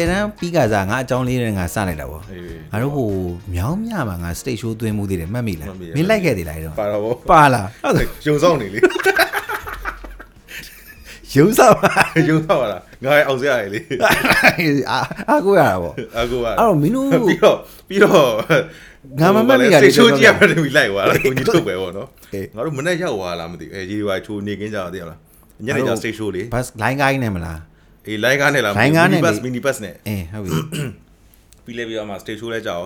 [0.00, 2.42] 10တန်းပြီးကစားငါအကြောင်းလေးနဲ့ငါစလိုက်တာပေါ့အေး
[2.72, 3.08] ငါတို့ဟို
[3.54, 8.80] မြောင်းမြမှာငါ stage show သွင်းမှုသေးတယ်မှတ်မိလားမှတ်မိတယ်မင်းလိုက်ခဲ့သေးလားအဲ့တော့ပါတော့ဗောပါလားဟုတ်တယ်ရုံဆောင်နေလေ
[11.36, 11.92] ရုံးစားပါ
[12.28, 13.80] ရုံဆောင်ပါလားငါရဲ့အောင်စရာလေ
[14.90, 14.98] အာ
[15.28, 17.56] အာကိုရတာပေါ့အကူကအဲ့တော့မင်းတို့ပြီးတော့
[17.88, 18.28] ပြီးတော့
[19.20, 25.18] ငါမမှတ်မိတာလေလေချိုးကြည့်ရမှပြီးလိုက်သွားတာကိုကြီးထုတ်ပဲဗောနော်အေးငါတို့မနေ့ရောက်သွားလားမသိဘူးအဲရေရွာချိုးနေကင်းကြတော့သိရမလား
[25.66, 27.58] ညနေကျ stage show လေဘတ်လိုင်းကိုင်းနေမလား
[28.10, 30.52] အေး line ကားနဲ့လား line ကားနဲ့ bus လေ mini bus နဲ့အေးဟုတ်ပြီ
[31.64, 32.84] ပြီးလဲပြီးတော့မှ stage show လဲကြောက်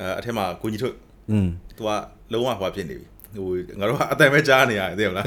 [0.00, 0.94] အဲအထက်မှာကိုကြီးထုတ်
[1.30, 1.90] อืมသူက
[2.32, 3.06] လုံးဝဟွာဖြစ်နေပြီ
[3.36, 3.46] ဟို
[3.80, 5.26] ငါတို့ကအတန်ပဲကြားနေရတယ်သိရမလား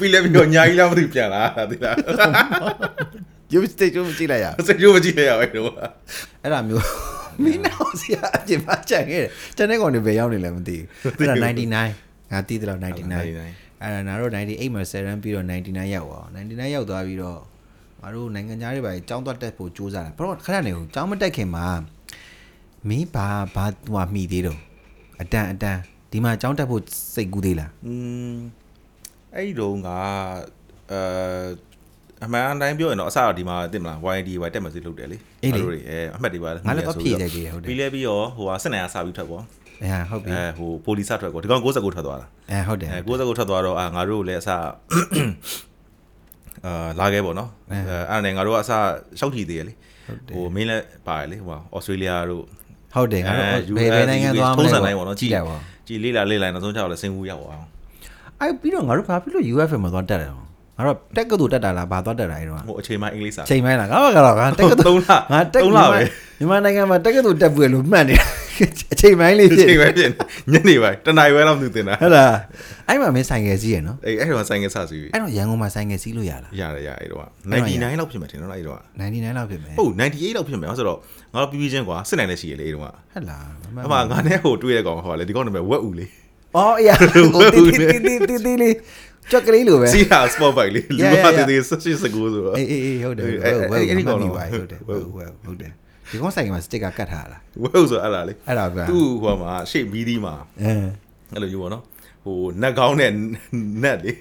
[0.00, 1.96] ပြီးလဲပြီးတော့ညာကြီးလားမသိဘူးပြန်လာတာသိလား
[3.52, 5.72] ရုပ် stage show မကြည့်လိုက်ရစကြိုးမကြည့်ရအောင်တော့
[6.42, 6.84] အဲ့ဒါမျိုး
[7.42, 12.94] မင်းနောက်စီအကျင်မကြံခဲ့တယ်ကျန်တဲ့ကောင်တွေဘယ်ရောက်နေလဲမသိဘူးအဲ့ဒါ99ငါတီးတယ်လို့99အဲ့
[13.94, 17.38] ဒါနာတို့98မှာ7 run ပြီးတော့99ရောက်သွား99ရောက်သွားပြီးတော့
[18.02, 21.66] ငါတို့နိုင်ငံသားတွေပါကြောင်းသွားတက်ဖို့စူးစမ်းတာဘာလို့ခဏနေကိုကြောင်းမတက်ခင်မှာ
[22.88, 24.58] မင်းဘာဘာဟိုမှီသေးတော့
[25.20, 25.78] အတန်အတန်
[26.10, 26.82] ဒီမှာကြောင်းတက်ဖို့
[27.14, 27.94] စိတ်ကူးသေးလားอื
[28.32, 28.36] ม
[29.34, 29.98] အဲ့ဒီတော့ငါ
[30.90, 31.00] အဲ
[32.24, 39.44] အမှန်အတိုင်းပြောရင်တော့အစတော့ဒီမှာတင်မလား YD Y တက်မယ်စီလုပ်တယ်လေအဲ့လိုတွေအဲအမှတ်တွေပါငါလည်းဖြည့်တယ်ကြီးဟုတ်တယ်ပြီးလဲပြီးတော့ဟိုဟာစစ်နိုင်အားစပြီးထွက်ပေါ့
[39.84, 44.50] အဲဟုတ်ပြီအဲဟိုပိုလီစထွက်ကောဒီကောင်69ထွက်သွားတာအဲဟုတ်တယ်အဲ69ထွက်သွားတော့အာငါတို့လည်းအစ
[46.66, 48.72] အာလာခဲ့ပေါ့နော်အဲအဲ့ဒါနဲ့ငါတို့ကအစ
[49.18, 49.72] ရှောက်ထီသေးရလေ
[50.34, 52.44] ဟိုမင်းလည်းပါတယ်လေဟိုဩစတြေးလျတို့
[52.94, 57.66] ဟုတ်တယ်ငါတို့အဲဘယ်ဘယ်နိုင်ငံသွားမလဲထုံးစံတိုင်းပေါ့နော်ကြည့်လိုက်ပါကြည်လေးလာလေးလိုက်နောက်ဆုံးကျတော့လည်းစင်ဝူရောက်အောင်
[58.40, 65.98] အဲ့ပြီးတော့ငါတို့ဘာဖြစ်လို့ UFM မှာသွားတက်တယ်တော့ငါတို့တက်ကတူတက်တာလားဘာသွားတက်တာအဲ့တော့ဟိုအချိန်မှအင်္ဂလိပ်စာချိန်မိုင်းလားငါဘာကတော့ငါတက်ကတူသုံးလငါတက်သုံးလပဲ
[66.38, 68.14] မြန်မာနိုင်ငံမှာတက်ကတူတက်ပွေလို့မှတ်နေ
[68.92, 70.10] အချိန်မိုင်းလေးအဖြစ်ချိန်ပဲဖြစ်
[70.52, 72.34] နေညနေပိုင်းတနားရွယ်တော့သူတင်တာဟုတ်လား
[72.88, 80.98] အဲ့မှာမင်းဆိုင်ငယ်စီးရနော်အေးအဲ့တော့ဆိုင်ကစားစီအဲ့တော့ရန်ကုန်မှာဆိုင်ငယ်စီးလို့ရလားရတယ်ရအဲ့တော့အဲ့တော့ရ99လောက်ဖြစ်မှာထင်တော့အဲ့တော့99လောက်ဖြစ်မယ်ဟုတ်98လောက်ဖြစ်မှာဆိုတော့
[81.32, 83.46] ငါတို့ပြီးပြီးချင်းကွာစစ်နိုင်လည်းရှိရလေအဲ့တော့ဟုတ်လား
[83.86, 86.06] အမငါနဲ့ဟိုတွေ့တဲ့ကောင်ဟောလေဒီကောင်နာမည်ဝက်ဦးလေ
[86.56, 86.96] အော်အေး
[87.34, 88.74] ဟိုတီတီတီတီတီလေး
[89.30, 95.72] ကြက်ကလေးလိုပဲစီဟာစပေါ့ဘိုက်လေလူကတည်းကဆက်ရှိစကူဆိုတော့အေးအေးဟုတ်တယ်အဲ့ဟုတ်အဲ့တယ်အဲ့ဒီကောင်မှတော့တ်မိပါဟုတ်တယ်ဟုတ်ဟုတ်ဟုတ်တယ်
[96.12, 100.72] ဒီကောင်ဆိုင်မှာစတစ်ကာကတ်ထားလားဝက်ဦးဆိုအဲ့ဒါလေအဲ့ဒါဗျာသူ့ဟိုမှာရှေ့မီးဒီမှာအဲ
[101.32, 101.82] အဲ့လိုမျိုးပေါ့နော်
[102.24, 103.12] ဟိုနက်ကောင်းနဲ့
[103.82, 104.12] နက်လေ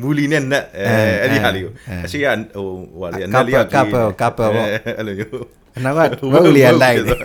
[0.00, 0.86] မူလီနဲ့နက်အဲ
[1.22, 1.72] အဲ့ဒီဟာလေးကို
[2.04, 2.26] အရှိက
[2.56, 5.46] ဟိုဟိုဟာလေးနက်လေးကကပ်ပယ်ကပ်ပယ်ပေါ့အဲ့လိုမျိုး
[5.84, 5.98] နောက်က
[6.32, 7.18] ဝက်လေးကလိုက်တယ်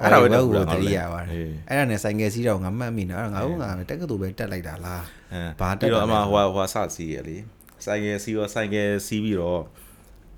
[0.00, 7.36] အဲ့ဒါပဲဝတော့က်ဘူးကိုလားတတိယပါတယ်အဲ့ဒါနဲ့ဆိုင်ငယ်စီးတော့ငါမှတ်မိနေအဲ့ဒါငါတို့ငါတက်ကတူပဲတက်လိုက်တာလားအဲဘာတက်ပြီးတာတော့အလဲမဟိုဟိုစစီရလေ
[7.84, 9.62] ဆိုင်ကယ်စီရောဆိုင်ကယ်စီးပြီးတော့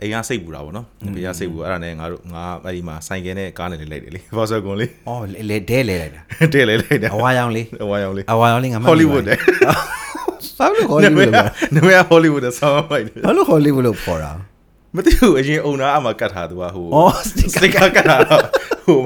[0.00, 6.20] အိမ်ကစိတ်ပူတာပေါ့နော်ဘေးကစိတ်ပူအဲ့ဒါနဲ့ငါတို့ငါအဲ့ဒီမှာဆိုင်ကယ်နဲ့ကားနဲ့လေးလိုက်တယ်လေဘောဆာကွန်လေးအော်လေဒဲလေလိုက်တာ
[6.54, 9.36] တဲ့လေးလိုက်တယ်အဝါရောင်လေးအဝါရောင်လေးအဝါရောင်လေးငါမှတ်မိဟောလိဝုဒ်တဲ့
[10.58, 11.42] ဘာလို့ဟောလိဝုဒ်လဲ
[11.74, 14.32] နမရဟောလိဝုဒ်တဲ့ဆောင်းလိုက်တယ်ဘာလို့ဟောလိဝုဒ်လို့ခေါ်တာ
[14.94, 18.42] မသိဘူးအရင်အုံနာအမကတ်ထားသူကဟိုအော်စစတစ်တစ်ကာကာကတ်ထားတော့
[18.86, 18.98] ဟို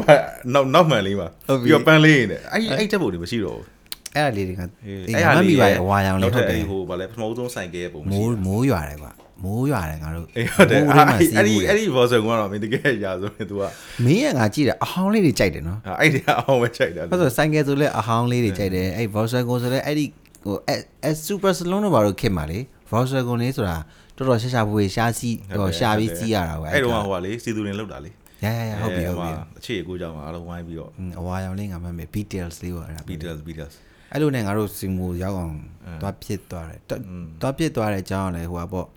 [0.55, 3.67] နောက်နောက်မှန်လေးမှာဟုတ်ပြီပြီးတော့ပန်းလေးနေအဲ့အဲ့ချက်ပုံတွေမရှိတော့ဘူး
[4.15, 9.13] အဲ့ဒါလေးတွေကအေးအေးငါမှတ်မိပါရဲ့အဝါရောင်လေးဟုတ်တယ်ဟိုဗာလဲပထမဆုံးဆိုင်ကယ်ပုံမရှိမိုးဘူးမိုးရွာတယ်ကွာ
[9.44, 13.64] မိုးရွာတယ်ငါတို့ အေးဟုတ်တယ် မိုး အဲ့ လေးမှာစီး အဲ့ဒီ ဘူးလေ အဲ့ဒီဘောဆာကွန်ကတော့မင်းတကယ်ရာဆိုရင် तू က
[14.06, 20.06] မင်းကငါကြည့်တယ်အဟောင်းလေးတွေကြိုက်တယ်နော် အဲ့ဒီအောင်ပဲချိန်တာ ဘာလို့ဆိုင်ကယ်ဆိုလဲအဟောင်းလေးတွေကြိုက်တယ်အဲ့ Volkswagen ဆိုလဲအဲ့ဒီ
[20.46, 22.60] ဟိုအဲအဲ Super Salon တို့ဘာလို့ခင်မှာလေ
[22.92, 23.78] Volkswagen လေးဆိုတာ
[24.18, 28.12] တော်တော်ရှာရှာပွေရှားစီးဟိုရှားပြီးစီးရတာပဲ အဲ့တော့ဟိုကလေစီသူရင်လောက်တာလေ
[28.44, 33.74] ရရရဟုတ်ပြီဟုတ်ပြီ အခြေအကိုကြောင့်အားလုံးဝိုင်းပြီးတော့ อืมအဝါရောင်လေးငါမှတ်မယ် details လေးပေါ့အဲ့ဒါ Beatles Beatles
[34.14, 35.56] အဲ့လိုနဲ့ငါတို့စင်မူရောက်အောင်
[36.02, 36.94] သွားဖြစ်သွားတယ်တွ
[37.42, 38.88] သွားဖြစ်သွားတဲ့အကြောင်းကလည်းဟိုပါပေါ့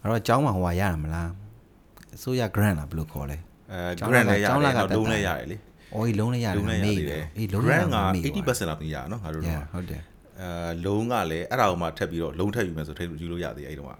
[0.00, 1.30] ငါတို့အကြောင်းမှာဟိုပါရတာမလား
[2.16, 3.38] အစိုးရ grant လားဘယ်လိုခေါ်လဲ
[3.72, 5.56] အဲ ကျောင်း grant လာ လည်းရ ကျောင်း တ လာ ယ် က နောက် တက် လုံး တာ လည်းရတယ်လေ
[5.94, 10.02] အော်ဒီလုံးလေးရတယ် လုံးလည်းရ မေ့ သေး တ တယ် ယ်အေးလုံးလေး grant က မေ့ 80%လောက်ပြီးရနော်ငါတို့ ရ တော့ ဟုတ်တယ်
[10.40, 13.92] အဲလုံးကလည်းအဲ့ဒါကိုမှထပ်ပြီးတော့လုံးထပ်ယူမယ်ဆိုထိယူလို့ရသေးအဲ့တုန်းက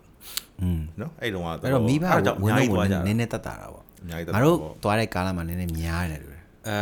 [0.62, 6.36] อืม နော်အဲ့တုန်းက အဲ့တော့မိဘ အဲ့ကြောင့်အ ဝင် များ လို့ ကြီး ဝင် သွားကြ နည်းနည်းတက်တာတာပေါ့ အများကြီး ငါတို့ ပေါ့ သွားတဲ့ကားလာမှာနည်းနည်းများတယ်လို့
[6.68, 6.78] အဲ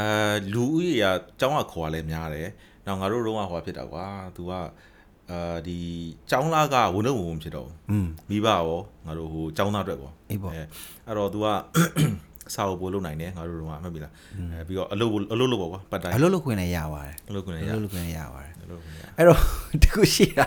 [0.52, 1.06] လူဦးရေက
[1.40, 2.48] ကျောင်းကခေါ်ရလဲများတယ်။
[2.86, 4.52] နောက်ငါတို့တော့ဟိုဖြစ်တာကွာ။ तू က
[5.30, 5.78] အာဒီ
[6.30, 10.62] ကျောင်းလာကဝန်တော့ဝန်ဖြစ်တော့ อืม မိဘရောငါတို့ဟိုကျောင်းသားအတွက်ကွာ အေးပေါ့ အဲ
[11.06, 11.46] အဲ့တော့ तू က
[12.54, 14.12] စာအုပ်ပို့လုပ်နိုင်တယ်ငါတို့တော့မှတ်ပြီလား
[14.52, 19.40] အဲပြီးတော့အလုပ်အလုပ်လုပ်ပေါ့ကွာပတ်တိုင်း အလုပ်လုပ်ခွင့်လည်းရပါတယ် အလုပ်ခွင့် အ ရ လုပ်လုပ်ခွင့်လည်းရပါတယ် အလုပ်ခွင့်ရ အဲ့တော့
[19.82, 20.46] တခုရှိတာ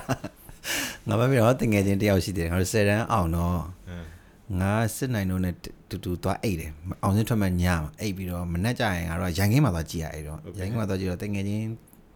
[1.07, 3.97] ငါမပြောတော့တငယ်ချင်းတယောက်ရှိတယ်ငါတို့10တန်းအောင်တော့ အဲ
[4.59, 5.53] ငါစစ်နိုင်တို့နဲ့
[5.89, 6.71] တူတူသွားအိတ်တယ်
[7.03, 11.63] အောင်စင်းထွက်မှညမှာအိတ်ပြီးတော့မနှက်ကြရင်ငါတို့ကရန်ကင်းမှာသွားကြည့်ရအဲ့တော့ရန်ကင်းမှာသွားကြည့်တော့တငယ်ချင်း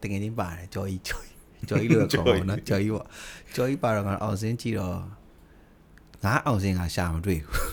[0.02, 1.35] တငယ်ချင်းပါတယ်ကြော်ကြီးကြော်ကြီး
[1.69, 3.05] ကြော်ကြီးလို့ခေါ်ပါတော့နော်ကြော်ကြီးပေါ့
[3.55, 4.97] ကြော်ကြီးပါတော့ငါအောင်စင်းကြည့်တော့
[6.25, 7.71] ငါအောင်စင်းကရှာမတွေ့ဘူး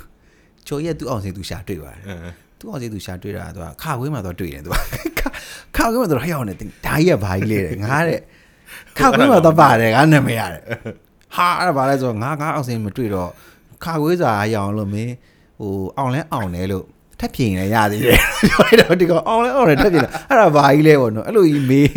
[0.67, 4.75] ကြော်ကြီးကသူ့အောင်စင်းသူရှာတွေ့ပါတယ်အဲသူ့အောင်စီသူရှာတွေ့တာသူကခါခွေးမှာတော့တွေ့တယ်သူက
[5.19, 5.29] ခါ
[5.77, 8.21] ခါခွေးမှာတော့ဟျောင်းနေတယ်ဒါကြီးကဘာကြီးလဲတဲ့ငါတဲ့
[8.99, 10.63] ခါခွေးမှာတော့ပါတယ်ငါနာမည်ရတယ်
[11.37, 13.31] ဟာအဲ့ဒါဘာလဲဆိုတော့ငါငါအောင်စီမတွေ့တော့
[13.85, 15.13] ခါခွေးစာအရောင်လို့မင်း
[15.61, 16.85] ဟိုအောင်လဲအောင်တယ်လို့
[17.25, 18.19] ထပ်ပြင်လဲရသေးတယ်
[18.49, 21.91] ပြောလိုက်တော့ဒီကောင်အောင်လဲအောင်တယ်ထပ်ပြင်လဲအဲ့ဒါဘာကြီးလဲပေါ့နော်အဲ့လိုကြီးမေး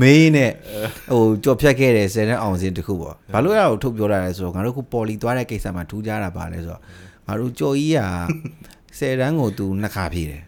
[0.00, 0.50] မေးနဲ့
[1.12, 6.80] ဟိုကြော်ဖြတ်ခဲ့တယ်ဆယ်နဲ့အောင်စင်းတစ်ခုပေါ့ဘာလို့အဲ့ဒါကိုထုတ်ပြောတာလဲဆိုတော့ငါတို့ခုပေါ်လီသွားတဲ့ကိစ္စမှာထူးခြားတာပါလဲဆိုတော့
[7.26, 8.00] ငါတို့ကြော်ကြီးက
[8.98, 10.42] ဆယ်တန်းကိုသူနှစ်ခါဖြည့်တယ်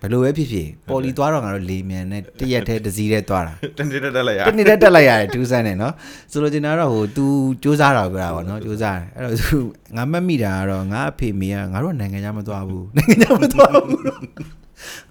[0.00, 5.94] ဘယ်လိုပဲဖြစ်ဖြစ်ပေါ်လီသွားတော့ငါတို့လေမြန်နဲ့တရက်တည်းတစ်စီးတည်းသွားတာတနေ့တက်တက်လိုက်ရတနေ့တည်းတက်လိုက်ရတယ်ဒူးဆန်းတယ်နော်
[6.30, 7.24] ဆိုလိုချင်တာကတော့ဟို तू
[7.62, 9.56] စူးစမ်းတာပြောတာပေါ့နော်စူးစမ်းတယ်အဲ့တော့ तू
[9.96, 14.02] ငါမှတ်မိတာကတော့ငါအဖေမေကငါတို့နိုင်ငံခြားမသွားဘူးနိုင်ငံခြားမသွားဘူး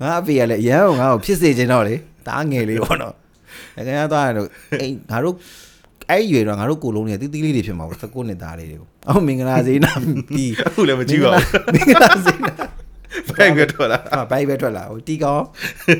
[0.01, 1.95] ငါအဖေကလည်းရန်ကိုငါ့ကိုဖြစ်စေချင်တော့လေ
[2.27, 3.13] တားငယ်လေးပေါ့နော်
[3.75, 4.47] နိုင်ငံခြားသွားရတော့
[4.81, 5.35] အိမ်ငါတို့
[6.09, 12.53] အဲ့ရွေတော့ငါတို့ကိုလုံးနေတီးတီးလေးတွေဖြစ်မှာပေါ့19နှစ်သားလေးတွေကိုအော်မင်္ဂလာစေးနာပြီးအခုလည်းမကြည့်ပါဘူးမင်္ဂလာစေးနာ
[13.29, 15.43] ဘယ်ကထွက်လာအာဘိုင်ပဲထွက်လာဟိုတီကောင်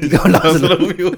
[0.01, 1.15] တီကောင်လာစစလို့လုံးမျိုး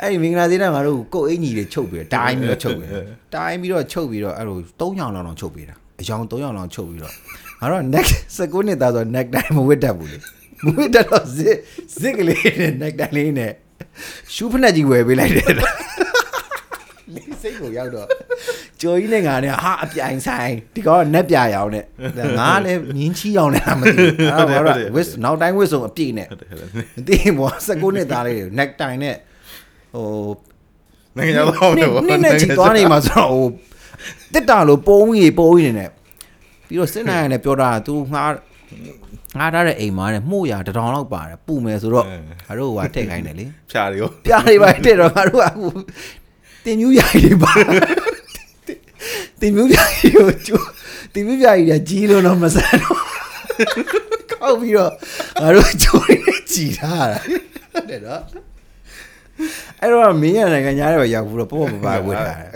[0.00, 2.90] အဲ့ဒီမင်္ဂလာသေးတဲ့ငါတို့ကိုယ်အင်ကြီးတွေချုပ်ပြီးတော့တိုင်းပြီးတော့ချုပ်ပြီး
[3.34, 7.12] တိုင်းပြီးတော့ချုပ်ပြီးတော့အဲ့လို3ရောင်လောက်လောက်ချုပ်ပြီးတာအယောင်3ရောင်လောက်ချုပ်ပြီးတော့
[7.60, 10.18] ငါတို့ neck 19နှစ်သားဆို neck တိုင်းမဝတ်တတ်ဘူးလေ
[10.64, 11.56] မဝတ်တတ်တော့ဇစ်
[11.98, 13.52] ဇစ်ကလေးနဲ့ neck တိုင်းလေးနဲ့
[14.34, 15.70] ရှူးဖက်နဲ့ကြီးဝယ်ပေးလိုက်တယ်လေး
[17.42, 18.06] စိတ်ကိုရောက်တော့
[18.80, 21.84] ကျော်ကြီးနဲ့ငါနဲ့ဟာအပြိုင်ဆိုင်ဒီကောင်ကနက်ပြရောင်နဲ့
[22.38, 29.16] ငါလည်းမြင်းချီရောင်နဲ့မသိဘူးအဲ့တော့ငါတို့ဝစ်နောက်တိုင်းဝစ်စုံအပြည့်နဲ့ဟုတ်တယ်ဟုတ်တယ်မသိဘူးဘော19နှစ်သားလေးတွေ neck တိုင်းနဲ့
[29.94, 30.06] ဟို
[31.16, 33.46] နိုင်ငံခြားသွားမယ်ပေါ့နင်းနဲ့ချီသွားနေမှာဆိုတော့ဟို
[34.32, 35.90] တက်တာလို့ပုံကြီးပုံကြီးနေနဲ့
[36.68, 38.24] ပြီးတော့စစ်နိုင်ရလည်းပြောတာ तू ငါ
[39.38, 42.06] ငါထားတဲ့အိမ်မှာတဲ့မှုရတစ်ထောင်လောက်ပါတယ်ပူမယ်ဆိုတော့
[42.46, 45.68] ငါတို့ဟိုထည့်ခိုင်းတယ်လေဖြားတယ်ရောပြားတွေပါတဲ့တော့ငါတို့ကအခု
[46.66, 47.52] တင်မျိုးရိုက်တွေပါ
[49.40, 50.66] တင်မျိုးရိုက်ကိုကျိုး
[51.14, 53.00] တင်မျိုးရိုက်ကြီးကြီးလို့တော့မဆန်တော့
[54.32, 54.92] ကောက်ပြီးတော့
[55.40, 57.18] ငါတို့ကျိုးနေကြည်ထားတာ
[57.72, 58.22] ဟုတ်တယ်နော်
[59.80, 62.50] အဲ့တော့မင်းရနိုင်ငံညားတွေရောက်ဘူးတော့ပေါ့ပေါ့ပါဝတ်ထားတယ်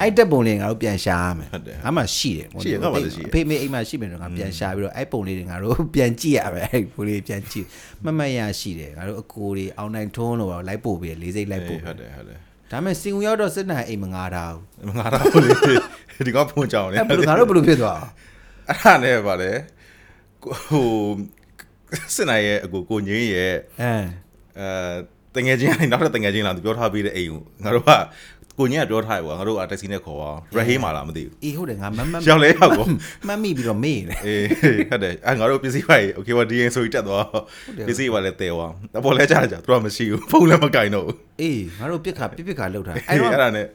[0.00, 7.66] အဲ့တက်ပုံလေးငါတို့ပြန်ရှာရမယ်ဟုတ်တယ်ငါမှရှိတယ်ရှိတယ်ငါမှလည်းရှိတယ်အဖေမေအိမ်မှာရှိမယ်တော့ငါပြန်ရှာပြီးတော့အဲ့ပုံလေးတွေငါတို့ပြန်ကြည့်ရမယ်အဲ့ပုံလေးပြန်ကြည့်
[8.04, 12.38] မမတ်ရရှိတယ်ငါတို့အကိုတွေအောင်နိုင်ထွန်းလို့တော့လိုက်ပို့ပြီးလေးစိတ်လိုက်ပို့ဟုတ်တယ်ဟုတ်တယ်
[12.74, 14.44] ဒါပေမဲ့စင်ဦးရောက်တော့စစ်နိုင်အိမ်မငါတာ
[14.84, 15.50] ဘူးငါတော့လေ
[16.26, 18.00] ဒီကဖုန်းကြောင်လေအဲ့ဘယ်လိုငါတို့ဘယ်လိုဖြစ်သွား
[18.68, 19.52] အဲ့ဒါနဲ့ဗာလေ
[20.44, 20.88] ကိုဟို
[22.14, 23.92] စစ်နိုင်ရဲ့အကိုကိုငင်းရဲ့အဲ
[24.58, 24.68] အဲ
[25.34, 27.90] တငယ်ချင်းကနေနောက်ထပ်တငယ်ချင်းလာသူပြောထားပေးတဲ့အိမ်ကိုငါတို့က
[28.59, 32.85] ကိုညကပြောထားရကွာငါတို့ကတက်စီနဲ့ခေါ်အောင်ရဟေးမာလာမသိဘူး အေးဟုတ်တယ်ငါမမ ရောက်လဲရောက်ကော
[33.27, 34.45] မတ်မိပြီးတော့မေ့တယ် အေး
[34.89, 37.27] ဟုတ်တယ်အဲငါတို့ပစ္စည်းပါကြီးโอเคပါဒီရင်ဆိုပြီးတက်သွား
[37.87, 43.65] ပစ္စည်းပါလဲတဲသွားအပေါ်လဲကြာကြာသူကမရှိဘူးဖုန်းလည်းမကင်တော့ဘူး အေးငါတို့ပြစ်ခါပြစ်ပြစ်ခါလောက်တာ အဲ့ အဲ့တော့ ဒါနဲ့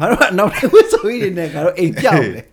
[0.00, 2.44] ငါတို့ကနောက်တိုင်းဝစ်ဆိုကြီးတွေနဲ့ငါတို့အိမ်ပြောင်းတယ်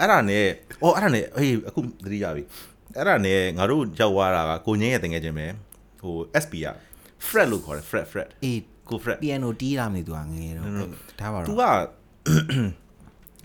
[0.00, 0.46] အဲ့ဒါနဲ့
[0.82, 2.42] အော်အဲ့ဒါနဲ့အေးအခုသတိရပြီ
[2.96, 5.46] အဲ့ဒါနဲ့ငါတို့ရောက်သွားတာကကိုငင်းရဲ့တငယ်ချင်းပဲ
[6.00, 6.68] ဟို SP က
[7.26, 8.58] Fred လို့ခေါ်တယ် Fred Fred အေး
[8.88, 10.66] ကို Fred ပီယန်နိုတီးလာမလို့သူကငယ်တော့
[11.20, 11.88] ဒါပါ तू တော့ က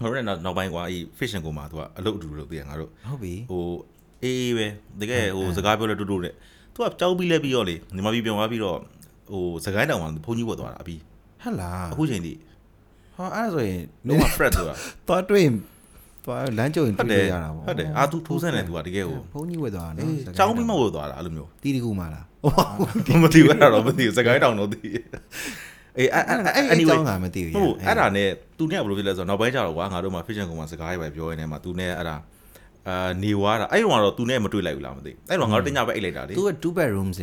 [0.01, 3.63] ဟိုရက်နောက်ပိုင်းကွာအေး fashion ကိုမှာ तू ကအလုပ်အတူလုပ်သေးတယ်ငါတို့ ဟုတ်ပြီ ဟို
[4.23, 4.67] အေးအေးပဲ
[5.01, 6.33] တကယ်ဟိုစကားပြောလဲတူတူနဲ့
[6.73, 8.77] तू ကကြောက်ပြီးလဲပြီးတော့လေညီမပြီးပြောသွားပြီးတော့
[9.31, 10.99] ဟိုစကိုင်းတောင်မှာဖုန်းကြီးဝတ်သွားတာအပြီး
[11.41, 12.33] ဟဟလား အခုချိန်ထိ
[13.15, 14.73] ဟောအဲ့ဒါဆိုရင် လုံးဝ Fred ဆိုတာ
[15.07, 15.53] သွားတွေ့ရင်
[16.25, 22.25] သွားလမ်းကြုံရင် ဟုတ် တွေ့ တယ် ရတာပေါ့ ဟုတ်တယ်အာ तू ထိုးစမ်းတယ် तू ကတကယ်ဟို ဖုန်းကြီးဝယ်သွားတာနော် ကြောင်းပြီးမှဝတ်သွားတာအဲ့လိုမျိုး တီးတကူမှလား
[23.22, 24.80] မသိဘူးအဲ့ဒါတော့မသိဘူးစကိုင်းတောင်တော့သိ
[25.98, 28.28] အေးအဲ့အဲ့အဲ့ anyway ကြောင်းကမသိဘူးဟုတ်အဲ့ဒါနဲ့
[28.58, 32.16] သူနဲ့ဘယ်လိုဖြစ်လဲဆိုတော့နောက်ပိုင်းကျတော့ကွာငါတို့မှာ fashion ကောင်မှာစကားရေးပဲပြောရင်းနဲ့မှာသူနဲ့အဲ့ဒါ
[32.88, 37.20] အာနေဝါတာအဲ့တော့တော့သူနဲ့မတွေ့လိုက်ဘူးလားမသိဘူးအဲ့တော့ငါတို့တညပဲအိတ်လိုက်တာလေသူက2 bedroom စ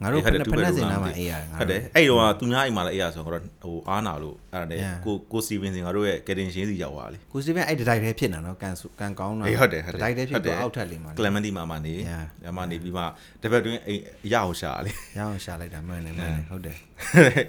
[0.00, 12.24] င်ငါတို့ဖက်ဖက်နဲ့စင်နာမှာအေးရတယ်ငါဟုတ်တယ်အဲ့တော့သူများအိမ်မှာလည်းအေးရဆိုတော့ဟိုအားနာလို့အဲ့ဒါနဲ့ကိုကိုစီဗင်စင်ငါတို့ရဲ့ကယ်တင်ရှင်းစီရောက်သွားလေကိုစတီဗန်အဲ့တတိုက်ထဲဖြစ်နေနော်ကန်ကန်ကောင်းတာအေးဟုတ်တယ်ဟုတ်တယ်တိုက်ထဲဖြစ်ဟုတ်တယ်တော့အောက်ထပ်လေးမှာကလမန်တီမှာမှနေ Yeah.
[12.48, 13.02] အမနေပြီးမှ
[13.42, 14.00] တစ်ပတ်တွင်းအိမ်
[14.32, 16.76] ရအောင်ရှာလေရအောင်ရှာလိုက်တာမှန်တယ်မှန်တယ်ဟုတ်တယ်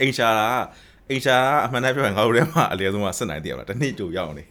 [0.02, 0.48] အိမ်ရှာတာ
[1.10, 4.44] အိမ်ရှာတာအမှန်တမ်းပြောရင်ငါတို့ထဲမှာအလဲဆုံးကစစ်နိုင်တည်ရတာတစ်နှစ်ကြိုရောက်နေ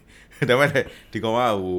[0.49, 1.77] ဒါပေမဲ့ဒီကောင်ကဟို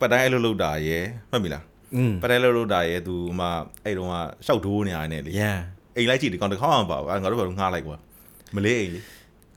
[0.00, 1.75] ပတ်တိုင်းအလုပ်လုပ်တာရယ်မှတ်မိလားอืม
[2.22, 3.46] ပတ်တိုင်းအလုပ်လုပ်တာရယ်သူမှ
[3.84, 4.14] အဲ့တုန်းက
[4.46, 5.58] ရှောက်ဒိုးနေရတယ်နဲ့လေ yeah
[5.96, 7.96] အိမ်လိုက်ကြည့်ဒီကောင်တစ်ခေါက်အောင်ပါဘူးအဲ့ငါတို့ဘာလို့ငှားလိုက်ကွာ
[8.54, 9.00] မလေးအိမ်လေ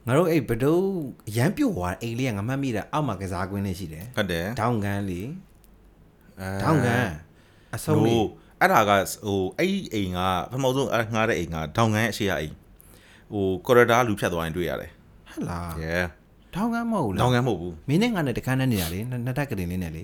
[0.07, 0.77] ငါတို့အဲ့ဘဒုံ
[1.37, 5.27] ရမ်းပြုတ်သွားအိမ်လေးကငါမှတ်မိတာအောက်မှာကစားကွင်းလေးရှိတယ်ဟုတ်တယ်ဒေါင်းကန်လေး
[6.39, 7.07] အဲဒေါင်းကန်
[7.75, 8.23] အဆုံးလေးဟို
[8.59, 8.91] အဲ့ဒါက
[9.25, 10.19] ဟိုအဲ့ဒီအိမ်က
[10.51, 12.55] ပထမဆုံးအဲ့ငှားတဲ့အိမ်ကဒေါင်ကန်ရဲ့အရှိရအိမ်
[13.33, 14.91] ဟိုကော်ရီဒါလူဖြတ်သွားရင်တွေ့ရတယ်
[15.31, 16.05] ဟတ်လား yeah
[16.55, 20.03] ဒေါင်းကန်မဟုတ်ဘူးဒေါင်လားကန်မဟုတ်ဘူးမင်းနဲ့ငါနဲ့တခန်းနဲ့နေတာလေနှစ်နှစ်တက်ကလေးလေးနဲ့လေ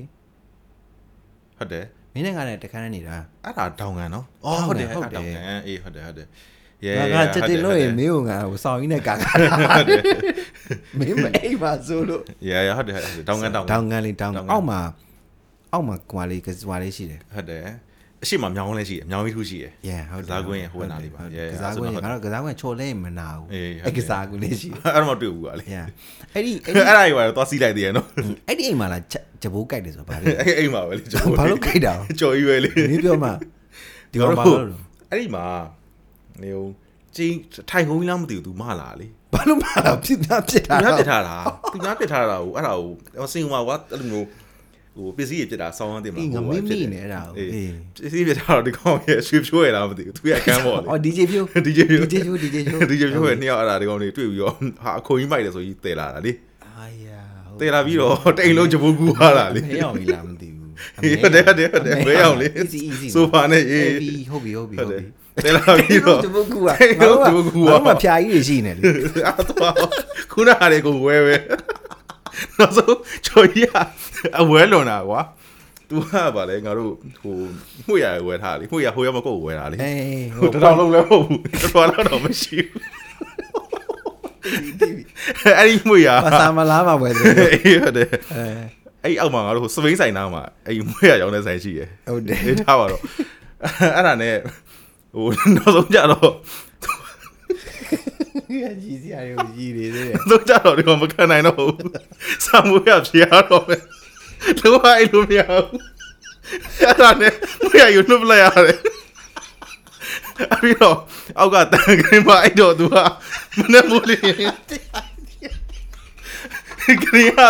[1.57, 6.27] ဟုတ်တယ် မင်းနဲ့ငါနဲ့တခန်းနဲ့နေတာအဲ့ဒါဒေါင်ကန်နော်ဒေါင်ကန်ဟုတ်တယ်ဟုတ်အဲ့တယ်ဒါဒေါင်ကန်အေးဟုတ်တယ်ဟုတ်တယ်
[7.15, 9.31] ငါကချက်တင်လို့ရင်မင်းကငါဟိုစောင်းကြီးနဲ့ကာကာ
[10.99, 14.79] မင်းမအိမ်ပါဆိုလို့ yeah yeah ဟုတ်တယ်ဟုတ်တယ်ဒေါင်ကန်ဒေါင်ကန်ဒေါင်းကန်လေးဒေါင်းကန်ဒေါင်းကန်အောက်မှာ
[15.73, 17.65] အောက်မှာကွာလေးကစွာလေးရှိတယ်ဟုတ်တယ်
[18.25, 25.85] အရှိမမြောင်းလဲရှိတယ်မြောင်းပြီးထုရှိတယ် yeah ဟုတ်တယ်ကစားကွင်းရဲ့ဟိုနားလေးပါဟုတ် yeah ကစားကွင်းအဲ့ငါဒါတို့ကစားကွင်းချိုလဲမနာဘူးအေးဟုတ်တယ်အဲ့ကစားကွင်းလေးရှိတယ်အဲ့တော့မတွေ့ဘူးကွာလေ yeah
[26.33, 28.07] အဲ့ဒီအဲ့အဲ့ဒီဒါကြီးကတော့သွားစီးလိုက်သေးရနော်
[28.47, 33.29] အဲ့ဒီအိမ်မှာလားဂျဂျဘိုးကြိုက်တယ်ဆိုတော့ဘာလဲအဲ့အိမ်မှာပဲလေကျွန်တော်ဘာလို့ကြိုက်တာကြော်ကြီးပဲလေမင်းပြောမှ
[34.11, 34.75] ဒီကောင်ဘာလို့လဲ
[35.09, 35.45] အဲ့ဒီမှာ
[36.43, 36.63] နေုံ
[37.15, 37.37] ချင်း
[37.69, 41.35] ထိုင်ခုံကြီးလားမသိဘူး तू မလာလေဘာလို့မလာဖြစ်တာဖြစ်တာသူများပြစ်ထားတာ
[41.73, 42.73] သူများပြစ်ထားတာကိုအဲ့ဒါ
[43.19, 44.27] ကိုစင်ဟွာကွာအဲ့လိုမျိုး
[44.95, 47.71] ဟိုပစ္စည်းတွေပြစ်တာဆောင်းရမ်းတင်မလားဟိုငါမိမိနေအဲ့ဒါကိုအေး
[48.03, 56.31] ပစ္စည်းပြစ်တာတော့ဒီကောင်ရဲ့ရွှေဖြိုးရလားမသိဘူးသူရဲ့ကမ်းပေါ်လေအော် DJ ဖြိုး DJ ဖြိုး DJ ဖြိုး DJ ဖြိုး DJ ဖြိုးရဲ့နှစ်ယောက်အဲ့ဒါဒီကောင်တွေတွေ့ပြီးတော့ဟာအခွန်ကြီးမိုက်တယ်ဆိုကြီးတည်လာတာလေ
[56.65, 57.19] အာယာ
[57.59, 60.69] တည်လာပြီးတော့တိမ်လုံးဂျပူကူဟာတာလေမရောက်ပြီလားမသိဘူး
[61.21, 63.89] ဟုတ်တယ်ဟုတ်တယ်ဟုတ်တယ်မရောက်လေ easy easy ဆိုဖာနဲ့ရေး
[64.31, 64.97] ဟုတ်ပြီဟုတ်ပြီဟုတ်ပြီ
[65.43, 68.81] တယ်လာပြီးတော့တပုတ်ကူကငါတို့ကငါတို့ကဖြာကြီးတွေရှိနေလေ
[69.27, 69.73] အတော့
[70.31, 71.35] ခုနကလေကိုဝဲပဲ
[72.59, 73.75] နောက်ဆုံးချော်ကြီးက
[74.39, 75.21] အဝဲလွန်တာကွာ
[75.89, 77.35] သူကဗာလဲငါတို့ဟို
[77.87, 81.39] မှုရဝဲထားလေမှုရဟိုရမကုတ်ဝဲတာလေအေးဟိုတတော်လုံးလည်းမဟုတ်ဘူး
[81.75, 82.81] တော်တော်တော့မရှိဘူး
[85.57, 88.43] အဲ့ဒီမှုရပါစာမလားမှာပဲတယ်အေးဟုတ်တယ်အဲ
[89.03, 93.01] အဲ့အောက်မှာငါတို့စပိန်ဆိုင်နားမှာအဲ့မှုရရောင်းတဲ့ဆိုင်ရှိရယ်ဟုတ်တယ်အေးထားပါတော့
[93.95, 94.35] အဲ့ဒါနဲ့
[95.15, 95.27] ဟို
[95.57, 96.31] နောက်ဆုံးကြတော့
[98.81, 101.75] ကြီးစရာတွေကြီးနေသေးတယ်တော့ကြတော့ဒီကမခံနိုင်တော့ဘူး
[102.45, 103.81] ဆာမွေးရဖြေရတော့မယ်
[104.59, 105.81] လုံးဝအဲ့လိုမရဘူး
[106.81, 107.33] အဲ့ဒါနဲ့
[107.69, 108.77] မရယူနှုတ်လိုက်ရတယ်
[110.51, 110.97] အဲ့ဒီတော့
[111.39, 112.95] အောက်ကတန်ခင်းမအဲ့တော့သူက
[113.59, 114.49] မနဲ့မိုးလေးခရီး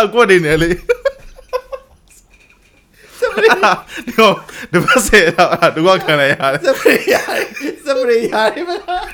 [0.04, 0.78] အကွက်နေတယ်လေဒီ
[4.18, 4.34] တော့
[4.72, 7.44] ဒီဘက်ဆက်တော့ဒီကခံလိုက်ရတယ်စပရေးရတယ်
[7.84, 9.04] စပရေးရတယ်မလား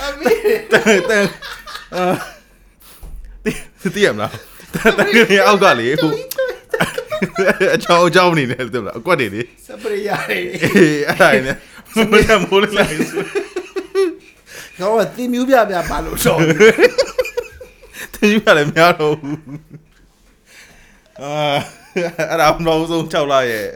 [0.00, 0.34] အမေ
[0.72, 1.26] တန်တန်
[1.96, 2.04] အာ
[3.44, 4.32] တိတိရမလား
[4.98, 6.12] တန်ခင်းအောက်ကလေဟို
[7.74, 11.56] အချောင်းအချောင်းနေတယ်တဲ့မလားအကွက်နေလေစပရေးရတယ်အေးအဲ့ဒါရင်းနဲ့
[12.10, 13.22] မနဲ့မိုးလေးလိုက်ဆို
[14.78, 16.38] ကောင်းကတင်မျိုးပြပြပါလို့တော့
[18.14, 19.38] တင်ယူရတယ်များတော့ဘူး
[21.20, 21.32] အာ
[22.30, 23.66] အဲ့ဒါတော့ဆုံး6လရဲ့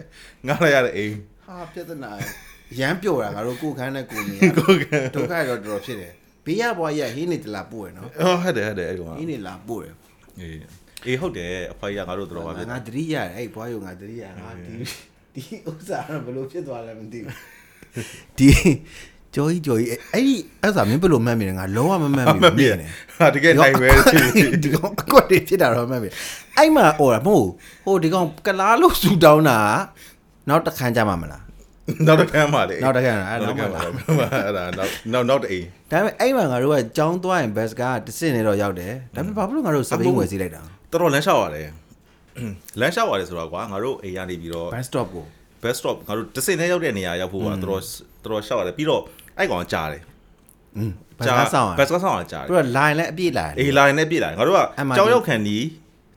[0.47, 1.15] ငားလိုက်ရတဲ့အိမ်
[1.47, 2.21] ဟာပြဿနာရ
[2.87, 6.12] မ်းပြော့တာငါတို့ကိုခန်းနဲ့ကိုနေကိုကဒုက္ခတော့တော်တော်ဖြစ်တယ်
[6.44, 9.87] ဘေးရဘွားရဟင်းနေတလာပို့ရနော်အော်ဟုတ်တယ်ဟုတ်တယ်အဲ့ကောင်ဟင်းနေလာပို့ရ
[10.40, 10.58] အေး
[11.06, 14.62] အေးဟုတ်တယ်အဖိုင်ကငါတို့တော့ပါပြီငါတတိရတယ်အဲ့ဘွားရုံငါတတိရငါဒီ
[15.35, 17.35] ဒီဥစ္စာတော့ဘယ်လိုဖြစ်သွားလဲမသိဘူး
[18.38, 18.49] ဒီ
[19.35, 22.76] ကြော်ကြီးကြော်ကြီးအဲ့ဒီအဲ့ဒါမင်းဘယ်လိုမှတ်မိလဲငါလုံးဝမမှတ်မိမဘူးမြင်
[23.18, 23.88] ဟာတကယ်နိုင်ပဲ
[24.62, 26.08] ဒီကောင်အကွက်တွေဖြစ်တာတော့မှတ်မိ
[26.56, 27.46] အဲ့မှာဟိုမဟုတ်
[27.85, 29.58] ဟိုဒီကောင်ကလားလို့ဆူတောင်းတာ
[30.49, 31.46] နောက်တစ်ခန်းကြမှာမလား
[32.07, 40.62] နောက်တစ်ခါမှလေနောက်တစ်ခန်းလားအဲ့နောနောက်က်မှတစ်ခါလားမှအဲ့ဒါနောက်နောက်နောက်တအိမ်ဒါပေမဲ့အဲ့မှာငါတို့ကကြောင်းသွားရင်ဘတ်စကားတစ်စင်နေတော့ရောက်တယ်ဒါပေမဲ့ဘာဖြစ်လို့ငါတို့စပိန်ဝယ်စီလိုက်တာ
[40.93, 41.69] တော်တော်လမ်းလျှောက်ရတယ်
[42.81, 45.25] လမ်းလျှောက်ရတယ်ဆိုတော့ကွာငါတို့အိမ်ကနေပြီးတော့ဘတ်စတော့ကို
[45.62, 47.83] best stop ငါတို့တစ်စင်နဲ့ရောက်တဲ့နေရာရောက်ဖို့ကတော်တော်
[48.25, 49.02] တော်တော်လျှောက်ရတယ်ပြီးတော့
[49.38, 50.02] အဲ့ကောင်ကြားတယ်
[50.76, 55.59] อืมဘတ်စကားဆောင်ရဘတ်စကားဆောင်တာကြားတယ်ပြီးတော့ line လည်းအပြည့်လာတယ်အေး line နဲ့ပြည့်လာတယ်ငါတို့ကအဲ့မှာကြောင်ရောက်ခံဒီ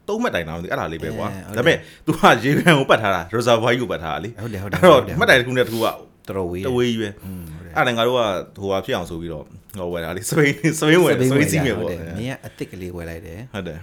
[0.08, 5.96] သုံးမှတ်တိုင်တော့မသိအဲ့ဒါလေးပဲကွာ အဲဟုတ်တယ် ဒါပေမဲ့ तू ကရေကန်ကိုပတ်ထားတာ reservoir ကိုပတ်ထားတာလေ ဟုတ်တယ်ဟုတ်တယ် အဲ့တော့ ဟုတ်တယ် မှတ်တိုင်တစ်ခုနဲ့တစ်ခုက တော်
[6.36, 8.20] တော်ဝေး တဝေးကြီးပဲ อืมဟုတ်တယ် အဲ့ဒါငါတို့က
[8.60, 9.44] ဟိုဟာဖြစ်အောင်ဆိုပြီးတော့
[9.78, 13.78] ဟောဝယ်တာလေစပိန်စပိန်ဝယ်စပိန်စီးမယ်ပေါ့ ဟုတ်တယ်မင်းကအစ်စ်ကလေးဝယ်လိုက်တယ် ဟုတ်တယ်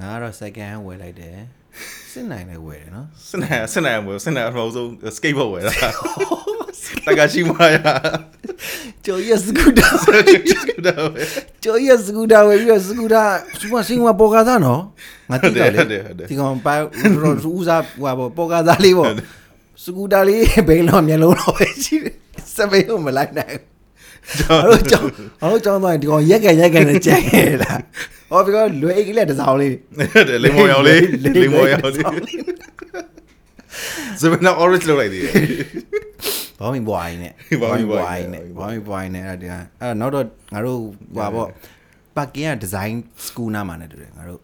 [0.00, 1.36] ငါကတော့ second hand ဝယ်လိုက်တယ်
[2.12, 5.72] စစ်နိုင်လည်းဝယ်တယ်နော် စနေစနေဝယ်စနေအမောဆုံး skateboard ဝယ်တာ
[7.05, 7.75] တကရှိမရ
[9.05, 11.27] ကျော်ရစကူတာ skateboard ဝယ်
[11.63, 13.23] ကျော်ရစကူတာဝယ်ပြီးတော့စကူတာ
[13.59, 14.81] စူမစင်းမပေါ်ကားသားနော်
[15.29, 16.81] ငါတိတော့ဟုတ်တယ် လေဟုတ်တယ်ဒီကောင်ပိုင်
[17.55, 19.11] ဦးစားဟိုပါပေါ်ကားသားလေးပေါ့
[19.83, 22.15] စကူတာလေးဘိန်းလုံးမျက်လုံးတော့ပဲရှိတယ်
[22.55, 23.57] စပိန်ကိုမလိုက်နိုင်
[24.37, 25.07] ဘူးအဲ့တော့ကြောင်း
[25.41, 27.79] အဲ့တော့ကြောင်းသွားရင်ဒီကောင်ရက်ကန်ရက်ကန်နဲ့ကြိုက်ရလား
[28.31, 32.41] ဟောပြီးတော့လွယ်အိတ်ကလေးတစ်စောင်းလေး ဟုတ်တယ်လိမ္မော်ရောင်လေးလိမ္မော်ရောင်လေး
[34.21, 35.33] စပနာ orange လောက်လိုက်သေးတယ်
[36.61, 40.79] ဘောင်းမီဘွားရင်နဲ့ဘောင်းမီဘွားရင်နဲ့ဘောင်းမီဘွားရင်နဲ့အဲ့ဒါအဲ့တော့နောက်တော့ငါတို့
[41.15, 41.47] ဟွာပေါ့
[42.17, 44.41] ပါကင်ကဒီဇိုင်းစကူနာမှာနဲ့တူတယ်ငါတို့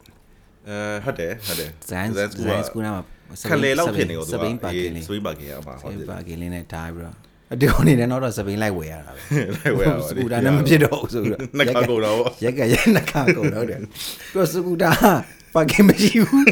[0.68, 3.02] အဲဟုတ်တယ်ဟုတ်တယ်ဒီဇိုင်းဒီဇိုင်းစကူနာမှာ
[3.50, 7.18] ခက်လေလောက်ဖြစ်နေတော့စပိန်ပါကင်လေးစပိန်ပါကင်အမှာစဟုတ်ပိတယ်န်ပါကင်လေးနဲ့ထားပြီးတော့
[7.54, 9.20] အဒီကောင်နေနဲ့နောက်တော့စပိန်လိုက်ဝယ်ရတာပဲ
[9.56, 14.92] လိုက်ဝယ်ရပါစကူတာနဲ့မဖြစ်တော့ဘူးဆိုပြီးတော့နှစ်ခါကုန်တော့ဗောရက်ကရက်နှစ်ခါကုန်တော့တယ်ပြီးတော့စကူတာ
[15.54, 16.46] ပါကင်မရှိဘူး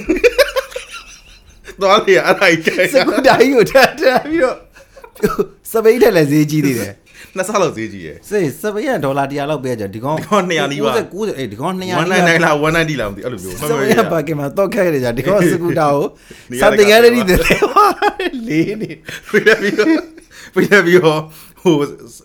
[1.81, 4.57] သွားလေအဲ့ဒါကြီးစကူတာကြီးကိုထပ်ထပ်ပြီးတော့
[5.71, 6.93] စပိန်ထက်လည်းဈေးကြီးသေးတယ်
[7.35, 16.05] နှစ်ဆလောက်ဈေးကြီးရယ်စေစပိန်ကဒေါ်လာ100လောက်ပေးကြဒီကောင်ဒီကောင်200နီးပါး90အေးဒီကောင်200နီးပါး199လား190လားမသိအဲ့လိုမျိုးစပိန်ကပါကင်မှာတော့ခဲ့ရတယ်ကြာဒီကောင်စကူတာကို
[16.51, 17.39] နေရာစတကာတင်ရတဲ့ဒီတယ်
[18.47, 18.91] လေးနေ
[19.31, 19.87] ပြရပြီးတော့
[20.55, 21.19] ပြရပြီးတော့
[21.61, 21.75] ဟို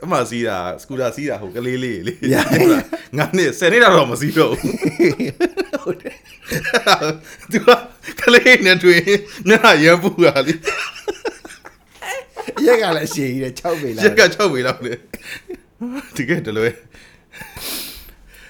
[0.05, 2.15] အမစီးတာစကူတာစီးတာဟိုကလေးလေးလေ
[3.17, 4.75] ငါနဲ့10နှစ်တော့မစီးတော့ဘူး
[5.83, 6.17] ဟုတ်တယ်
[7.53, 7.69] သူက
[8.21, 9.01] ကလေးနဲ့တွေ့
[9.49, 9.51] ည
[9.85, 10.55] ရံပူတာလေ
[12.71, 14.93] ရက်ကလည်းရှည်ကြီးတယ်6ပေလားရက်က6ပေလောက်လေ
[16.17, 16.69] ဒီကဲတလွဲ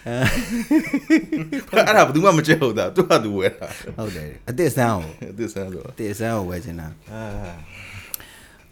[0.07, 7.21] အဲအဲ့ဒါဘယ်သူမှမကြည့်ဟုတ်တာသူကသူဝဲတာဟုတ်တယ်အစ်စ်ဆန်းကိုအသစ်ဆန်းဆိုအစ်စ်ဆန်းကိုဝယ်ချင်တာအာ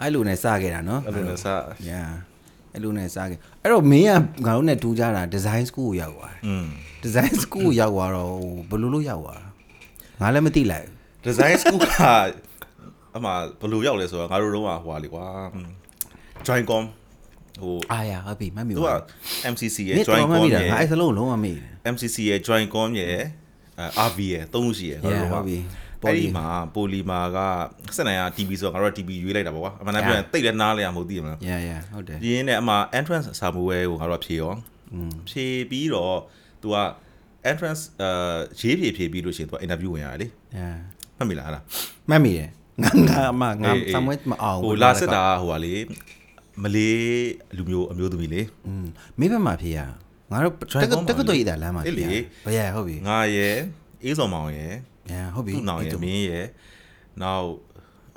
[0.00, 1.46] အဲ့လိုနဲ့စခဲ့တာနော်အဲ့လိုနဲ့စ
[1.88, 2.02] ညာ
[2.74, 4.06] အဲ့လိုနဲ့စခဲ့အဲ့တော့မင်း
[4.46, 6.66] ကငါတို့နဲ့တူကြတာ design school ကိုရောက်သွားတယ်อืม
[7.04, 9.46] design school ကိုရောက်သွားတော့ဟိုဘယ်လိုလုပ်ရောက်သွားတာ
[10.20, 10.94] ငါလည်းမသိလိုက်ဘူး
[11.26, 11.88] design school က
[13.16, 15.24] အမှဘယ်လိုရောက်လဲဆိုတော့ငါတို့တော့ဟိုဟာလေကွာ
[16.46, 16.84] join com
[17.62, 18.96] ဟိုအာရဟုတ်ပြီမှတ်မိသူကပါ
[19.52, 23.08] MCC မရဲ့င်း join တော်မှတ် com မိတာရဲ့ငါအဲ့စလုံးလုံးဝမေ့တယ် MCC ရဲ့ join com ရဲ့
[23.78, 25.58] အဲ RV ရဲ့သုံးခုရှိရဲ့ငါ Yeah တို့ဟုတ်ပြီ
[26.02, 27.38] အဲ့ဒီမှာပိုလီမာက
[27.96, 34.52] စက်နိုင်က TV ဆိုတော့ငါတို့က TV ရွေးလိုက်တာပေါ့ကွာအမှန်တမ်းပြောရင်တိတ်လည်းနားလဲရမဟုတ်သိရမလား yeah yeah ဟုတ်တယ်ပြင်းနဲ့အမှ entrance စာမွေးကိုငါတို့ကဖြေရော
[35.30, 36.16] ဖြေပြီးတော့
[36.62, 36.76] तू က
[37.50, 38.10] entrance အဲ
[38.60, 40.26] ရေးဖြေဖြေပြီးလို့ရှိရင် तू interview ဝင်ရတယ်လေ
[40.58, 40.76] yeah
[41.16, 41.60] မှတ်မိလားအဲ့ဒါ
[42.10, 42.48] မှတ်မိတယ်
[42.82, 45.74] ငါငါအမငါအေးအေးစမွေးမအောင်ဟိုလာစစ်တာဟိုဟာလေ
[46.62, 47.00] မလေး
[47.56, 48.86] လူမျိုးအမျိုးသမီးလေอืม
[49.18, 49.78] မေးဘက်မှာဖြေရ
[50.30, 53.56] ငါတို့ Join တက္က com တက္ကသိုလ်ရတာလမ်းမှာအေးလေဖြေရဘယ်ရဟုတ်ပြီငါရဲ့
[54.04, 54.72] အေးစော်မောင်ရဲ့
[55.12, 56.46] yeah ဟုတ်ပြီသူ့နောင်အဲ့ရဲ့တော့မင်းရဲ့
[57.22, 57.46] နောက်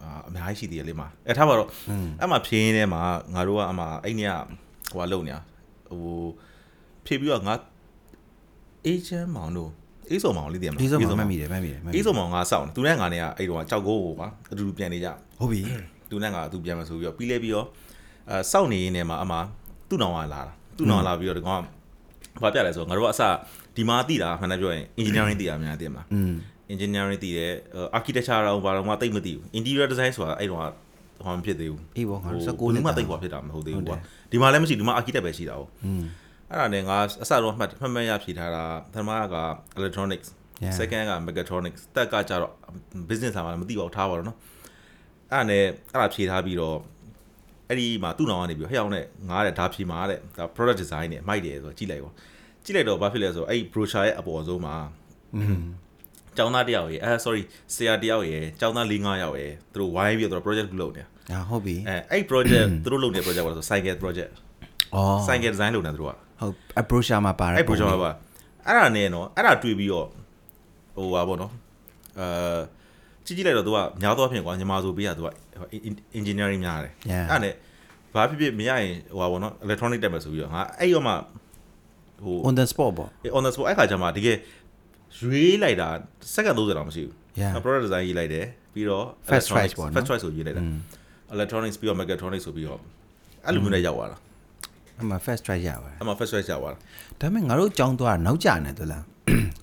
[0.01, 1.67] အာအများကြီးရှိသေးတယ်လေမှာအဲထားပါတော့
[2.19, 3.01] အဲ့မှာဖြင်းထဲမှာ
[3.33, 4.21] ငါတို့ကအမှအဲ့ည
[4.91, 5.39] ဟိုဟာလုံနေတာ
[5.89, 6.23] ဟို
[7.05, 7.53] ဖြေပြီးတော့ငါ
[8.85, 9.71] အေးချမ်းမောင်တို့
[10.09, 15.07] အေးစုံမောင်လေးတည်းမှာအေးစုံမောင်မှတ်မိတယ်မှတ်မိတယ်အေးစုံမောင်ကစောင့်သူနဲ့ငါနဲ့ကအဲ့တော့ကြောက်ကိုပါအတူတူပြန်နေကြ
[15.39, 15.61] ဟုတ်ပြီ
[16.09, 17.67] သူနဲ့ငါသူပြန်မယ်ဆိုပြီးတော့ပြီးလဲပြီးတော့
[18.29, 19.33] အဲစောင့်နေရင်းနဲ့မှာအမ
[19.89, 21.61] သူ့နောင်ကလာတာသူ့နောင်လာပြီးတော့ဒီကောင်
[22.37, 23.21] ကဘာပြလဲဆိုတော့ငါတို့ကအစ
[23.75, 26.03] ဒီမှာသိတာမှန်တယ်ပြောရင် engineering သိတာများတယ်မှာ
[26.73, 27.51] engineering သိတယ်
[27.97, 30.59] architecture တော့ဘာတော့မှသိမသိဘူး interior design ဆိုတာအဲ့တော့
[31.25, 33.97] ဟောမဖြစ်သေးဘူးအေးဘောငါ19နှစ်မှသိခွာဖြစ်တာမဟုတ်သေးဘူးကွာ
[34.31, 35.69] ဒီမှာလည်းမရှိဒီမှာ architect ပဲရှိတာဟုတ်
[36.50, 39.36] အဲ့ဒါနဲ့ငါအစတော့မှတ်မှတ်မှတ်ရဖြေထားတာပထမက
[39.78, 40.28] electronics
[40.64, 40.74] Yeah.
[40.78, 42.52] second က mechatronics တက်ကကြတော့
[43.08, 44.38] business မှာမသိပါဘူးထားပါတော့နော်
[45.32, 45.62] အဲ့ဒါနဲ့
[45.92, 46.76] အဲ့ဒါဖြေထားပြီးတော့
[47.68, 52.14] အဲ့ဒီမှာသူ့နောင်ကနေပြီးဟဲ့အောင်နဲ့ငါတဲ့ဒါဖြေမှာတဲ့ဒါ product design နဲ့မိုက်တယ်ဆိုတော့ကြည့်လိုက်ပေါ့
[52.64, 54.74] ကြည့်လိုက်တော့ဘာဖြစ်လဲဆိုတော့အဲ့ brochure ရဲ့အပေါ်ဆုံးမှာ
[55.36, 55.60] อืม
[56.36, 57.42] ကျောင်းသားတယောက်ရယ်အဲ sorry
[57.74, 64.30] ဆရာတယောက်ရယ်ကျောင်းသား၄၅ယောက်ရယ်သူတို့ဝိုင်းပြီးတော့ project လုပ်နေတာ อ่าဟုတ်ပြီ အဲအဲ့ project သူတို့လုပ်နေတဲ့ project ကဆို cycle project
[64.94, 68.11] ဩ cycle design လုပ်နေတာသူတို့က ဟုတ် approach မှာပါတယ်အဲ့ project ကပါ
[68.65, 70.07] အဲ့ဒါနဲ့နော်အဲ့ဒါတွေ့ပြီးတော့
[70.95, 71.51] ဟိုပါပေါ့နော်
[72.19, 72.27] အဲ
[73.25, 75.27] ကြည့်ကြည့်လိုက်တော့သူကများသောအားဖြင့်ကွာညီမဆိုပေးရသူက
[76.19, 77.25] engineering များတယ် Yeah.
[77.31, 77.53] အဲ့ဒါနဲ့
[78.13, 81.13] ဘာဖြစ်ဖြစ်မရရင်ဟိုပါပေါ့နော် electronic တက်မယ်ဆိုပြီးတော့ငါအဲ့ရောမှ
[82.23, 84.37] ဟို on the spot ပေါ့ on the spot အဲ့ခါကျမှတကယ်
[85.19, 85.87] ရွေးလိုက်တာ
[86.33, 87.51] စက္ကန့်30တောင်မရှိဘူး Yeah.
[87.63, 90.63] product design ရေးလိုက်တယ်ပြီးတော့ First choice electronics ပေါ့နော် first choice ဆိုရေးလိုက်တာ
[91.35, 92.79] electronics ပြီးတော့ mechatronics ဆိုပြီးတော့
[93.45, 94.17] အဲ့လိုမျိုးနဲ့ရောက်သွားတာ
[95.03, 96.77] အမှ first try ရပါတယ်အဲ့မှာ first choice ရောက်သွားတာ
[97.21, 99.03] ဒါပေမဲ့ငါတို့ကြောင်းသွားတာနောက်ကျနေသလား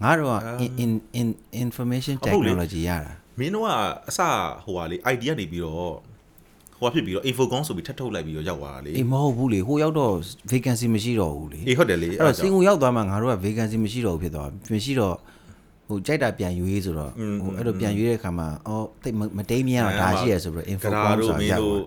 [0.03, 1.29] ငါတို့က in in in
[1.65, 3.69] information ဟုတ်လေ technology ရတာမင်းတို့က
[4.09, 4.21] အစ
[4.65, 5.95] ဟိုဟာလေ idea နေပြီးတော့
[6.81, 10.13] ဟိုဟာဖြစ်ပြီးတော့ infocom ဆိုပြီးထပ်ထုတ်လိုက်ပြီးတော့ရောက်သွားတာလေအေးမဟုတ်ဘူးလေဟိုရောက်တော့
[10.53, 15.17] vacancy မရှိတော့ဘူးလေအေးဟုတ်တယ်လေအဲ့တော့စင်ကိုရောက်သွားမှငါတို့က vacancy မရှိတော့ဘူးဖြစ်သွားမရှိတော့
[15.89, 21.87] ဟိုကြိုက်တာပြန်ရွေးဆိုတော့ဟိုအဲ့တော့ပြန်ရွေးတဲ့အခါမှာအော်တိတ်မမတိမ်မရတော့ဒါရှိရဆိုပြီးတော့ info ကရာ com တို့ဆိုတာမင်းရောက်တို့သွာ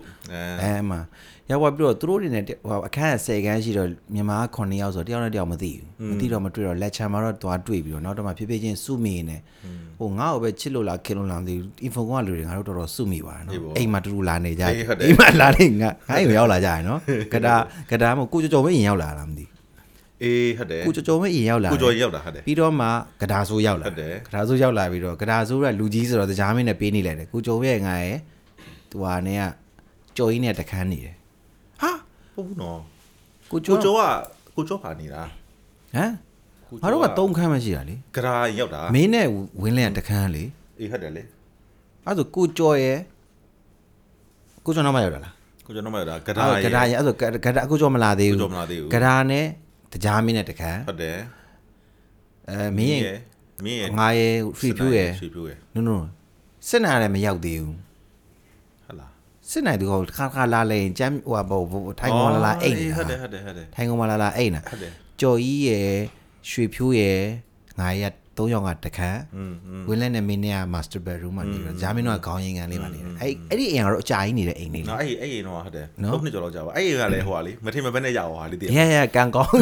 [0.62, 1.00] အဲအဲမှာ
[1.50, 9.36] ရောက်သွားပြီးတော့သူတို့တွေနဲ့ဟိုအခန်းက10ခန်းရှိတော့မြန်မာက9ယောက်ဆိုတော့တယောက်နဲ့တယောက်မသိဘူးမသိတော့မတွေ့တော့ lecture မှာတော့သွားတွေ့ပြီးတော့နောက်တော့မှဖြည်းဖြည်းချင်းစုမိနေ
[9.98, 14.74] ဟိုငါ့ကိုပဲချစ်လို့လားခင်လို့လားမသိဘူး info ကလူတွေငါတို့တော်တော်စုမိပါတယ်နော်အိမ်မှာတူတူလာနေကြတယ်
[15.04, 16.98] အိမ်မှာလာနေငါငါအိမ်ရောက်လာကြရနော်
[17.34, 17.54] ကဒါ
[17.90, 19.44] ကဒါမကိုကြော်ကြော်မရင်ရောက်လာလားမသိ
[20.22, 22.86] အေးဟုတ်တယ်ကိုကြော်ကြော်မရင်ရောက်လာကိုကျော်ရောက်တာဟုတ်တယ်ပြီးတော့မှ
[23.22, 28.18] ကဒါဆိုးရောက်လာဟုတ်တယ်ကဒါဆိုးရောက်လာပြီးတော့ကဒါဆိုးကလူကြီးဆိုတော့တကြားမင်းနဲ့ပေးနေလိုက်တယ်ကိုကြော်ရဲ့ငါရဲ့
[28.90, 29.42] သူဟာနဲ့က
[30.16, 31.21] ကြော်ကြီးနဲ့တခန်းနေတယ်ဟာ
[32.46, 32.80] ဟုတ်ဘူးနော်
[33.50, 34.02] ကိုကိုကျော်ကျော်က
[34.56, 35.22] ကိုကျော်ပါနေတာ
[35.94, 36.10] ဟမ်
[36.82, 39.26] ငါတို့ကသုံးခန်းမှရှိတာလေကရာရောက်တာမင်းနဲ့
[39.60, 40.44] ဝင်းလင်းကတခန်းလေ
[40.80, 41.22] အေးဟုတ်တယ်လေ
[42.04, 42.98] အဲ့ဒါဆိုကိုကျော်ရဲ့
[44.64, 45.34] ကိုကျော်နောက်မှရောက်တာလား
[45.66, 47.12] ကိုကျော်တော့မရောက်တာကအဲ့ရာဒါကဒါရဲ့အဲ့ဒါ
[47.44, 49.46] ကဒါကိုကျော်မလာသေးကိုဘူးကျော်မလာသေးဘူးကဒါနဲ့
[49.92, 51.18] တကြားမင်းနဲ့တခန်းဟုတ်တယ်
[52.50, 53.18] အဲမင်းရဲ့
[53.64, 56.00] မင်းရဲ့ငါရဲ့ဖီဖြူရဲ့ဖီဖြူရဲ့နုံနုံ
[56.68, 57.91] စစ်နာလည်းမရောက်သေးဘူးဟုတ်လား
[59.50, 65.92] စစ်နိုင်သူကခါခါလာလဲရင်ကျမ်းဟိုဘောထိုင်ကောင်လာလာအိတ်နေတာဟုတ်တယ်ဟုတ်တယ်ဟုတ်တယ်ထိုင်ကောင်လာလာအိတ်နေတာဟုတ်တယ်ကြော်ကြီးရယ်
[66.50, 67.20] ရွှေဖြိုးရယ်
[67.80, 68.04] ငါရ
[68.38, 69.20] သုံးယောက်ကတခန်း
[69.88, 79.52] ဝင်းလက်နဲ့မင်းနဲ့က master bedroom မှာနေတော့ဂျာမင်းတို့ကခေါင်းရင်းကန်လေးမှာနေတယ်အဲ့အဲ့ဒီအိမ်ကတော့အကြာကြီးနေတဲ့အိမ်လေးနော်အဲ့အဲ့အိမ်တော့ဟုတ်တယ်၃နှစ်ကျော်လောက်ကြာပါအဲ့အိမ်ကလည်းဟိုဟာလေမထင်မပဲနဲ့ရအောင်ဟာလေတည်ရရကန်ကောင်း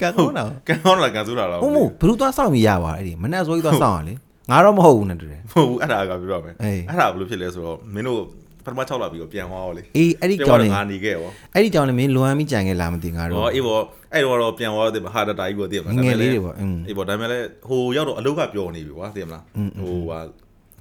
[0.00, 4.14] ကန်ကောင်းတော့ကန်ကောင်းလားကန်စိုးတာလားဟုတ်မို့ဘလူးသွားစောင့်ပြီးရပါအဲ့ဒီမနဲ့ဆိုကြီးသွားစောင့်ရလေ
[4.50, 8.20] ငါတော့မဟုတ်ဘူးနဲ့တူတယ်မဟုတ်ဘူးအဲ့ဒါကပြောရမယ်အဲ့ဒါဘယ်လိုဖြစ်လဲဆိုတော့မင်းတို့
[8.64, 13.82] ပထမ6လပြီးတော့ပြန်သွားရောလေအေးအဲ့ဒီကြောင်လေးငါနေခဲ့ရောအဲ့ဒီကြောင်လေးမင်းလွမ်းပြီးကြံခဲ့လာမသိငါတော့ဟောအေးပေါ့
[14.14, 16.54] အဲ့တော့တော့ပြန်သွားတော့ဟာတာတာကြီးပေါ့သိရမလားငယ်လေးတွေပေါ့
[16.88, 19.42] အေးပေါ့ဒါပေမဲ့လည်းဟိုရောက်တော့အလုတ်ကပျော်နေပြီကွာသိရမလား
[19.80, 20.18] ဟိုဟာ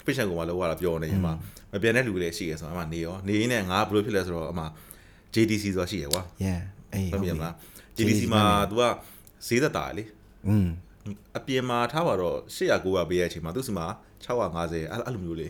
[0.06, 1.32] patient ကမှလောက်ရတာပျော်နေရင်မှ
[1.72, 4.63] မပြန်တဲ့လူတွေရှိရဆိုတော့အမှနေရောနေရင်းနဲ့ငါဘယ်လိုဖြစ်လဲဆိုတော့အမှ
[5.34, 6.60] JDC ဆိုတာရှိရကွာ yeah
[6.94, 7.54] အေးဟုတ်ပြီမလား
[7.98, 8.84] JDC မှာ तू က
[9.48, 10.04] ဈေးသက်တာလေ
[10.48, 10.67] อืม
[11.38, 13.86] အပြင်မှာထားပါတော့800 900ပေးရတဲ့အချိန်မှာသူ့စီမှာ
[14.26, 15.48] 650အဲ့လိုမျိုးလေ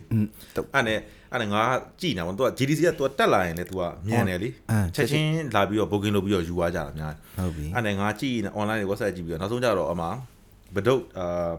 [0.74, 0.98] အဲ့နဲ့
[1.32, 1.62] အဲ့နဲ့ငါ
[2.00, 10.06] ကြည်နေမှာသူက GDC ကသူကတက်လာရင်လေသူကမြန်တယ်လေအာချက်ချင်းလာပြီးတော့ booking လုပ်ပြီးတော့ယူသွားကြတာများဟုတ်ပြီအဲ့နဲ့ငါကြည်နေ online တွေ website ကြည့်ပြီးတော့နောက်ဆုံးကြတော့အမှ
[10.76, 11.52] ဘဒုတ်အာ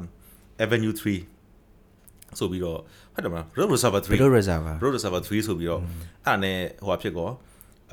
[0.64, 2.80] Avenue 3ဆိုပြီးတော့
[3.14, 5.90] ဟုတ်တယ်မလား Road Reservoir ဘယ်3လို reservoir road reservoir 3ဆိုပြီးတော့အဲ့
[6.26, 7.30] ဒါနဲ့ဟိုဟာဖြစ်ကော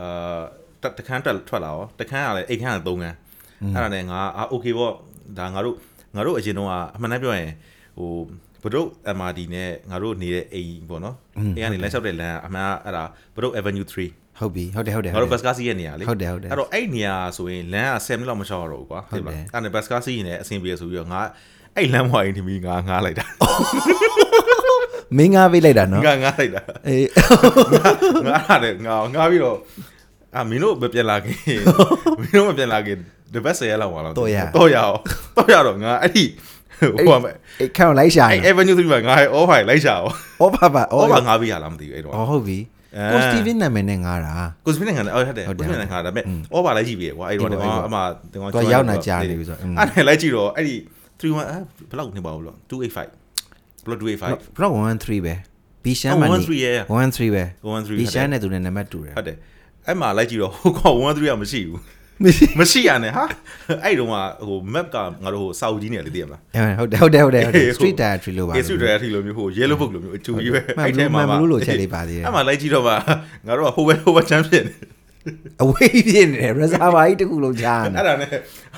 [0.01, 0.43] အာ
[0.83, 3.17] တတခန်းတက်ထွက်လာရောတခန်းကလည်းအိတ်ခန်းက3ခန်း
[3.75, 4.93] အဲ့ဒါနဲ့ငါအာ okay ပေါ့
[5.39, 5.77] ဒါငါတို့
[6.17, 7.51] ငါတို့အရင်တော့အမှန်တမ်းပြောရင်
[7.99, 8.11] ဟို
[8.63, 13.05] ဘဒုတ် MRD နဲ့ငါတို့နေတဲ့အိမ်ပေါ့နော်အိမ်ကနေလမ်းလျှောက်တဲ့လမ်းကအမှန်ကအဲ့ဒါ
[13.37, 21.21] ဘဒုတ် Avenue 3ဟုတ်ပြီဟုတ်တယ်ဟုတ်တယ်ငါတို့ဘတ်ကားစီးရဲ့နေရာလေဟုတ်တယ်ဟုတ်တယ်အဲ့တော့အဲ့နေရာဆိုရင်လမ်းက10မိနစ်လောက်မချောက်ရတော့ဘူးကွာဟုတ်တယ်အဲ့နဲ့ဘတ်ကားစီးရင်လည်းအဆင်ပြေဆိုပြီးတော့ငါ
[21.77, 23.27] အဲ့လမ်းဝိုင်းထမီငါငားလိုက်တာ
[25.17, 27.07] မင်းငါပေးလိုက်တာနော်ငါငားလိုက်တာအေး
[28.27, 29.57] ငါရတယ်ငါငါပြီးတော့
[30.37, 31.37] အာမင်းတို့မပြန်လာခင်
[32.21, 32.99] မင်းတို့မပြန်လာခင်
[33.35, 36.25] တပတ်ဆယ်ရက်လောက်ပါတော့တော့ရအောင်တော့ရတော့ငါအဲ့ဒီ
[36.81, 37.27] ဟိုက
[37.61, 42.59] အေးခံလိုက်ရှာအဲ့နေ Avenue 3မှာငါ all file လိုက်ရှာအောင်ဩဘာဘာ all ဩ file ငါပြီးရလားမသိဘူးအဲ့တော့ဩဟုတ်ပြီ
[42.97, 44.33] အဲကိုစတီဗင်နာမည်နဲ့ငါတာ
[44.67, 47.99] ကိုစပင်းငါအဲ့ဟုတ်တယ်ဟုတ်တယ်ကိုစပင်းငါဒါပေမဲ့ all file လိုက်ကြည့်ပြီကွာအဲ့တော့အေးဒီပေါ့ကောင်အေးပေါ့အမ
[48.33, 50.75] ဒီကောင်သူကရောက်နေကြာနေပြီဆိုတော့อืมအဲ့နဲ့လိုက်ကြည့်တော့အဲ့ဒီ
[51.21, 51.57] 31အဲ
[51.91, 53.07] ဘယ်လောက်နေပါဘူးလို့285ဘယ်
[53.89, 55.35] လောက်285ဘလော့13ပဲ
[55.85, 59.37] ဘီရှမ်းမနီ113ရဲ့13ပဲ113ဘီရှမ်းနဲ့သူနဲ့နံပါတ်တူတယ်ဟုတ်တယ်
[59.87, 61.79] အဲ့မှာလိုက်ကြည့်တော့ဟိုကောင်113ကမရှိဘူး
[62.25, 63.25] မရှိမရှိရနဲ့ဟာ
[63.85, 64.17] အဲ့တုန်းက
[64.49, 72.93] ဟို map ကငါတို့ဟိုစာအုပ်ကြီးနေလေသိရမလားအဲဟုတ်တယ်ဟုတ်တယ်ဟုတ်တယ်ဟုတ်တယ်အေး street dietary လို့ပါအေး street dietary လိုမျိုးဟို yellow book လိုမျိုးအချူကြီးပဲမှန်ဘူးမှန်ဘူးလို့ချက်လေးပါသေးတယ်အဲ့မှာလိုက်ကြည့်တော့မှ
[73.47, 74.75] ငါတို့ကဟိုဘက်ဟိုဘက်ချမ်းဖြစ်နေ
[75.63, 78.31] အဝေးပြင်းနေတယ် reservoir ကြီးတစ်ခုလုံးချားနေအဲ့ဒါနဲ့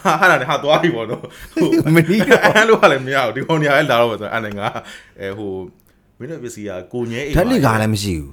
[0.04, 1.22] ဟာဟာနဲ့ဟာသွားပြီပေါ့နော်
[1.54, 4.68] ဟိုမနီးတော့အဲ့လိုကလည်းမရဘူးဒီကောင်နေရာလည်းလာတော့မှဆိုအဲ့နဲ့ငါ
[5.20, 5.52] အဲဟို
[6.18, 8.32] မင်းတို့ပစ္စည်းကကိုငဲအိမ်ဓာတ်လီကားလည်းမရှိဘူး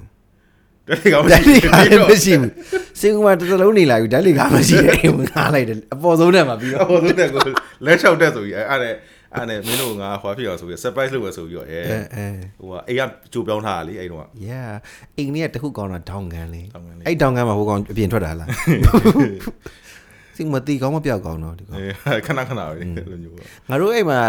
[0.90, 2.52] ဓာတ်လီကားမဓာတ်လီကားလည်းဘူးမရှိဘူး
[3.00, 7.42] စင်ကူမှာတစ်သလုံးနေလာပြီဓာတ်လီကားမရှိတဲ့အိမ်ကိုငားလိုက်တယ်အပေါ်ဆုံးနဲ့မှာပြီးတော့ဟိုသူတဲ့ကို
[7.84, 8.94] လဲလျှောက်တက်ဆိုပြီးအဲ့အဲ့နဲ့
[9.34, 12.26] အဲ့နဲ့မင်းတို့ငါဟွာဖြစ်အောင်ဆိုပြီး surprise လုပ်ရဆိုပြီးတော့အဲအဲအဲ
[12.60, 14.70] ဟိုကအိမ်ကကြိုပြောင်းထားတာလေအဲ့တော့ yeah
[15.16, 18.48] အိမ်ကြီးကတခုကောင်းတာဒေါင်ကန်လေးဒေါင်ကန်လေးအဲ့ဒေါင်ကန်မှာဟိုကောင်အပြင်ထွက်တာလား
[20.36, 24.20] စင်မတီကောင်းမပြောက်ကောင်းတော့ဒီကောင်အဲခဏခဏပဲအဲ့လိုမျိုးပေါ့ငါတို့အိမ်မှာ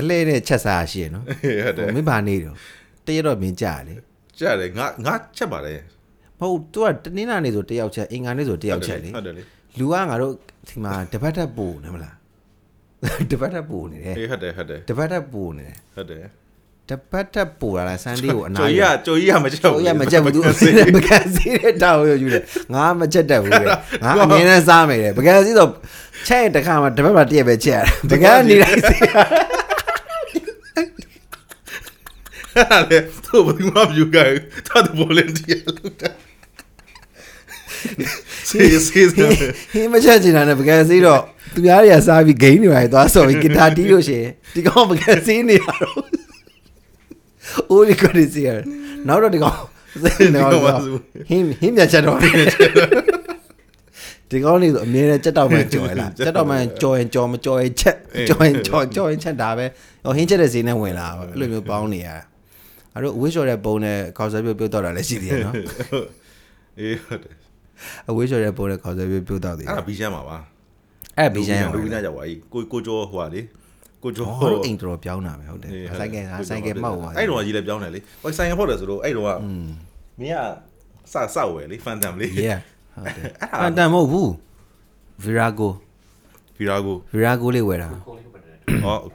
[0.00, 2.56] အလဲနဲ့ချက်စားရှိရနော်ဟုတ်တယ်မင်းဘာနေတော့
[3.06, 3.92] တရက်တော့မင်းကြာလေ
[4.38, 5.80] ကြားတယ်ငါငါချက်ပါတယ်
[6.40, 9.42] မဟုတ် तू ကတနင်္လာနေ့ဆိုတယောက်ချက်အင်္ဂါနေ့ဆိုတယောက်ချက်လေဟုတ်တယ်လေ
[9.78, 10.32] လူကငါတို့
[10.68, 12.14] ဒီမှာတပတ်တက်ပို့နေမလား
[13.30, 16.24] တပတ်တက်ပို့နေတယ်အေးဟုတ်တယ်ဟုတ်တယ်တပတ်တက်ပို့နေတယ်ဟုတ်တယ်
[16.90, 20.40] တပတ်တက်ပို့လာလားဆန်ဒေးကိုအနာကြိုကြီးကကြိုကြီးကမချက်ဟိုရမချက်ဘူး तू
[20.96, 22.42] မကန်စီတဲ့တောက်ရယူတယ်
[22.74, 23.66] ငါမချက်တတ်ဘူးလေ
[24.04, 25.70] ငါအမြင်နဲ့စားမယ်လေပကံစီတော့
[26.28, 28.96] ချက်ရင်တစ်ခါမှတပတ်မှတည့်ရပဲချက်ရတယ်ပကံနေလိုက်စီ
[32.70, 36.10] အဲ့လေသူ့ဘယ်သူမှမယူကြဘူးတာတူ volunteer လုပ်တာ
[38.48, 39.24] စီစီစီ
[39.72, 41.22] ဟင်းမချက်ချင်တာနဲ့ပကံစီတော့
[41.54, 45.96] သူများတွေကစားပြီးဂိမ်းတွေပါသွားဆော်ပြီးဂီတာတီးလို့ရှိရင်ဒီကောင်ပကံစီနေရတော့
[47.70, 48.48] အိုးဒီကိုဒီစီရ
[49.08, 49.58] နောက်တော့ဒီကောင်
[51.28, 52.18] ဟင်းဟင်းမြချက်တော့
[54.30, 57.96] ဒီကောင်းလေးဆိုအမြဲတမ်းကြက်တော့မှကြော်ရလားကြက်တော့မှကြော်ရင်ကြော်မကြော်ရင်ချက်
[58.28, 59.66] ကြော်ရင်ကြော်ကြော်ရင်ချက်ဒါပဲ
[60.04, 62.08] ဟိုဟင်းချက်တဲ့ဈေးနဲ့ဝင်လာပါအဲ့လိုမျိုးပေါင်းနေရ
[62.94, 65.54] အဲ့တော့အဝေးလျှော်တဲ့ပုံနဲ့ခေါက်ဆွဲပြုတ်ပြုတ်တော့တာလည်းရှိသေးတယ်နော်
[66.78, 67.34] အေးဟုတ်တယ်
[68.08, 70.36] အဝေးလျှော်တဲ့ပုံနဲ့ခေါက်ဆွဲပြုတ်ပြုတ်တော့သေးတယ်အဲ့ဒါဘီရှမ်းပါပါ
[71.18, 73.40] အဲ့ဘီရှမ်းရလူကြီးနားကြောက်ပါ ਈ ကိုကိုကျော်ဟိုဟာလေ
[74.02, 75.70] ကိုကျော်ဟောတော့အိမ်တော်တော်ပြောင်းတာပဲဟုတ်တယ်
[76.00, 79.30] ဆိုင်ကယ်ဆိုင်ကယ်မောက်သွားအဲ့တော့ကြီးလည်းပြောင်းတယ်လေဟိုဆိုင်ကယ်ဖောက်တယ်ဆိုတော့အဲ့တော့က
[80.20, 80.40] မင်းက
[81.12, 82.60] စစဝယ်လေဖန်တမ်လေ yeah
[82.94, 83.24] ဟုတ်တယ်
[83.64, 84.28] အတန်မဟုတ်ဘူး
[85.24, 85.68] Virago
[86.56, 87.88] ဖီရာကို Virago လေးဝယ်တာ
[88.84, 89.06] ဟောโ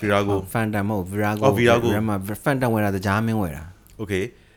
[0.00, 3.64] ဖီရာကို Phantom မဟုတ် Virago အော် Virago Rama Phantom ဝယ်တာတကြားမင်းဝယ်တာ
[3.98, 4.14] โอเค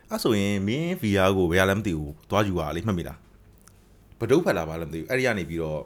[0.10, 3.18] အဲ့ဆိုရင်မင်းဖီရာကိုဘယ်ရလဲမသိဘူးသွားယူပါလေမှတ်မိလား
[4.20, 5.80] ဘဒုတ်ဖက်လာပါလဲမသိဘူးအဲ့ဒီကနေပြီးတော့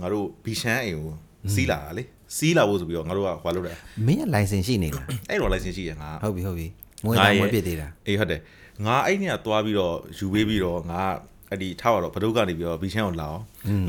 [0.00, 1.12] ငါတို့ဘီရှမ်းအိမ်ကို
[1.54, 2.02] စီးလာတာလေ
[2.36, 6.66] စီးလာဖို့ဆိုပြီးတော့ငါတို့ကဟွာလုပ်တယ် မင်းက license ရှိနေလား အဲ့တော့ license ရှိရငါ ဟုတ်ပြီဟုတ်ပြီ
[7.04, 8.40] မွေးတာမွေးပြစ်သေးတာ အေးဟုတ်တယ်
[8.86, 11.02] ငါအဲ့နေ့ကသွားပြီးတော့ယူပေးပြီးတော့ငါ
[11.50, 13.42] အဲ့ဒီထားတော့ဘဒုတ်ကနေပြီးတော့ဘီချန်ကိုလာအောင်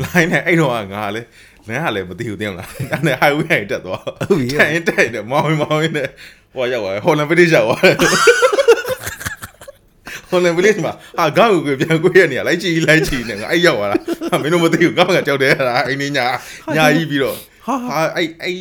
[0.03, 1.27] လိုင်းနဲ့အဲ့တော့ကငါလည်း
[1.68, 6.08] လမ်းကလည်းမသိဘူးတင်လားအဲ့နဲ့ highway နဲ့တက်သွားတိုင်တက်တယ်မောင်းမောင်းနဲ့
[6.54, 7.80] ဟိုရောက်သွားဟိုလန်ပတိရောက်သွား
[10.30, 16.26] ဟိုလန်ပတိမှာဟာကောက်ကိုပြန်ကိုရနေလိုက်ကြည့်လိုက်ကြည့်နေငါအဲ့ရောက်သွားတာမင်းတို့မသိဘူးကောက်ကကြောက်တယ်ဟာအဲ့နေ့ညာ
[16.76, 18.56] ညာကြီးပြီးတော့ဟာအဲ့အဲ့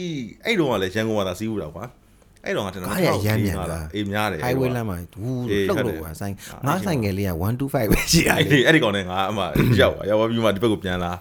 [0.45, 1.85] အဲ့တော့ကလည်းရန်ကုန်မှာသာစီးဘူးတော့ကွာ
[2.45, 2.91] အဲ့တော့ကကျွန်တော်
[3.95, 6.33] အေးများတယ် highway လမ်းမှာဝူးအေးလှုပ်ဟုတ်တယ်လို့ပါဆိုင်
[6.67, 9.43] ငါဆိုင်ငယ်လေးက125ပဲရှိရအဲ့လေဒီအဲ့ဒီကောင်နဲ့ငါအမှ
[9.81, 11.11] ရောက်သွားရောက်သွားပြီးမှဒီဘက်ကိုပြန်လာ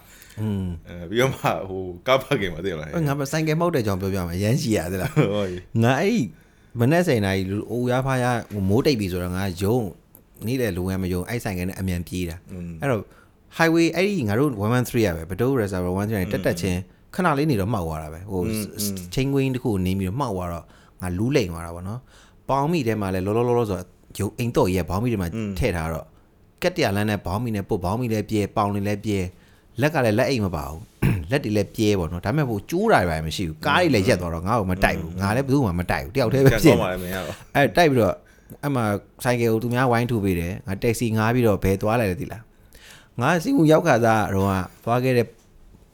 [0.42, 6.22] อืมအဲပြီးတော့မှဟိုကားပါကင်မှာသိလားငါမဆိုင်ငယ်မောက်တဲ့ကြောင်ပြောပြမှာရမ်းရှိရသလားဟုတ်ပြီငါအဲ့
[6.80, 8.24] မနေ့စိန်တိုင်းလူအိုရဖားရ
[8.68, 9.78] မိုးတိတ်ပြီဆိုတော့ငါယုံ
[10.46, 12.36] နေတဲ့လူငယ်မယုံအဲ့ဆိုင်ငယ်နဲ့အမြန်ပြေးတာ
[12.80, 13.02] အဲ့တော့
[13.58, 16.80] highway အဲ့ဒီငါတို့113ရပဲဘဒု reservoir 113တက်တက်ချင်း
[17.14, 18.42] ခဏလေးနေတော့မှောက်သွားတာပဲဟို
[19.14, 20.64] ချင်းကွင်းတစ်ခုနေပြီးတော့မှောက်သွားတော့
[21.00, 22.00] ငါလူးလိန်သွားတာပေါ့နော်
[22.48, 23.86] ပေါင်းမိထဲမှာလဲလောလောလောလောဆိုတော့
[24.18, 26.06] ရုပ်အိမ်တော့ရဲ့ဘောင်းမိထဲမှာထည့်ထားတော့
[26.62, 29.18] ကက်တရလန်းနဲ့ဘောင်းမိနဲ့ပုတ်ဘောင်းမိလည်းပြဲပေါင်လည်းလည်းပြဲ
[29.80, 30.82] လက်ကလည်းလက်အိမ်မပါဘူး
[31.30, 38.14] လက်တွေလည်းပြဲပေါ့နော်ဒါပေမဲ့ဟိုကျိုးတာပဲမရှိဘူးကားတွေလည်းရက်သွားတော့ငါ့ကိုမတိုက်ဘူးငါလည်းဘယ်သူမှမတိုက်ဘူးတယောက်တည်းပဲပြန်ဖြစ်သွားပါလေမင်းကတော့အဲတိုက်ပြီးတော့
[38.62, 38.84] အဲ့မှာ
[39.24, 42.42] ဆိုင်ကယ်ကိုသူများဝိုင်းထုတ်ပေးတယ်ငါတက္ကစီငားပြီးတော့ဘယ်သွားလိုက်လဲသိလား
[43.20, 44.52] ငါစီမှုရောက်ခါစားတော့က
[44.84, 45.26] သွားခဲ့တဲ့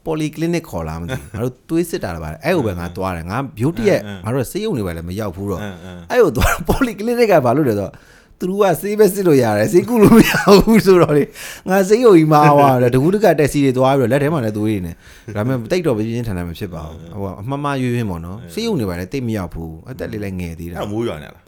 [0.07, 7.93] polyclinic ခေါ်လာမသိဘူးငါတို့သွေးစစ်တာလည်းပါတယ်အဲ့ဟိုပဲငါသွားတယ်ငါ beauty ရဲ့ငါတို့ဆေးရုံတွေပဲလည်းမရောက်ဘူးတော့အင်းအင်းအဲ့ဟိုသွား polyclinic ကဘာလို့လဲဆိုတော့
[8.40, 10.33] သူတို့ကဆေးပဲစစ်လို့ရတယ်ဆေးကုလို့မရ
[10.66, 11.25] ဘူးဆိုတော့လေ
[11.68, 14.92] ငါဆေးရုံကြီးမှာသွားတယ်တကူးတကတက်စီတွေသွားပြီးတော့လက်ထဲမှာလည်းသွေးတွေနေ
[15.37, 21.44] ဒါပေမဲ့တိတ်တော့ပြင်းပြင်းထန်ထန်မဖြစ်ပါဘူးဟိုအမှန်မှရွေးရွေးပေါ့နော်ဆေးရုံတွေပဲလည်းတိတ်မရောက်ဘူးအသက်လေးလည်းငယ်သေးတာအဲ့မိုးရွာနေလား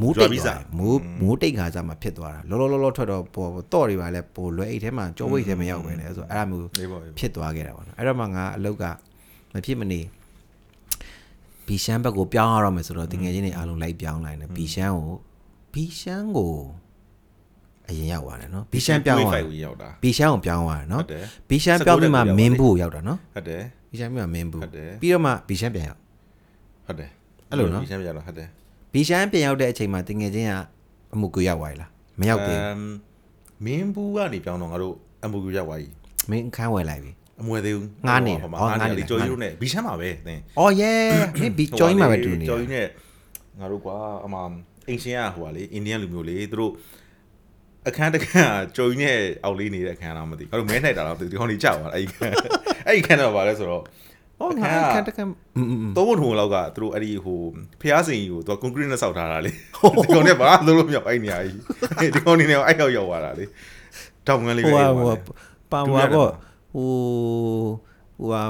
[0.00, 8.84] မိုးကျွတိမ်းတ်ပြီးသွားစားတယ်မိုးမိုးတိတ်ခါကြမှာဖြစ်သွားတာလောလောလောလောထွက်တော့ပေါ်တော့တွေပါလဲပိုလွယ်အိတ်ထဲမှာကြောဝိတ်ထဲမရောက်ပဲလေဆိုတော့အဲ့ဒါမျိုးနေပါဘူးဖြစ်သွားခဲ့တာပေါ့နော်အဲ့တော့မှငါအလုတ်က
[9.52, 10.00] မဖြစ်မနေ
[11.66, 15.16] ဘီရှမ်းဘက်ကိုပြောင်းရတော့မယ်ဆိုတော့တင်ငယ်ချင်းတွေအားလုံးလိုက်ပြောင်းလိုက်တယ်ဘီရှမ်းကို
[15.74, 16.54] ဘီရှမ်းကို
[17.88, 26.00] အရင်ရောက်သွားတယ်နော်ဘီရှမ်းပြောင်းသွားတယ်ကိုရောက်တာဘီရှမ်းကိုပြောင်းသွားတယ်နော်ဟုတ်တယ်ဘီရှမ်းပြောင်းပြီးမှစကူတက်ကိုရောက်မင်းဘူးကိုရောက်တာနော်ဟုတ်တယ်ဘီရှမ်းပြီးမှမင်းဘူးဟုတ်တယ်ပြီးတော့မှဘီရှမ်းပြန်ရောက်
[26.86, 27.10] ဟုတ်တယ်
[27.50, 28.48] အဲ့လိုနော်ဒီရှမ်းပြတော့ဟုတ်တယ်
[28.92, 30.52] ဘီရှမ်းပြန်ရောက်တဲ့အချိန်မှာတင်ငယ်ချင်းက
[31.14, 32.80] အမှုကိုရောက်သွားပြီလားမရောက်သေးဘူးအမ်
[33.64, 35.88] မင်းဘူးကနေပြောင်းတော့ငါတို့အမှုကူရောက်သွားပြီ
[36.30, 40.92] မင်းအခန်းဝယ်လိုက်ပြီအမွေသေးဘူးငားနေတာဟိုမှာဟောငားငားနေနေတာလေကြော်ကြီးတို့နဲ့ဘီရှမ်းမှာပဲသင်။အော်ရဲ
[41.40, 42.86] မင်းဘီဂျိုင်းမှာပဲတူနေကြော်တာကြီးနဲ့
[43.60, 44.36] ငါတို့ကွာအမ
[44.88, 46.72] အင်ရှင်ကဟိုပါလေအိန္ဒိယလူမျိုးလေသူတို့
[47.88, 52.34] အခန်းတစ်ခန်းကကြော်ကြီးနဲ့အောက်လေးနေတဲ့အခန်းတော့မသိဘူးငါတို့မဲနှိုက်တာတော့ဒီကောင်ကြီးကြောက်သွားအဲ့ဒီခန်း
[52.86, 53.82] အဲ့ဒီခန်းတော့ဗာလဲဆိုတော့။
[54.40, 57.40] အော်ငါအခန်းတခန်းอืมသုံးဖို့ထုံလောက်ကသူတို့အဲ့ဒီဟို
[57.80, 63.44] ဖျားစင်ကြီးကိုသူကကွန်ကရစ်နဲ့ဆောက်ထားတာလေဒီကောင်နဲ့ဘာလို့လို့မရောက်အဲ့နေရာကြီးဒီကောင်နေနဲ့အဲ့ရောက်ရောက်သွားတာလေ
[64.26, 65.16] တောင်ငန်းလေးဟိုပဲဟာအဲ့ဟိုဟို
[65.72, 66.30] ပါဝါပေါ့
[66.72, 66.90] ဟို
[68.18, 68.42] ဟိုဟာ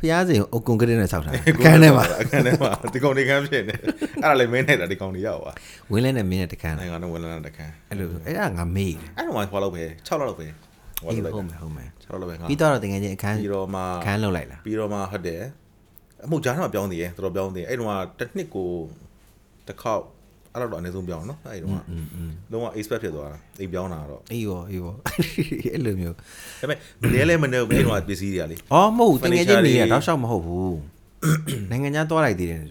[0.00, 3.74] ဖျားစင်အုတ်ကွန်ကရစ်နဲ့ဆောက်ထားအခန်းထဲမှာအခန်းထဲမှာဒီကောင်နေခန်းဖြစ်နေ
[4.22, 5.54] အဲ့ဒါလည်းမင်းနေတာဒီကောင်နေရောက်သွား
[5.90, 10.46] ဝင်းလဲနဲ့မင်းနဲ့တခန်းနိုင်ငံတော်ဝန်လန်းတခန်းအဲ့လိုအဲ့ဒါငါမေးတယ်အဲ့တော့မှဟောလောက်ပဲ6လောက်လောက်ပဲ
[11.00, 15.42] ဟောအေးလောက်ဟုပဲတ်မယ်ဟုတ်မယ်6လောက်လောက်ပဲငါပြီးတော့တကယ်ချင်းအခန်းပြီးတော့မှအခန်းလောက်လိုက်လားပြီးတော့မှဟုတ်တယ်
[16.24, 18.70] အမှုကြားထဲမှာပြောင်းသေးတယ်တော်တော်ပြောင်းသေးတယ်အဲ့တော့တစ်နှစ်ကို
[19.68, 20.04] တစ်ခေါက်
[20.58, 21.72] အဲ့လောက်တော့အနည်းဆုံးပြောင်းနော်အဲ့ဒီတော့
[22.52, 24.92] လုံးဝ expect ဖြစ်သွားတာအိမ်ပြောင်းတာတော့အေးရောအေးရော
[25.72, 26.20] အဲ့လိုမျိုးဒါ
[26.60, 26.78] ပေမဲ့
[27.14, 30.78] လဲလဲမနေဘူးအဲ့တော့ပစ္စည်းတွေကလေအော်မဟုတ်တကယ်ချင်းနေရတော့ရှောက်မဟုတ်ဘူး
[31.70, 32.68] နိုင်ငံခြားသွားလိုက်သေးတယ်ဆို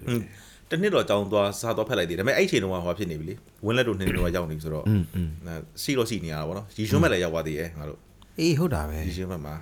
[0.72, 4.86] တနှစ်တော့ကြောင်းသွားစားသွားဖက်လိုက်သေးတယ်ဒါပေမဲ့အဲ့ချိန်တုန်းကဟိုဖြစ်နေပြီလေဝင်းလက်တို့နေနေတော့ရောက်နေပြီဆိုတော့
[5.84, 8.00] ရှိတော့ရှိနေရတာပေါ့နော်ရီရှုံးမဲ့လည်းရောက်သွားသေးရဲ့ငါတို့
[8.40, 9.56] အေးဟုတ်တာပဲရီရှုံးမဲ့မှာ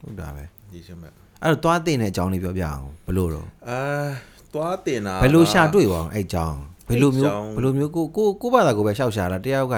[0.00, 0.42] ဟုတ်တာပဲ
[0.74, 1.10] ရီရှုံးမဲ့
[1.42, 3.80] အဲ့တော့သွားတင်တဲ့အကြောင်းလေးပြောပြအောင်ဘလို့တော့အာ
[4.54, 9.74] သွားတင်တာဘယ်လိုရှာတွေ့ပါအောင်အဲ့အကြောင်း ဘယ်လိုမျိုးအဲ့အကြောင်းဘယ်လိုမျိုးကိုကိုကိုဘာသာကိုပဲရှောက်ရှာတာတယောက်က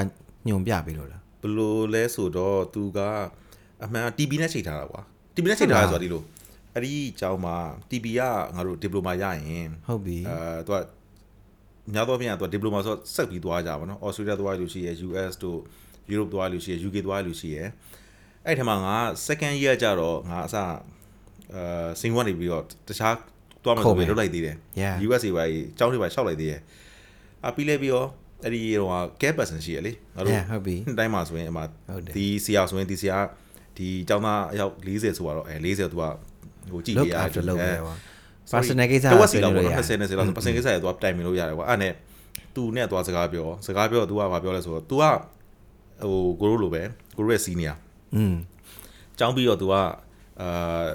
[0.48, 2.98] ညွန်ပြပေးလို့လားဘယ်လိုလဲဆိုတော့သူက
[3.84, 5.00] အမှန် TB နဲ့ချိန်ထားတာကွာ
[5.34, 6.22] TB နဲ့ချိန်ထားရဆိုတာဒီလို
[6.74, 7.56] အဲ့ဒီအကြောင်းမှာ
[7.90, 8.20] TB က
[8.54, 10.78] ငါတို့ဒီပလိုမာရရင်ဟုတ်ပြီအဲသူက
[11.94, 15.58] များသောအားဖြင့်ကသူကဒီပလိုမာဆိုတော့ဆက်ပြီးသွားကြပါတော့။ Australia သွားလို့ရှိရယ် US တို့
[16.12, 17.68] Europe သွားလို့ရှိရယ် UK သွားလို့ရှိရယ်
[18.46, 20.56] အဲ့ထက်မှာငါ second year ကျတော့ငါအစ
[21.54, 21.62] အဲ
[22.00, 23.14] စင်ကွန်နေပြီးတော့တခြား
[23.64, 26.60] သွားမှဆိုပြီးလုပ်လိုက်သေးတယ် Yeah USA ပါကြီးကျောင်းတွေပါရှောက်လိုက်သေးတယ်။
[27.45, 28.07] အပြီးလဲပြီးတော့
[28.43, 33.17] အဲ့ဒီဟိုဟာ gap person ရှိရလေငါတို့ Yeah ဟုတ်ပြီ တိုင်းမှာဆိုရင်အမ ဟုတ်တယ် ဒီဆရာဆိုရင်ဒီဆရာ
[33.77, 36.03] ဒီကျောင်းသားအယောက်40ဆိုတော့အဲ40သူက
[36.71, 37.93] ဟိုကြည့် look ပြရ after လုပ်ပဲပါ
[38.49, 41.93] Sorry personal ကိစ္စ တော့စီ ဆွေး တော့ နွေး ပေါ့ လို့ နော် ရတယ် 20 20လောက်ဆို personal ကိစ္စရသွားတိုင်မြင်လို့ရတယ်ကွာအဲ့နဲ့
[42.55, 45.03] သူနဲ့သွားစကားပြောစကားပြော तू ကဘာပြောလဲဆိုတော့ तू က
[46.03, 46.81] ဟိုကိုရိုးလိုပဲ
[47.17, 47.75] ကိုရိုးရဲ့ senior
[48.15, 48.35] อืม
[49.19, 49.73] ကျောင်းပြီးတော့ तू က
[50.41, 50.85] အာ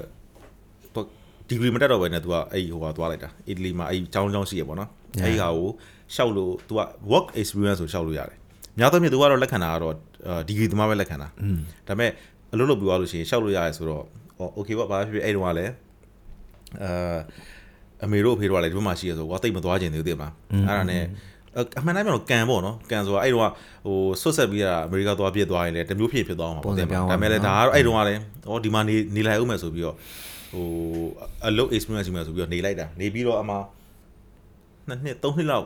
[1.47, 4.89] ဒီဂရီမတက်တော့ပဲနဲ့ तू ကအဲ့ဟိုဟာသွားလိုက်တာအီတလီမှာအဲ့ကျောင်းကျောင်းရှိရပေါ့နော်
[5.23, 5.69] အဲ့ဒီဟာကို
[6.15, 8.37] ရှောက်လို့ तू က work experience ကိုရှောက်လို့ရတယ်
[8.79, 9.93] များသောအားဖြင့် तू ကတော့လက်ခံတာကတော့
[10.47, 12.11] ဒီဂရီသမားပဲလက်ခံတာ อืม ဒါပေမဲ့
[12.53, 14.03] အလုပ်လုပ်ပြီးသွားလို့ရှိရင်ရှောက်လို့ရတယ်ဆိုတော့
[14.39, 15.73] အော် okay ပါဘာဖြစ်ဖြစ်အဲ့တုန်းကလည်း
[16.83, 17.17] အာ
[18.05, 21.03] အမေတို့အဖေတို့ကလည်းဒီဘက်မှာရှိရဆိုကွာတိတ်မသွားကျင်သေးဘူးသိမလားအဲ့ဒါနဲ့
[21.79, 23.51] အမှန်တိုင်းပြောတော့ကန်ပေါ့နော်ကန်ဆိုတာအဲ့တုန်းက
[23.85, 29.95] ဟိုဆွတ်ဆက်ပြီးတာအမေရိကသွားပြစ်သွားရင်လည်းတစ်မျိုးဖြစ်ဖြစ်သွားမှာပေါ့သိမလားဒါပေမဲ့လည်းဒါကတော့အဲ့တုန်းကလည်းဟောဒီမှာနေနေလိုက်ဦးမယ်ဆိုပြီးတော့
[30.53, 30.65] ဟို
[31.47, 33.55] အလုပ် experience ယူမယ်ဆိုပြီးတော့နေလိုက်တာနေပြီးတော့အမှ
[34.87, 35.65] နှစ်နှစ်သုံးနှစ်လောက်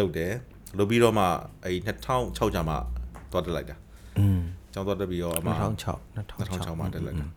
[0.00, 0.32] လုပ်တယ်
[0.78, 1.24] လုပ်ပြီးတော့မှ
[1.64, 1.78] အဲဒီ
[2.16, 2.74] 2006ကျမှ
[3.32, 3.76] သွားတက်လိုက်တာ
[4.18, 4.40] อืม
[4.72, 5.52] ကျောင်းသွားတက်ပြီးတော့အမ2006
[6.30, 7.28] 2006မှာတက်လိုက်တာ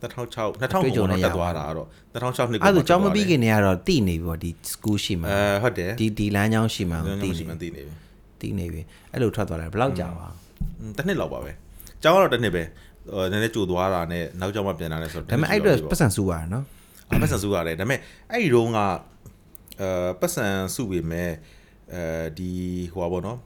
[0.00, 7.84] 2006 2009မှာတက်သွားတာတော့2006နှစ်ကအဲ့ဒါကျောင်းမပြီးခင်နေရတော့တည်နေပြီပေါ့ဒီ school ရှိမှာအဲဟုတ်တယ်ဒီဒီလမ်းကြောင်းရှိမှာတည်နေတည်နေပြီ
[8.40, 8.80] တည်နေပြီ
[9.12, 10.26] အဲ့လိုထွက်သွားတယ်ဘယ်လောက်ကြာပါ
[10.96, 11.52] တစ်နှစ်လောက်ပါပဲ
[12.02, 12.62] ကျောင်းကတော့တစ်နှစ်ပဲ
[13.30, 16.64] နည်းနည်းကြိုသွားတာနဲ့နောက်ကျောင်းမှပြန်လာတယ်ဆိုတော့ဒါပေမဲ့အဲ့တော့ပတ်စံစူးရတယ်နော်
[17.22, 17.98] ပတ်စံစူးရတယ်ဒါပေမဲ့
[18.30, 18.78] အဲ့ဒီတော့က
[19.80, 21.30] အဲပတ်စံစုပေမဲ့
[21.94, 22.02] အဲ
[22.38, 22.50] ဒီ
[22.92, 23.38] ဟိုပါဘောနော်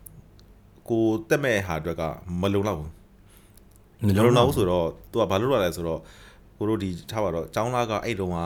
[0.89, 2.03] ကိုတက်မဲ့ဟာအတွက်က
[2.41, 2.91] မလုံလောက်ဘူး
[4.07, 6.01] မလုံလောက်ဘူးဆိုတော့သူကဘာလို့လုပ်ရလဲဆိုတော့
[6.59, 8.39] ကိုတို့ဒီထားပါတော့ចောင်းလာကအဲ့တုန်းက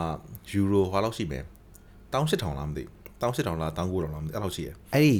[0.49, 1.43] ယူရိုဟာလောက်ရှိမယ်
[2.13, 2.83] 18000လားမသိ
[3.21, 5.13] 18000လား19000လားမသိအဲ့လောက်ရှိရယ်အဲ့ဒီ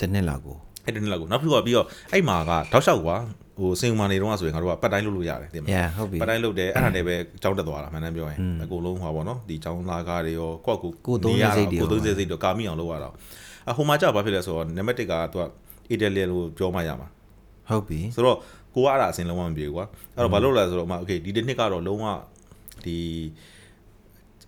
[0.00, 3.16] တစ်နှစ်လောက်ကိုအဲ့ဒီနေ့လောက်ကိုနောက်ပြီးတော့ပြီးတော့အဲ့မှာကတောက်လျှောက်ကွာ
[3.60, 13.14] ဟိုစင်ဥမာနေတော့ဆိုရင်ငါတို့ကပတ်တိုင်းလုပ်လို့ရတယ်တင်မလား yeah ဟုတ်ပြီပတ်တိုင်းလုပ်တယ်အဲ့ဒါနဲ့ပဲကြောင်းတက်သွားတာမှန်တမ်းပြောရင်အကုန်လုံးဟောပါတော့ဒီကြောင်းလာကားတွေရောကိုယ့်ကိုကိုသုံးစိတ်တွေကိုသုံးစိတ်တွေကာမိအောင်လုပ်ရတော့
[13.70, 15.44] အဟိုမှာကြာဘာဖြစ်လဲဆိုတော့ number 1ကသူက
[15.94, 17.08] Italian လို့ပြောမှရမှာ
[17.68, 18.38] ဟုတ်ပြီဆိုတော့
[18.74, 22.04] ကိုကအဲ့ဒါအစင်လုံးဝမပြေဘူးကွာအဲ့တော့ဘာလုပ်လဲဆိုတော့အမ okay ဒီတစ်နှစ်ကတော့လုံးဝ
[22.84, 22.96] ဒီ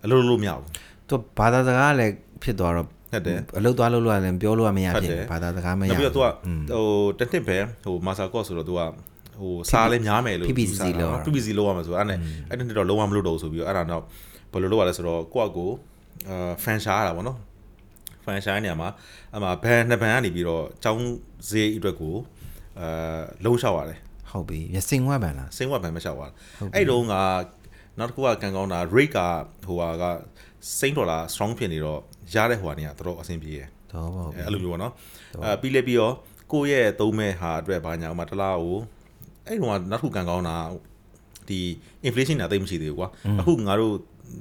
[0.04, 0.66] အလုပ်လုပ်လို့မရဘူး
[1.08, 6.85] သူဘာသာစကားလည်းဖြစ်သွားတော့ တ်တယ် အလုပ်သွားလုပ်လို့လည်းပြောလို့မရ ဟုတ် ဖြစ် တယ် ဘာသာစကားမရ နောက်ပြီးတော့ तू က อืม ဟို
[7.19, 8.81] တစ်နှစ်ပဲဟိုမာစာကော့ဆိုတော့ तू က
[9.41, 12.17] ဟိုစားလဲများမယ်လို့ PPCC လောက်ရ PPC လောက်ရမှာဆိုအဲ့နဲ့
[12.49, 14.03] အဲ့ဒီနှစ်တော့လုံးဝမလုပ်တော့ဘူးဆိုပြီးတော့အဲ့ဒါတော့
[14.51, 15.69] ဘယ်လိုလုပ်ရလဲဆိုတော့ကိုယ့်အကို
[16.29, 17.37] အာဖန်ရှားရတာပေါ့နော်
[18.25, 18.89] ဖန်ရှားနေရမှာ
[19.35, 21.05] အမှဘန်နှစ်ဘန်ကနေပြီးတော့ចောင်း
[21.49, 22.15] ဈေးအတွက်ကို
[22.79, 23.99] အာလုံးလျှောက်ရတယ်
[24.31, 26.29] ဟုတ်ပြီရစင်ဝက်ပန်လား စင်းဝက်ဘန်မလျှောက်ရတာ
[26.75, 27.15] အဲ့တုန်းက
[27.99, 29.19] နောက်တစ်ခုကကန်ကောင်းတာ rate က
[29.65, 30.03] ဟိုဟာက
[30.79, 31.99] စိန်းဒေါ်လာ strong ဖြစ်နေတော့
[32.34, 34.92] ရတဲ့ဟိုဟာနေကတော်တော်အဆင်ပြေတယ်တော့ပေါ့အဲ့လိုမျိုးပေါ့နော်
[35.44, 36.14] အဲပြီးလဲပြီးတော့
[36.52, 38.78] ကိုယ့်ရဲ့သုံးမဲ့ဟာအတွက်ဘာညာဥမာတစ်လားကို
[39.46, 40.56] အဲ့တော့နောက်တစ်ခုကန်ကောင်းတာ
[41.48, 41.60] ဒီ
[42.08, 43.08] inflation ကတိတ်မရှိသေးဘူးကွာ
[43.40, 43.94] အခုငါတို့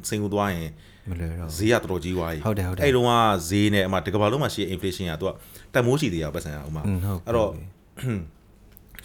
[0.10, 0.70] စင်ကူသွားရင်
[1.10, 3.12] မလွယ်တော့ဈေးကတော်တော်ကြီးသွားပြီဟုတ်တယ်ဟုတ်တယ်အဲ့တော့က
[3.50, 5.32] ဈေးနဲ့အမှဒီကမ္ဘာလုံးမှာရှိတဲ့ inflation ကသူက
[5.74, 7.52] တန်မိုးရှိသေးရပတ်စံဥမာอืมဟုတ်အဲ့တော့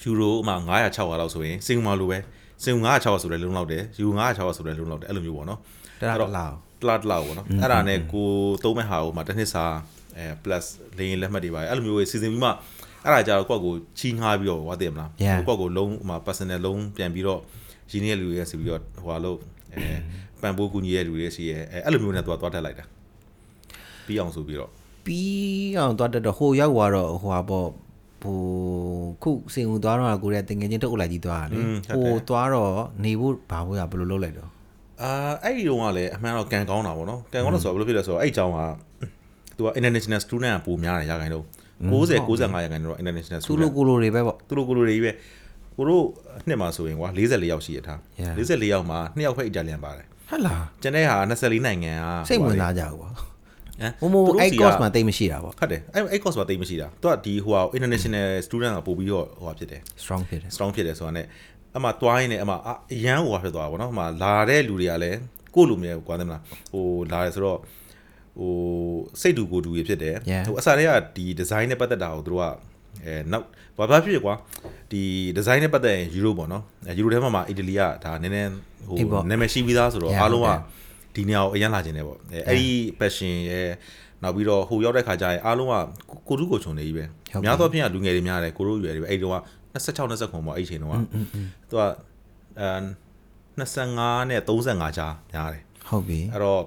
[0.03, 2.19] ယူရိုဥမာ900 600လောက်ဆိုရင်စင်ကူမှာလိုပဲ
[2.65, 5.59] စင်ကူ900 600ဆိုတဲ့လုံးလောက်တယ်ယူ900 600ဆိုတဲ့လုံးလောက်တယ်အဲ့လိုမျိုးပေါ့နော်
[6.01, 8.29] တရာလောက် တလားတလားပေါ့နော်အဲ့ဒါနဲ့ကို
[8.65, 9.65] သုံးမဲ့ဟာကိုမှတစ်နှစ်စာ
[10.17, 10.65] အဲ plus
[10.99, 12.51] လေရင်လက်မှတ်တွေပါအဲ့လိုမျိုးစီစဉ်ပြီးမှ
[13.05, 17.41] အဲ့ဒါကြတော့ကိုယ့်ကိုချီးငှားပြီးတော့ဟောတည်မလားကိုယ့်ကိုလုံးဟိုမှာ personal လုံးပြန်ပြီးတော့
[17.91, 19.39] ရင်းနှီးလူတွေစီပြီးတော့ဟိုဟာလို့
[19.75, 19.87] အဲ
[20.43, 22.85] ပန်ပိုးကူညီရဲ့လူတွေစီရဲ့အဲအဲ့လိုမျိုးနဲ့သွားသွားတက်လိုက်တာ
[24.07, 24.71] ပြီးအောင်ဆိုပြီးတော့
[25.07, 27.69] ပြီးအောင်သွားတက်တော့ဟိုရောက်သွားတော့ဟိုဟာပေါ့
[28.23, 28.39] ဟို
[29.23, 31.61] ခုစင်ဦးသွားတော့ကိုရဲတင်ငယ်ချင်းတုတ်လိုက်ကြီးသွားတာလေ
[31.97, 32.73] ဟိုသွားတော့
[33.05, 34.51] နေဖို့ဘာဖို့ရဘယ်လိုလုပ်လိုက်တော့
[35.03, 35.11] အာ
[35.45, 38.59] အဲ့ဒီတုန်းကလည်းအမှန်တော့ကန်ကောင်းတာပေါ့နော်ကန်ကောင်းလို့ဆိုတော့ဘယ်လိုဖြစ်လဲဆိုတော့အဲ့အကြောင်းက
[39.57, 41.45] သူက international student ကပိုများတယ်ရာခိုင်တော့
[41.91, 45.13] 90 95ရာခိုင်တော့ international သူ student လိုကိုလိုတွေပဲပေါ့သူတို့ကိုလိုတွေကြီးပဲ
[45.77, 46.05] ကိုတို့
[46.49, 48.35] နှစ်မှာဆိုရင်ကွာ44ယောက်ရှိရထား Yeah.
[48.39, 61.23] 44ယောက်မှာ2ယောက်ဖက်အီတာလီယန်ပါတယ်ဟဟလားကျန်တဲ့ဟာ24နိုင်ငံကစိတ်ဝင်စားကြဘူးပေါ့ဟမ်ဟိုမို့သူတို့အဲ့စီက course မှာတိတ်မရှိတာပေါ့ဟုတ်တယ်အဲ့အဲ့ course မှာတိတ်မရှိတာသူကဒီဟိုဟာ international student ကပို့ပြီးတော့ဟိုဟာဖြစ်တယ် strong ဖြစ်တယ် strong ဖြစ်တယ်ဆိုတာ ਨੇ
[61.77, 62.55] အမှသွားရင်းနဲ့အမှ
[62.93, 65.19] အရန်ဟိုဟာဖြစ်သွားတာဗောနော်အမှလာတဲ့လူတွေကလည်း
[65.55, 67.59] ကိုယ့်လူမျိုးကွာတယ်မလားဟိုလာတယ်ဆိုတော့
[68.39, 68.53] ဟို
[69.21, 70.43] စိတ်တူကိုယ်တူရဖြစ်တယ် Yeah.
[70.47, 72.45] ဟိုအစားတွေကဒီ design နဲ့ပတ်သက်တာကိုသူတို့က
[73.07, 73.45] အဲနောက်
[73.79, 74.35] ဘာဘာဖြစ်ဖြစ်ကွာ
[74.93, 75.03] ဒီ
[75.39, 78.51] design နဲ့ပတ်သက်ရင်ယူရိုပေါ့နော်အဲယူရိုထဲမှာမှာအီတလီကဒါနည်းနည်း
[78.89, 80.63] ဟိုအေးပေါ့နာမည်ရှိပြီးသားဆိုတော့ Yeah, အားလုံးဟုကတ်တယ်
[81.17, 82.69] ဒီနေရာကိုအရင်လာခြင်းတယ်ပေါ့အဲအဲ့ဒီ
[83.01, 83.69] passion ရဲ့
[84.23, 85.75] နောက်ပြီးတော့ဟိုရောက်တဲ့ခါကျရင်အားလုံးက
[86.11, 89.43] ကိုကိုတူးကိုချုံနေကြီးပဲဟုတ်ပြီများသောအားဖြင့်ကလူငယ်တွေများတယ်ကိုတို့ရွယ်တွေပဲအဲ့ဒီတော့
[89.75, 90.95] 26 29ပေါ့အဲ့ဒီချိန်တော့က
[91.71, 91.83] သူက
[92.61, 92.69] အဲ
[93.59, 96.63] 25နဲ့35ကြားများတယ်ဟုတ်ပြီအဲ့တော့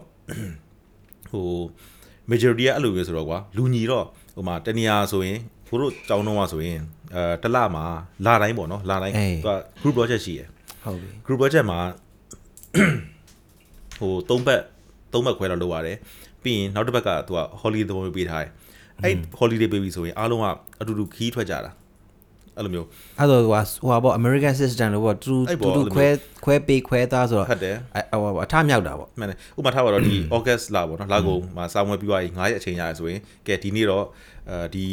[1.32, 1.48] ဟို
[2.32, 6.80] majority ကအဲ့လိုပဲဆိုတော့ကွာလူညီတော့ဟိုမှာတနေရာဆိုရင်ကိုတို့တောင်းတော့မှာဆိုရင်
[7.16, 7.84] အဲတစ်လမှာ
[8.26, 9.50] လာတိုင်းပေါ့နော်လာတိုင်းသူက
[9.82, 10.48] group project ရှိရယ်
[10.84, 11.80] ဟုတ်ပြီ group project မှာ
[14.00, 14.62] ဟို၃ဘက်
[15.14, 15.98] ၃ဘက်ခွဲတော့လုပ်ရတယ်
[16.44, 18.52] ပြီးရင်နောက်တစ်ဘက်ကသူက holiday သဘောမျိုးပေးထားတယ်
[19.04, 20.46] အဲ့ holiday ပေးပြီဆိုရင်အားလုံးက
[20.82, 21.72] အတူတူခီးထွက်ကြတာ
[22.57, 22.87] အဲ့လိုမျိုး
[23.19, 26.09] အဲ့တော့ဟိုဟာဟိုဟာပေါ့ American system လို့ပေါ့တူ အဲ့ပေါ့ တူတူ အဲ့လို ခွဲ
[26.45, 34.05] ခွဲပေးခွဲသားဆိုတော့ ဟုတ်တယ် အဲ့ဟိုဟာအထမြောက်တာပေါ့ မှန်တယ်ဥပမာထားပါတော့ဒီ August လပေါ့နော်လကုန်မှာစာမွေးပြီးသွားရင်9ရက်အချိန်ရတယ်ဆိုရင်ကဲဒီနေ့တော့
[34.51, 34.87] အဲဒီ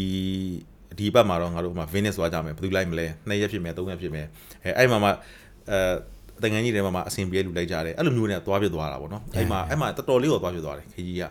[0.99, 4.25] ဒီဘက်မှာတော့ငါတို့ဥပမာ Venus သွားကြမယ်ဘယ်သူလိုက်မလဲ2ရက်ဖြစ်မယ်3ရက်ဖြစ်မယ်
[4.63, 5.09] အဲအဲ့မှာမှ
[5.71, 11.23] အဲတငန်းကြီးတွေမှာမှအဆင်ပြေလူလိုက်ကြတယ်အဲ့လိုမျိုးနဲ့သွားပြသွားတာပေါ့နော်အဲ့မှာအဲ့မှာတော်တော်လေးကိုသွားပြသွားတယ်ခကြီးက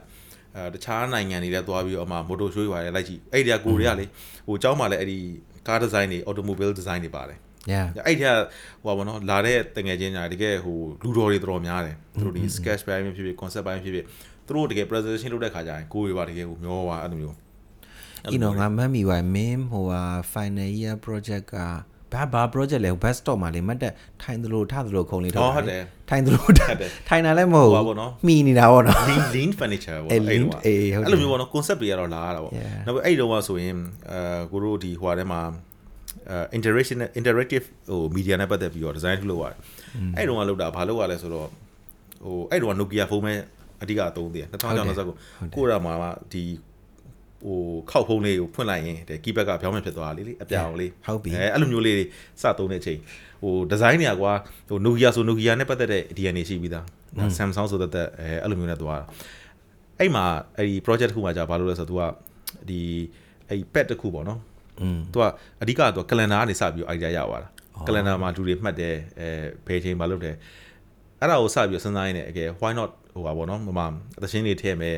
[0.56, 4.06] အဲတခြားနိုင်ငံတွေလည်းသွားပြီးတော့အမှမိုတိုရှိုးရွာတွေလိုက်ကြည့်အဲ့ဒီကကိုတွေကလေ
[4.46, 5.18] ဟိုเจ้าမှာလည်းအဲ့ဒီ
[5.69, 7.37] ကားဒီဇိုင်းတွေ automobile design တွေပါတယ်
[7.71, 8.25] yeah အဲ့ဒီက
[8.83, 14.05] ဟိုပါဘောနော်လာတဲ့တငယ်ချင်းညာတကယ်ဟိုလူတော်တွေတော်တော်များတယ်သူတို့ဒီ sketch ပိုင်းဖြစ်ဖြစ် concept ပိုင်းဖြစ်ဖြစ်
[14.45, 17.35] သူတို့တကယ် presentation လုပ်တဲ့ခါကျရင်ကိုယ်တွေပါတကယ်ဟိုမျောပါအဲ့လိုမျိုး
[18.31, 20.03] ဒီတော့ငါမှတ်မိပါမင်းဟိုဟာ
[20.33, 21.57] final year project က
[22.13, 32.77] ဘာဘာ project လဲ best stop မှာလေမတ်တက်ထိုင်သလိုထသလိုခုံလေးဟောထုတ်ဟုတ်တယ်ထိုင်သလိုထဟုတ်တယ်ထိုင်တာလည်းမဟုတ်ဟိုပါပေါ့နော်မှီနေတာပေါ့နော် lean lean furniture ပေါ့အေးအဲ့ lean လိုအေးဟုတ်တယ်အဲ့လိုမျိုးပေါ့နော် concept တွေကတော့လာရတာပေါ့ Yeah.
[32.85, 33.75] နောက်ပြီးအဲ့တုန်းကဆိုရင်
[34.11, 35.41] အဲကိုတို့ဒီဟိုဟာထဲမှာ
[36.29, 39.57] အဲ interaction interactive ဟို media နဲ့ပတ်သက်ပြီးတော့ design ထုတ်လုပ်ရတယ်
[40.17, 41.47] အဲ့တုန်းကလုပ်တာဘာလုပ်ရလဲဆိုတော့
[42.25, 43.33] ဟိုအဲ့တုန်းက Nokia ဖုန်းပဲ
[43.81, 45.93] အဓိကအသုံးသေးတယ်2029ကိုရာမှာ
[46.31, 46.43] ဒီ
[47.44, 47.58] ဟို
[47.90, 52.04] ခောက်ဖုန်းလေးကိုဖွင့်လိုက်ရင်တဲ့ keypad ကပြောင်းမှဖြစ်သွားတာလေလေအပြောင်လေး ဟုတ်ပြီ အဲအဲ့လိုမျိုးလေးတွေ
[52.42, 52.98] စသုံးတဲ့အချိန်
[53.42, 54.32] ဟိုဒီဇိုင်းတွေကကွာ
[54.68, 56.84] ဟို Nokia ဆို Nokia နဲ့ပတ်သက်တဲ့ DNA ရှိပြီးသား
[57.36, 57.90] Samsung ဆိုတဲ့
[58.20, 59.06] အဲအဲ့လိုမျိုးနဲ့သွားတာ
[59.98, 60.24] အဲ့မှာ
[60.56, 62.02] အဲ့ဒီ project တစ်ခုမှကြာဘာလို့လဲဆိုတော့ तू က
[62.68, 62.80] ဒီ
[63.48, 64.40] အဲ့ pad တစ်ခုပေါ့နော်
[64.80, 65.24] อืม तू က
[65.62, 67.48] အဓိက तू calendar ကနေစပြီး idea ရသွားတာ
[67.86, 69.28] calendar မှာလူတွေမှတ်တယ်အဲ
[69.66, 70.34] ဘယ်ချိန်မှာလုပ်တယ်
[71.20, 73.86] အဲ့ဒါကိုစပြီးတော့စဉ်းစားရင်းနဲ့အကယ် why not ဟိုပါဗောနော်ဟိုမှာ
[74.22, 74.96] သချင်းတွေထည့်မယ်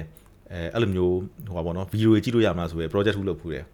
[0.54, 1.16] အဲအဲ့လိုမျိုး
[1.48, 3.66] ဟိုပါဗောနော်ဗီဒီယိုတွေကြည့်လို့ရမှာဆိုရယ် project ထုလုပ်ဖူးတယ်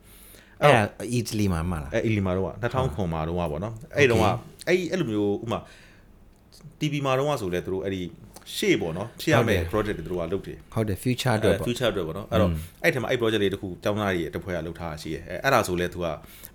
[0.62, 4.26] အဲ့ဒါအီတလီမှာမှလားအဲအီလီမာတော့က2000ခွန်မှာတော့ကဗောနော်အဲ့တော့က
[4.68, 5.60] အဲ့အဲ့လိုမျိုးဥမာ
[6.80, 8.02] TV မှာတော့ကဆိုလဲသူတို့အဲ့ဒီ
[8.56, 12.52] ရှေ့ပေါ့နော်ရှေ့ရမယ် project တွေသူတို့ကလုပ်တယ်ဟုတ်တယ် future အတွက်ပေါ့ future အတွက်ပေါ့နော်အဲ့တော့
[12.84, 16.06] အဲ့ထဲမှာအဲ့ project လေးတစ်ခုကျောင်းသားတွေတစ်ဖွဲ့ကလုပ်ထားတာရှိတယ်အဲအဲ့ဒါဆိုလဲသူက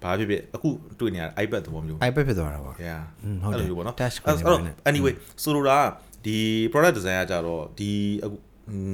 [0.03, 0.69] ဘာဖြစ်ဖြစ်အခု
[1.01, 3.03] တွေ့နေရ iPad သဘောမျိုး iPad ဖြစ်သွားတာပေါ့ yeah
[3.43, 5.85] ဟုတ်တယ်အဲ့လိုမျိုးပေါ့နော် touch screen အဲ့တော့နဲ့ anyway ဆိုလိုတာက
[6.27, 6.39] ဒီ
[6.73, 7.91] product design ကကြတော့ဒီ
[8.25, 8.37] အခု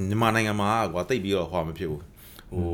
[0.09, 2.03] မြန်မာနိုင်ငံမှာကွာတိတ်ပြီးတော့ဟောမဖြစ်ဘူး
[2.53, 2.67] ဟို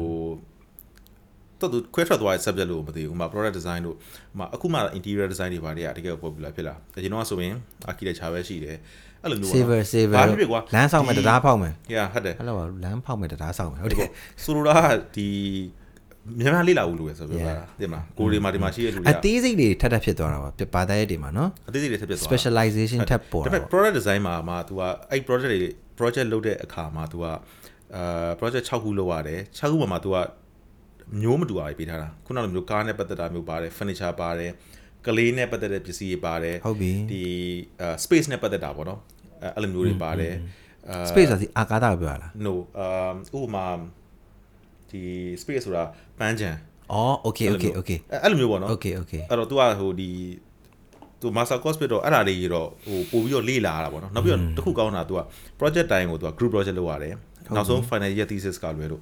[1.60, 3.96] တော်တော်ခွဲထွက်သွားတဲ့ subject လို့မသိဘူးဥမာ product design တို့
[4.34, 7.54] ဥမာအခုမှ interior design တွေဘာတွေကတကယ် popular ဖြစ်လာအရင်တော့ဆိုရင်
[7.90, 8.76] architecture ပဲရှိတယ်
[9.22, 14.10] အဲ့လိုမျိုးပေါ့ saver saver ဘာဖြစ်ဖြစ်ကွာလမ်းဆောင်မဲ့တရားဖောက်မယ် yeah ဟုတ်တယ်အဲ့လိုပါလမ်းဖောက်မဲ့တရားဆောင်မယ်ဟုတ်ဟုတ်တတယ်ယ်
[14.44, 14.86] ဆိုလိုတာက
[15.16, 15.28] ဒီ
[16.38, 24.80] မြန်မာလေးလာဘူးလို့ပဲဆိုပြောတာတင်မလားကိုရီမာဒီမှာရှိတဲ့လူတွေအကသေးစိတ်တွေထပ်ထပ်ဖြစ်သွားတာပါပါတဲ့ရက်တွေမှာနော်အသေးစိတ်တွေထပ်ဖြစ်သွားတာ specialization ထပ်ပေါ်ဒါတာပေမဲ့ပေါ့ product design မှာမှာ तू က
[25.10, 27.25] အဲ့ project တွေ project လုပ်တဲ့အခါမှာ तू က
[27.95, 30.17] အာ project 6ခုလုပ်ရတယ်6ခုပေါ်မှာ तू က
[31.21, 34.51] မျိုးမတူတာတွေပေးထားတာခုနလိုမျိုးကားနဲ့ပတ်သက်တာမျိုးပါတယ် furniture ပါတယ်
[35.05, 37.23] ကလေးနဲ့ပတ်သက်တဲ့ပစ္စည်းတွေပါတယ် ဟုတ်ပြီ ဒီ
[37.81, 38.99] အာ space နဲ့ပတ်သက်တာပေါ့နော်
[39.43, 40.33] အဲ့အဲ့လိုမျိုးတွေပါတယ်
[40.89, 43.65] အာ space ဆိုစီအာကာသကိုပြောရလား no အာဥပမာ
[44.89, 45.01] ဒီ
[45.41, 45.83] space ဆိုတာ
[46.19, 46.49] ပန်းချံ
[46.91, 50.09] အော် okay okay okay အဲ့အဲ့လိုမျိုးပေါ့နော် okay okay အဲ့တော့ तू ကဟိုဒီ
[51.23, 55.21] သူ master course ပြတော့အဲ့ဒါလေးရတော့ဟိုပို့ပြီးတော့လေ့လာရတာပေါ့နော်နောက်ပြီးတော့တစ်ခုကောင်းတာ तू က
[55.59, 57.13] project တိုင်းကို तू က group project လုပ်ရတယ်
[57.55, 59.01] နောက်ဆုံး final year thesis ကလွယ်လို့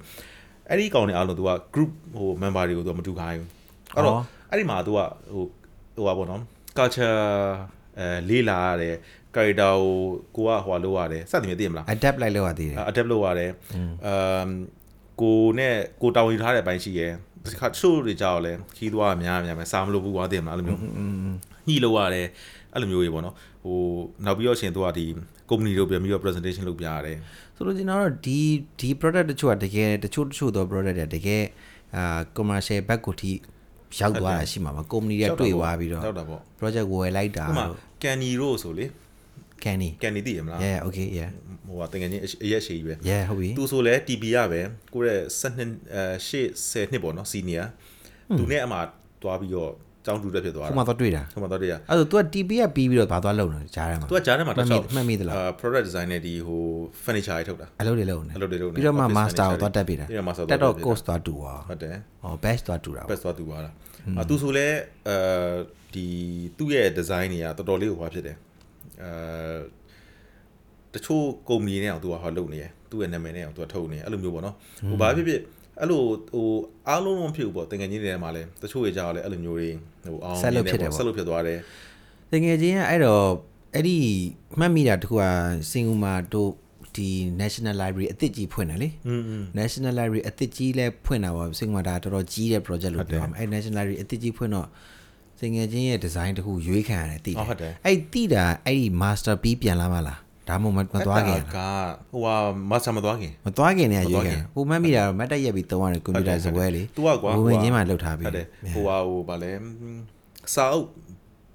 [0.70, 3.48] အဲ့ဒီကောင်တွေအားလုံး तू က group ဟို member တွေကို तू မတူခိုင်းဘူး
[3.94, 4.16] အဲ့တော့
[4.50, 4.98] အဲ့ဒီမှာ तू က
[5.34, 5.44] ဟို
[5.96, 6.40] ဟိုပါပေါ့နော်
[6.78, 7.16] culture
[7.98, 8.94] အဲလေ့လာရတယ်
[9.34, 9.72] character
[10.36, 13.50] ကိုကိုကဟိုလုပ်ရတယ်စသဖြင့်သိရမလား adapt လိုက်လောက်ရသေးတယ် adapt လုပ်ရတယ်
[14.06, 14.08] အ
[14.42, 14.50] မ်
[15.20, 17.12] ကိုနဲ့ကိုတောင်းယူထားတဲ့အပိုင်းရှိရယ်
[17.44, 20.80] ဒီခါချို့တွေကြောက်လဲခီးသွားအများအများပဲစားမလို့ဘူးကွာတင်မလားအဲ့လိုမျိုး
[21.67, 22.27] ညှိလို့ရတယ်
[22.73, 23.77] အဲ့လိုမျိုးကြီးပေါ့နော်ဟို
[24.25, 25.05] နောက်ပြီးတော့ရှင်သူကဒီ
[25.49, 27.17] company တို့ပြန်ပြီးတော့ presentation လုပ်ပြရတယ်
[27.55, 28.39] ဆိုတော့ကျွန်တော်တို့ဒီ
[28.79, 31.43] ဒီ product တချို့ကတကယ်တချို့တချို့သော product တွေတကယ်
[31.95, 33.31] အာ commercial back ကိုထိ
[33.99, 38.85] ရောက်သွားတာရှိမှာပါ company တွေတွေ့သွားပြီးတော့ဟုတ်တာပေါ့ project ဝယ်လိုက်တာဥပမာတို့ candy တို့ဆိုလေ
[39.63, 41.29] candy candy သိရမလား yeah okay yeah
[41.67, 44.61] ဟိုကတကယ်ချင်းအရက်ရှိကြီးပဲ yeah ဟုတ်ပြီသူဆိုလဲ TP ရပဲ
[44.93, 47.65] ကိုယ့်ရဲ့7နှစ်အဲရှေ့10နှစ်ပေါ့နော် senior
[48.37, 48.77] သူနဲ့အမှ
[49.21, 49.71] တွားပြီးတော့
[50.05, 56.61] ကျောင်းတူတက်ဖြစ်သွားခုတာမှတော့တွေ့တာဟိုမှာတော့တည်းရအဲ့ဒါ तू က TP ကပြီးပြီးတော့ဘာသွားလုပ်နေလဲကြားထဲမှာသူကကြားထဲမှာတစ်ချောက်မှတ်မိသလားအာ product design နဲ့ဒီဟို
[57.03, 63.71] furniture တွေထုတ်တာအလုပ်တွေလုပ်နေအလုပ်တွေလုပ်နေပြီးတော့မှ office master ကို furniture သွားတက်ပြီတာပြီးတော့ master တက်တော့သွားတက်ပြီ course သွားတူသွားဟုတ်တယ်ဟော batch သွားတူတာပေါ့ best သွားသူသွားတာ
[64.17, 64.67] အာသူဆိုလဲ
[65.07, 65.17] အဲ
[65.93, 66.05] ဒီ
[66.57, 68.37] သူ့ရဲ့ design တွေကတော်တော်လေးကိုဟွာဖြစ်တယ်
[69.01, 69.11] အဲ
[70.93, 74.55] တချို့ company နဲ့အောင်သူကဟောလုပ်နေရယ်သူ့ရဲ့နာမည်နဲ့အောင်သူကထုတ်နေရယ်အဲ့လိုမျိုးပေါ့နော်
[74.89, 75.41] ဟိုဘာဖြစ်ဖြစ်
[75.79, 76.01] အဲ့လို
[76.33, 76.47] ဟို
[76.89, 79.69] အားလုံးလုံးဖြစ်ဘူးပေါ့တင်ငယ်ချင်းတွေထဲမှာလဲတချို့ရဲ့ကြောက်လဲအဲ့လိုမျိုးတွေ
[80.05, 80.79] ဟိုအောင်ဆက်လို့ဖြစ်
[81.29, 81.59] သွားတယ်
[82.31, 83.25] တကယ်ချင်းကအဲ့တော့
[83.75, 83.97] အဲ့ဒီ
[84.59, 85.23] မှတ်မိတာတခုက
[85.71, 86.51] စင်ကူမာတို့
[86.95, 87.09] ဒီ
[87.41, 94.67] National Library အသစ်ကြီးဖွင့်တယ်လေอืม National Library အသစ်ကြီးလဲဖွင့်တာပါစင်ကူမာဒါတော်တော်ကြီးတဲ့ project လို့ပြောရမှာအဲ့ National Library အသစ်ကြီးဖွင့်တော့
[95.39, 100.19] စင်ငယ်ချင်းရဲ့ design တခုရွေးခံရတယ်တည်အော်ဟုတ်တယ်အဲ့တိတာအဲ့ဒီ master ပြီးပြန်လာမလား
[100.49, 101.59] ဒါမှမဟုတ်မသွားခင်က
[102.11, 102.35] ဟိုဟာ
[102.71, 109.51] မဆာမသွားခင်မသွားခင်တည်းကရွေးမသွားခင်ခံဟိုမှတ်မိတာတော့မတ်တက်ရက်ပြီးသုံးရတယ်ကွန်ပျူတာစပွဲလေသူကကွာဝင်ဝင်ချင်းမှလှုပ်ထားပြီးဟုတ်တယ်ဟိုဟာဟိုဗာလဲ
[110.53, 110.87] စာအုပ်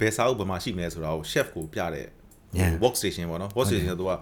[0.00, 2.08] ဘယ်စာအုပ်ဘယ်မှာရှိမလဲဆိုတာကို chef ကိုပြတဲ့
[2.58, 2.72] Yeah.
[2.84, 4.12] work station ပေါ့နော် work station ဆိုတော့သူက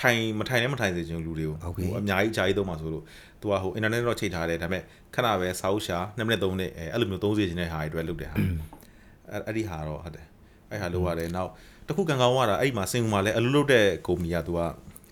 [0.00, 3.04] ထိုင်မထိုင်နဲ့မထိုင်စေချင်လူတွေကိုဟုတ်ပြီအများကြီးအကြာကြီးသုံးမှာဆိုလို့
[3.40, 4.82] သူကဟို internet တော့ချိန်ထားတယ်ဒါပေမဲ့
[5.14, 10.26] ခဏပဲစာအုပ်ရှာ2မိနစ်3မိနစ်အဲအဲ့လိုမျိုးသုံးစေချင်တဲ့ဟာတွေအတွက်လုပ်တယ်ဟာအဲ့အဲ့ဒီဟာတော့ဟုတ်တယ်
[10.70, 11.50] အဲ့ဟာလုပ်ရတယ်နောက်
[11.86, 14.60] တစ်ခုကံကောင်းသွားတာအဲ့ဒီမှာစင်ကူမှာလဲအလုပ်လုပ်တဲ့ company ကသူက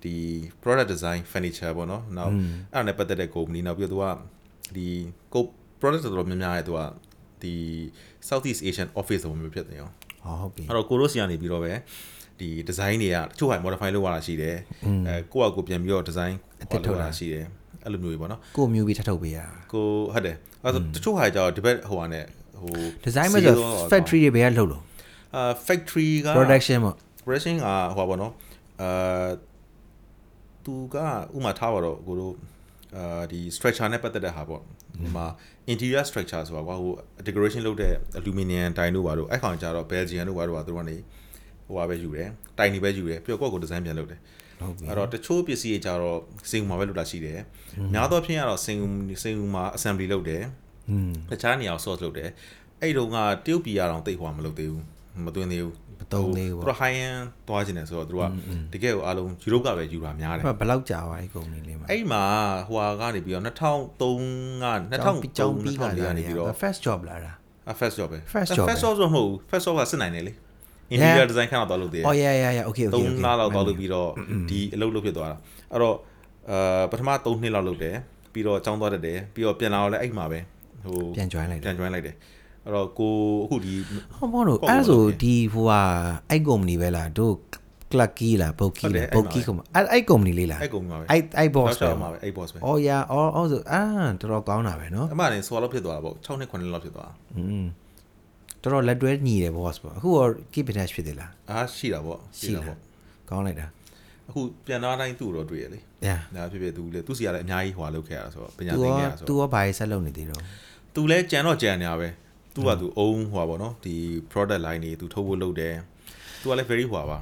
[0.04, 0.14] ဒီ
[0.62, 2.32] product design furniture ပေါ့နော်နောက်
[2.72, 4.14] အဲ့ဒါနဲ့ပတ်သက်တဲ့ company နောက်ပြီးတော့
[4.72, 4.88] သူကဒီ
[5.34, 5.42] ကို
[5.80, 6.80] product တော်တော်များများရဲ့သူက
[7.42, 7.54] ဒီ
[8.28, 9.92] Southeast Asian office ပုံမျိုးဖြစ်နေအောင်
[10.24, 11.72] ဟောဟုတ်ပြီအဲ့တော့ကိုရိုစီကနေပြီးတော့ပဲ
[12.40, 14.56] ဒီ design တွေကတချို့ဟာ modify လုပ်ရတာရှိတယ်
[15.06, 17.46] အဲကိုယ့်အကိုပြန်ပြီးတော့ design အသစ်ထုတ်တာရှိတယ်
[17.84, 22.24] အဲ့လိုမျိုးတွေပေါ့နော်ကိုမျိုးပြီးထပ်ထုတ်ပေးရတာကိုဟုတ်တယ်အဲ့တော့တချို့ဟာကြတော့ဒီဘက်ဟိုဟာနဲ့
[22.60, 22.74] ဟို
[23.06, 23.54] design မဲ့ဆို
[23.92, 24.82] factory တွေဘယ်ကလှုပ်လို့
[25.34, 26.94] အာ factory က production ပေါ့
[27.26, 27.66] production က
[27.96, 28.32] ဟိုပါပေါ့နော်
[28.82, 29.28] အာ
[30.64, 30.96] သူက
[31.36, 32.34] ဥမာထားပါတော့ကိုတို့
[32.96, 34.60] အာဒီ structure နဲ့ပတ်သက်တဲ့ဟာပေါ့
[35.02, 35.26] ဒီမှာ
[35.72, 36.92] interior structure ဆိုတာကွာဟို
[37.26, 40.96] decoration လုပ်တဲ့ aluminum တိုင်တို့ပါတော့အဲ့ကောင်ကြတော့ Belgian တို့ပါတော့သူတို့ကနေ
[41.66, 42.28] ဟိုပါပဲယူတယ်
[42.58, 44.20] တိုင်နေပဲယူတယ်ပြီးတော့ကိုယ့်ကိုယ် design ပြန်လုပ်တယ်
[44.60, 46.18] ဟုတ်ပြီအဲ့တော့တချို့ပစ္စည်းတွေကြတော့
[46.50, 47.38] စင်ကူမှာပဲလုပ်တာရှိတယ်
[47.94, 48.86] များသောအားဖြင့်ကတော့စင်ကူ
[49.22, 50.42] စင်ကူမှာ assembly လုပ်တယ်
[50.90, 52.28] อืมတခြားနေရာကို source လုပ်တယ်
[52.80, 53.16] အဲ့တုန်းက
[53.46, 54.84] တရုတ်ပြည်ရအောင်တိတ်ဟွာမလုပ်သေးဘူး
[55.24, 58.28] မသွင်းသေးဘူးမသုံးသေးဘူးသူတို့ high end သွားခြင်းတယ်ဆိုတော့သူတို့
[58.72, 62.24] ကတကယ်ကိုအားလုံးယူရိုပကပဲယူတာများတယ်ဘယ်လောက်ကြာသွားအဲ့ကုမ္ပဏီလေးမှာအဲ့မှာ
[62.68, 67.32] ဟိုဟာကနေပြီးတော့2003ကကျောင်းပြီးက2003လာကနေနေပြီးတော့ first job လာတာ
[67.80, 70.32] first job ပဲ First job ပဲ first job ဆိုမဟုတ်ဘူး first job ကစစ်နိုင်တယ်လေ
[70.94, 74.10] interior design ခဏတော့လုပ်သေးတယ် oh yeah yeah yeah okay okay 3လလောက်တော့လုပ်ပြီးတော့
[74.50, 75.36] ဒီအလုပ်လုပ်ဖြစ်သွားတာ
[75.72, 75.96] အဲ့တော့
[76.50, 77.96] အာပထမ3နှစ်လောက်လုပ်တယ်
[78.32, 80.40] ပြီးတော့ចောင်းသွားတတ်တယ်ပြီးတော့ပြန်လာတော့လည်းအဲ့မှာပဲ
[80.84, 82.14] ဟိုပြန် join လိုက်ပြတယ်န် join လိုက်တယ်
[82.65, 83.15] အဲ့တော့ကို
[83.45, 83.73] အခုဒီ
[84.15, 85.81] ဟောမောလို့ ဟုတ်ပါ အဲ့ ဘူး ဆို ဟုတ်ကဲ့ ဒီဟိုဟာ
[86.29, 87.35] အဲ့ company ပဲလားတို့
[87.91, 91.95] Clucky လား Bulky ဟုတ်တယ် လား အဲ့မှာ Bulky ကမအဲ့အဲ့ company လေးလား အဲ့ကုန်မှာပဲ အဲ့အဲ့ boss ပဲ ပဲ
[92.01, 93.81] မှာပဲအဲ့ boss ပဲ oh yeah oh oh ဆိုအာ
[94.21, 97.65] တော်တော်ကောင်းတာပဲเนาะ အမှန်နဲ့ဆိုတော့ဖြစ်သွားတာပေါ့6နှစ်9နှစ်လောက်ဖြစ်သွားတာ อืม
[98.61, 102.77] တော်တော်လက်တွဲညီတယ် boss ပေါ့အခုတော့ keep in touch ဖြစ်သေးလား အားရှိတာပေါ့ ရှိလား
[103.29, 103.67] ကောင်းလိုက်တာ
[104.29, 110.41] အခုပြန်သွားတိုင်းသူ့တော့တွေ့ရလေ yeah ဒါဖြစ်ဖြစ်သူလေသူစီကလည်းအများကြီးဟွာလုပ်ခဲ့ရတာဆိုတော့ပညာ तू သင် ရော ခဲ့ရတာဆို तू တော့ ရောဘာရေးဆက်လုပ်နေသေးတော့
[110.95, 112.07] သူလည်းကြံတော့ကြံနေရပဲ
[112.54, 113.94] သူ့ဟာသူအုံးဟွာပေါ့နော်ဒီ
[114.32, 115.74] product line တွေသူထုတ်ဖို့လုပ်တယ်
[116.40, 117.18] သူကလည်း very ဟွာပါ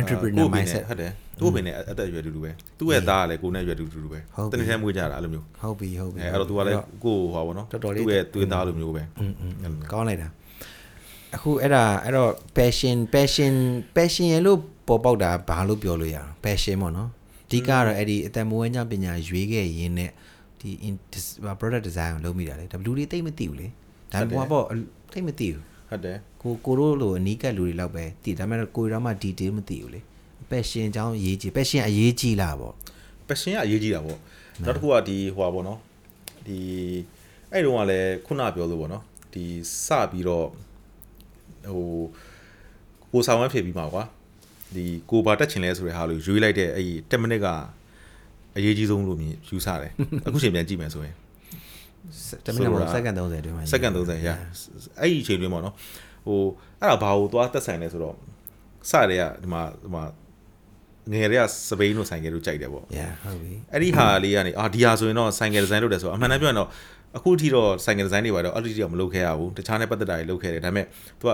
[0.00, 4.18] entrepreneur mindset ဟုတ်တယ်သူ့အပင်နဲ့အသက်အရွယ်တူတူပဲသူ့ရဲ့သားကလည်းကိုယ်နဲ့အရွယ်တူတူပဲ
[4.52, 7.66] တနေ့တည်းမွေးကြတာအဲ့လိုမျိုးဟုတ်ပြီဟုတ်ပြီအဲ့တော့သူကလည်းကိုယ်ဟွာပေါ့နော်
[7.98, 9.02] သူ့ရဲ့သွေးသားလိုမျိုးပဲ
[9.92, 10.28] ကောင်းလိုက်တာ
[11.36, 13.54] အခုအဲ့ဒါအဲ့တော့ passion passion
[13.96, 17.08] passion ရလို့ပေါ်ပေါက်တာဘာလို့ပြောလို့ရအောင် passion ပေါ့နော်
[17.46, 20.10] အဓိကတော့အဲ့ဒီအသက်မွေးကြောင်းပညာရွေးခဲ့ရင်းနဲ့
[20.60, 20.70] ဒီ
[21.60, 23.68] product design ကိုလုပ်မိတာလေ WD တိတ်မသိဘူးလေ
[24.12, 24.64] ဒါပေမဲ့ပေါ့
[25.12, 30.00] တိတ်မသိဘူးဟုတ်တယ်ကိုကိုတို့လိုအနီးကပ်လူတွေလောက်ပဲတည်ဒါပေမဲ့ကိုရောမှ detail မသိဘူးလေ
[30.50, 32.74] passion အကြောင်းအရေးကြီး passion အရေးကြီးလားပေါ့
[33.28, 34.18] passion ကအရေးကြီးတာပေါ့
[34.64, 35.78] နောက်တစ်ခုကဒီဟွာပေါ့နော်
[36.46, 36.58] ဒီ
[37.52, 39.02] အဲ့တုန်းကလည်းခုနပြောလို့ပေါ့နော်
[39.32, 39.44] ဒီ
[39.86, 40.46] စပြီးတော့
[41.72, 41.86] ဟို
[43.12, 44.04] ကိုဆောင်ဝမ်းဖြစ်ပြီးမှာကွာ
[44.74, 47.46] ဒီကိုဘာတက်ချင်လဲဆိုတဲ့ဟာလို့ရွေးလိုက်တဲ့အဲ့ဒီ10မိနစ်က
[48.56, 49.92] အရေးကြီးဆုံးလို့မြင်ယူဆတယ်
[50.26, 51.14] အခုချိန်ပြန်ကြည့်မယ်ဆိုရင်
[52.46, 54.28] တမင်တော့ဆိုစက္ကတော့န့်30အတွင်းမှာစက္ကန့်30ရ
[55.00, 55.74] အဲ့ဒီအချိန်တွင်းပေါ့နော်
[56.26, 56.40] ဟို
[56.80, 58.14] အဲ့ဒါဘာကိုသွားတက်ဆိုင်လဲဆိုတော့
[58.90, 60.02] စတဲ့ကဒီမှာဒီမှာ
[61.12, 66.68] ငယ်တွေကစပိန်တို့ဆိုင်ကယ်တို့ကြိုက်တယ်ပေါ့ yeah ဟုတ်ပြီအဲ့ဒီဟာလေးကနေအာဒီဟာဆိုရင်တော့ဆိုင်ကယ်ဒီဇိုင်းလုပ်တယ်ဆိုတော့အမှန်တမ်းပြောရင်တော့
[67.16, 70.86] အခုထိတော့ဆိုင်ကယ်ဒီဇိုင်းတွေပါတော့အဲ့ဒီတော့မလုပ်ခဲ့ရဘူးတခြားနဲ့ပတ်သက်တာတွေလုပ်ခဲ့တယ်ဒါပေမဲ့
[71.20, 71.32] तू က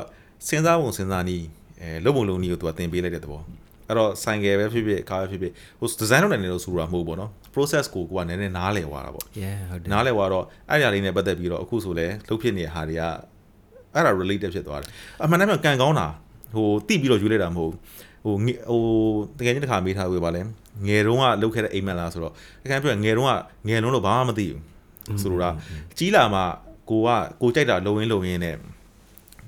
[0.48, 1.46] စဉ်းစားပုံစဉ်းစားနည်း
[1.80, 3.40] အဲလုပ်ပုံလုပ်နည်းကို तू ကသင်ပေးလိုက်တဲ့သဘော
[3.88, 13.02] အဲ့တော့ဆိုင်ကယ်ပဲဖြစ်ဖြစ်ကားပဲဖြစ်ဖြစ်ဟိုဒီဇိုင်းလုပ်နိုင်တယ်လို့ဆိုတာမဟုတ်ဘူးပေါ့နော် process ကိုကိုကနည်းနည်းနားလည်သွားတာပေါ့ yeah ဟုတ်တယ်နားလည်သွားတော့အဲ့ဒီအရာလေးနဲ့ပတ်သက်ပြီးတော့အခုဆိုလဲလှုပ်ဖြစ်နေတဲ့ဟာတွေက
[13.94, 14.88] အဲ့ဒါ related ဖြစ်သွားတယ်
[15.22, 16.06] အမှန်တမ်းပြောကန်ကောင်းတာ
[16.54, 17.78] ဟိုတိပြီးတော့ယူလိုက်တာမဟုတ်ဘူး
[18.24, 18.82] ဟိုငယ်ဟို
[19.38, 20.40] တကယ်ချင်းတစ်ခါမေးထားဝေပါလဲ
[20.86, 22.32] ငယ်တုန်းကလှုပ်ခဲ့တဲ့အိမ်မက်လားဆိုတော့
[22.62, 23.32] တကယ်ပြောရင်ငယ်တုန်းက
[23.68, 25.50] ငယ်လုံးတော့ဘာမှမသိဘူးဆိုလိုတာ
[25.98, 26.40] ကြီးလာမှ
[26.90, 27.08] ကိုက
[27.42, 28.56] ကိုကြိုက်တာလုံရင်းလုံရင်းနဲ့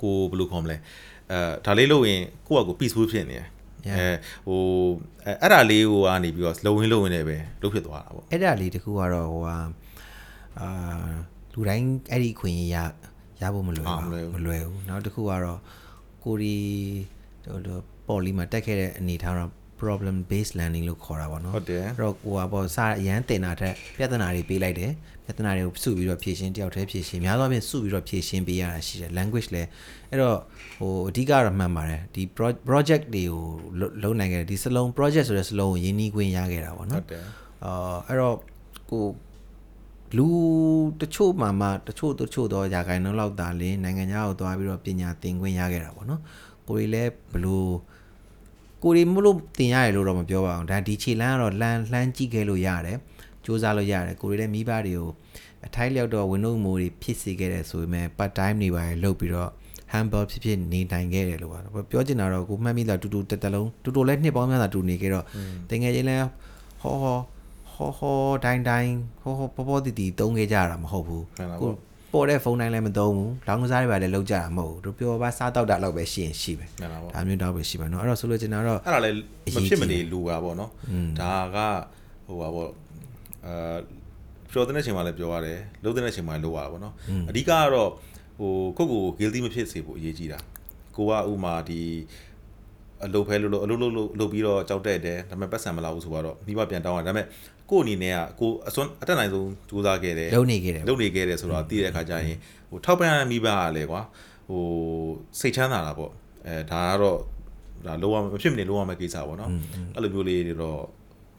[0.02, 0.76] ကိုဘယ်လိုခေါ်မလဲ
[1.32, 3.46] အဲဒါလေးလုံရင်ကိုကကို peaceful ဖြစ်နေတယ်
[3.94, 4.08] အဲ
[4.46, 4.60] ဟို
[5.24, 9.56] အဲအဲ့ဒါလေးကိုကနေပြီးတော့လုံရင်းလုံရင်းနဲ့ပဲလှုပ်ဖြစ်သွားတာပေါ့အဲ့ဒါလေးတခုကတော့ဟိုဟာ
[10.60, 10.68] အာ
[11.52, 12.76] လူတိုင်းအဲ့ဒီအခွင့်အရေးရ
[13.42, 15.60] ရဖို့မလွယ်အာဘူးမလွယ်ဘူးမလွယ်ဘူးနောက်တစ်ခုကတော့
[16.24, 16.56] ကိုရီ
[17.44, 24.92] ဟိုတော့ပေါ်လီမှာတက်ခဲ့တဲ့အနေထားတော့ problem based learning လို့ခေါ်တာပေါ့နော်ဟုတ်တယ်အဲ့တော့ဟိုဟာပေါ့စအရန်တင်တာထက်ပြဿနာတွေပေးလိုက်တယ်
[25.26, 29.68] ပြဿနာတွေကိုစုပြီးတော့ဖြေရှင်းတယောက်တည်းဖြေရှင်းများသောအားဖြင့်စုပြီးတော့ဖြေရှင်းပေးရတာရှိတယ် language လည်း
[30.10, 30.38] အဲ့တော့
[30.78, 33.44] ဟိုအဓိကတော့မှန်ပါတယ်ဒီ pro- project တွေကို
[33.80, 37.22] လုပ်လုပ်နိုင်ခဲ့တယ်ဒီစလုံး project ဆိုတဲ့စလုံးကိုရင်းနှီးခွင့်ရခဲ့တာပေါ့ဟုနော်တ်တယ်
[37.64, 38.36] အာအဲ့တော့
[38.90, 39.04] ကို
[40.16, 40.26] လူ
[41.00, 46.20] တချို့မှမှတချို့တချို့တော့ຢာခိုင်နှုန်းလောက်သာလင်းနိုင်ငံခြားကိုသွားပြီးတော့ပညာသင်ခွင့်ရခဲ့တာပေါ့နော်
[46.68, 47.70] ကိုရီလည်းဘလို့
[48.82, 52.98] ကိုရီမလို့သင်ရတယ်လို့တော့မပြောပါဘူးဒါဒီခြေလမ်းကတော့လှမ်းလှမ်းကြည့်ခဲ့လို့ရတယ်
[53.46, 55.08] စူးစမ်းလို့ရတယ်ကိုရီလည်းမိဘတွေကို
[55.66, 59.50] အထိုက်လျောက်တော့ Windows မိုးတွေဖြစ်စေခဲ့တယ်ဆိုပေမဲ့ part time တွေပါလုပ်ပြီးတော့
[59.92, 61.58] humble ဖြစ်ဖြစ်နေနိုင်ခဲ့တယ်လို့ပါ
[61.90, 65.24] ပြောချင်တာတော့ကိုမှတ်မိတာတူတူတက်တလုံးတူတူလည်းနှစ်ပေါင်းများစွာတူနေခဲ့တော့
[65.70, 66.16] တကယ်ချင်းလဲ
[66.82, 67.18] ဟောဟော
[67.74, 68.92] ဟောဟောတိုင်းတိုင်း
[69.22, 71.70] ဟောဟောပေါ်ပေါ်တီတီတုံးခဲ့ကြတာမဟုတ်ဘူးမှန်ပါပေါ့ကို
[72.12, 79.14] ပေါ်တဲ့ဖုန်းတိုင်းလည်းမသုံးဘူးလောင်းကစားတွေပါလည်းလောက်ကြတာမဟုတ်ဘူးတို့ပြောပါစားတောက်တာလောက်ပဲရှိရင်ရှိပဲမှန်ပါပေါ့ဒါမျိုးတော့ပဲရှိပါနော်အဲ့တော့ဆိုလို့ချင်တာတော့အဲ့ဒါလည်း
[79.46, 80.70] အမရေးကြီးဖြစ်မနေလူပါပေါ့နော်
[81.20, 81.56] ဒါက
[82.26, 82.70] ဟိုပါပေါ့
[83.46, 83.76] အာ
[84.52, 86.94] ပြောတဲ့ချိန်မှာလည်းပြောရတယ်လုံးတဲ့ချိန်မှာလည်းလိုရတာပေါ့နော်
[87.28, 87.90] အဓိကကတော့
[88.38, 90.38] ဟိုကိုယ့်ကိုယ် guilty မဖြစ်စေဖို့အရေးကြီးတာ
[90.96, 91.80] ကိုကဥမာဒီ
[93.04, 97.26] အလုပ်ဖဲလို့လို့အလုပ်လုပ်လို့လုပ်ပြီးတော့ကြောက်တဲ့တယ်ဒါပေမဲ့ပတ်စံမလာဘူးဆိုတော့မိဘပြန်တောင်းတာဒါပေမဲ့
[97.70, 102.38] ကို့အနေနဲ့ကကိုအစွမ်းအတက်နိုင်ဆုံးစူးစမ်းခဲ့တယ်လုံနေခဲ့တယ်လုပ်နေခဲ့တယ်ဆိုတော့သိတဲ့အခါကျရင်
[102.70, 104.02] ဟိုထောက်ပံ့ရတဲ့မိဘကလည်းကွာ
[104.48, 104.62] ဟို
[105.40, 106.12] စိတ်ချမ်းသာတာပေါ့
[106.46, 107.18] အဲဒါကတော့
[107.86, 109.50] ဒါလောရမဖြစ်မနေလောရမယ့်ကိစ္စပေါ့နော်
[109.94, 110.80] အဲ့လိုမျိုးလေးတွေတော့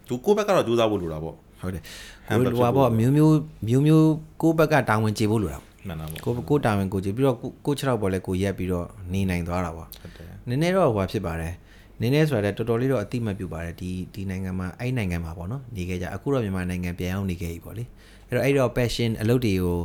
[0.07, 1.83] သူကိုယ့်ဘက်ကတော့ကြိုးစားဖို့လိုတာပေါ့ ဟုတ်တယ်
[2.29, 3.33] Humble ကိုဟိုပါပေါ့မျိုးမျိုး
[3.67, 4.07] မျိုးမျိုး
[4.41, 11.53] ကိုယ့်ဘက်ကတာဝန်ကျေဖို့လိုတာမှန်တာပေါ့ကိုကိုတာဝန်ကိုကျေပြီးတော့ကိုကိုခြေထောက်ပေါ်လဲကိုရက်ပြီးတော့နေနိုင်သွားတာပေါ့ဟုတ်တယ်နည်းနည်းတော့ဟိုဖြစ်ပါတယ်
[12.01, 17.83] နည်းနည်းဆိုတာလည်းတော်တော်လေးတော့အတိမတ်ပြုပါတယ်ဒီဒီနိုင်ငံမှာအဲ့နိုင်ငံမှာပေါ့နော်နေခဲ့ကြအခုတော့မြန်မာနိုင်ငံပြန်အောင်နေခဲ့ပြီပေါ့လေ
[18.29, 19.77] အဲ့တော့အဲ့တော့ passion အလုပ်တွေကို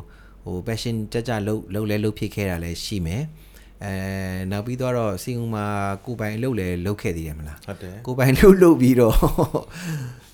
[0.45, 3.23] ဟို passion ကြကြလှုပ်လှုပ်လဲလှုပ်ဖြစ်ခဲ့တာလည်းရှိမယ်
[3.85, 3.95] အဲ
[4.51, 5.67] နောက်ပြီးတော့စီဦးမှာ
[6.05, 9.17] ကိုယ်ပိုင်အလုပ်လည်းလုပ်ခဲ့သေးတယ်မလားဟုတ်တယ်ကိုယ်ပိုင်လှုပ်လှုပ်ပြီးတော့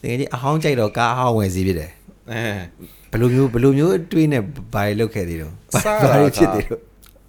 [0.02, 1.92] တကယ်ကြီးအဟောင်းကြိုက်တော့ကားအဟောင်းဝင်စီဖြစ်တယ်
[2.32, 2.42] အဲ
[3.10, 4.42] ဘယ်လိုမျိုးဘယ်လိုမျိုးအတွေးနဲ့
[4.74, 6.80] ဘာတွေလုပ်ခဲ့သေးတော့ဘာစတာဘာကတွေဖြစ်သေးတော့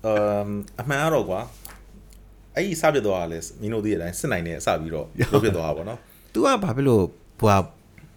[0.06, 0.48] အမ်
[0.82, 1.40] အမှန်ကတော့ကွာ
[2.56, 6.00] အဲ့ဒီစပြစ်သွားတာလဲမင်းတို့သိတဲ့အတိုင်းစစ်နိုင်နေအစပြီးတော့လုပ်ဖြစ်သွားတာပေါ့နော်။
[6.34, 7.04] तू ကဘာဖြစ်လို့
[7.40, 7.58] ဟိုဟာ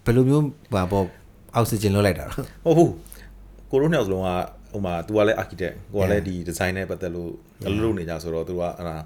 [0.04, 0.44] ဘယ်လိုမျိုး
[0.74, 1.04] ဟာပေါ့
[1.54, 2.34] အောက်ဆီဂျင်လွတ်လိုက်တာလဲ
[2.64, 2.92] ဟုတ်ဟုတ်
[3.70, 4.28] ကိုရိုနှစ်ယောက်စလုံးက
[4.71, 7.31] ဟိုမှာ तू ကလည်း architect ကိုကလည်းဒီ design နဲ့ပတ်သက်လို့
[7.65, 8.97] အလုပ်လုပ်နေကြဆိုတော့ तू ကအဲ့ဒါ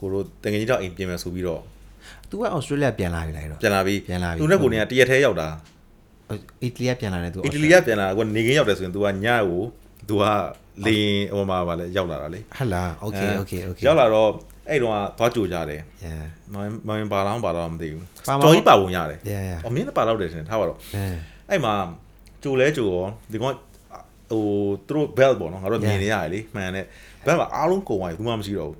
[0.00, 5.48] ကိုရိုတကယ်ကြီးတော့အိမ်ပြင်မယ်ဆိုပြီးတော့ ။ तू ကဩစတြေးလျပြန်လာပြီလားတော့ ပြန်လာပြီး ပြန်လာပြီ သူနဲ့ကိုနေကတရက်သေးရောက်တာ
[6.06, 9.62] ။အီတလီကပြန်လာတယ် तू အီတလီကပြန်လာကိုနေခင်းရောက်တယ်ဆိုရင် तू ကညကို
[10.08, 10.24] तू က
[10.86, 10.96] လေ
[11.34, 14.30] ဟိုမှာဗာလဲရောက်လာတာလေ ဟဟလား။ Okay အဲ okay okay ရောက်လာတော့
[14.68, 16.24] အဲ့တော့သွားကြိုကြတယ် Yeah
[16.54, 21.04] မင်းမင်းပါတော့ပါတော့မသိဘူး ပါမှာ တော်ကြီးပါဝင်ရတယ် Yeah yeah အမင်းလည်းပါတော့တယ်ထင်တယ်ထားပါတော့ အဲ
[21.50, 21.74] အဲ့မှာ
[22.42, 23.54] ကြိုလဲကြိုရောဒီကောင်
[24.33, 24.45] ဟို
[24.87, 26.85] သူတို့ bell ပေါ့နော်ငါတို့မြင်နေရတယ်လေမှန်တယ်
[27.25, 28.77] bell မှာအားလုံးကုန်သွားပြီဘူးမှမရှိတော့ဘူး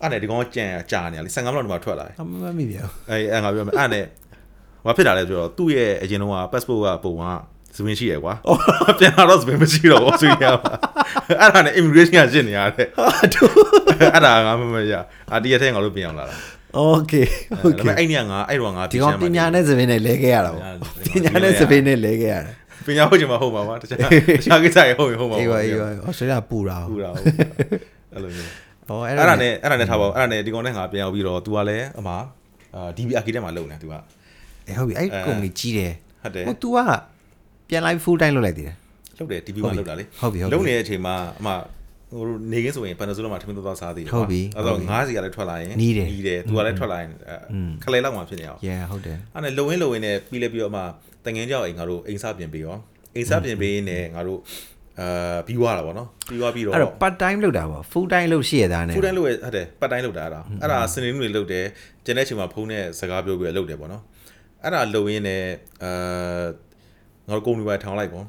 [0.00, 4.04] အဲ့နဲ့ဒီကောင်ကြံကြာနေရလေ15မိနစ်ဒီမှာထွက်လာတယ်အမမမိပြန်အဲ့အဲ့ငါပြောမယ်အဲ့နဲ့
[4.86, 7.24] ဘာဖြစ်လာလဲဆိုတော့သူ့ရဲ့အရင်တော့က passport ကပုံက
[7.76, 8.34] စပင်ရှိရယ်ကွာ
[8.98, 10.72] ပြန်လာတော့စပင်မရှိတော့ဘူးဆိုရပါ
[11.40, 13.44] အဲ့ဒါနဲ့ immigration ကရှင်းနေရတယ်ဟာတူ
[14.12, 14.94] အဲ့ဒါငါမမရ
[15.32, 16.34] အာဒီရက်ထဲငါတို့ပြင်အောင်လာတာ
[16.84, 20.62] Okay ဒါပေ okay မဲ့အဲ့ညငါအဲ့တော့ငါဒီကောင်ပညာနဲ့စပင်းနဲ့လဲခဲ့ရတာပေါ့
[21.06, 22.52] ပညာနဲ့စပင်းနဲ့လဲခဲ့ရတာ
[22.85, 24.01] ပညာဟုတ်ချင်မှာဟုတ်ပါပါတခြားတ
[24.45, 27.25] ခြားကိစ္စရဟုတ်ရင်ဟုတ်ပါ အေးပါ ပါ အေးပါဩစတြေးလျပူတာ ပူတာဟုတ်
[28.13, 28.49] အဲ့လိုမျိုး
[28.87, 32.09] ဟော အဲ့ဒါနဲ့အဲ့ဒါနဲ့ထားပါဦးအဲ့ဒါနဲ့ဒီကောင်နဲ့ငါပြန်ရောက်ပြီးတော့ तू ကလည်းအမ
[32.75, 33.93] အာ DB architect မှာလုပ်နေ तू က
[34.67, 35.93] အေးဟုတ်ပြီအဲ့ကုမ္ပဏီကြီးတယ်
[36.23, 36.77] ဟုတ်တယ် ဟို तू က
[37.69, 38.75] ပြန်လိုက် full time လုပ်လိုက်သေးတယ်
[39.19, 41.49] လုပ်တယ် DB ဟုတ် မှာ ပြီ လုပ်တာလေ ဟုတ်ပြီဟုတ်ပြီ လုပ်နေတဲ့အချိန်မှာအမ
[42.13, 48.81] ဟိုနေကင်းဆိုရင် Panasonic မှာထမင်းသွားစားသေးတယ် ဟုတ်ပြီ အဲ့ ဟုတ် တော့ ပြီ ငားစီကလည်းထွက်လာရင် နီးတယ် နီးတယ် तू ကလည်းထွက်လာရင်အဲ อืม ခလဲလောက်မှဖြစ်နေအောင် yeah
[48.91, 50.79] ဟုတ်တယ် အဲ့နဲ့လုံရင်းလုံရင်းနဲ့ပြီးလဲပြီးတော့အမ
[51.26, 52.76] တငင်းကြောက်အိမ်ငါတို့အိမ်စပြင်ပြီးရော
[53.14, 54.40] အိမ်စပြင်ပြီးနေငါတို့
[55.00, 61.64] အာပြီးသွားတာဗောနော်ပြီးသွားပြီးတော့အဲ့တော့ part time လုပ်တာပေါ့ full time လုပ်ရှိရတာနဲ့ဖူးတိုင်းလုပ်ရဟုတ်တယ်ပတ်တိုင်းလုပ်တာအဲ့ဒါအဲ့ဒါစနေနေ့တွေလုပ်တယ်
[62.04, 64.02] ကျန်တဲ့ချိန်မှာဖုန်းနဲ့စကားပြောပြီးတော့လုပ်တယ်ဗောနော်
[64.62, 65.42] အဲ့ဒါလုပ်ရင်းနဲ့
[65.84, 66.44] အာ
[67.28, 68.22] ငါတို့ကုမ္ပဏီပဲထောင်လိုက်ဗော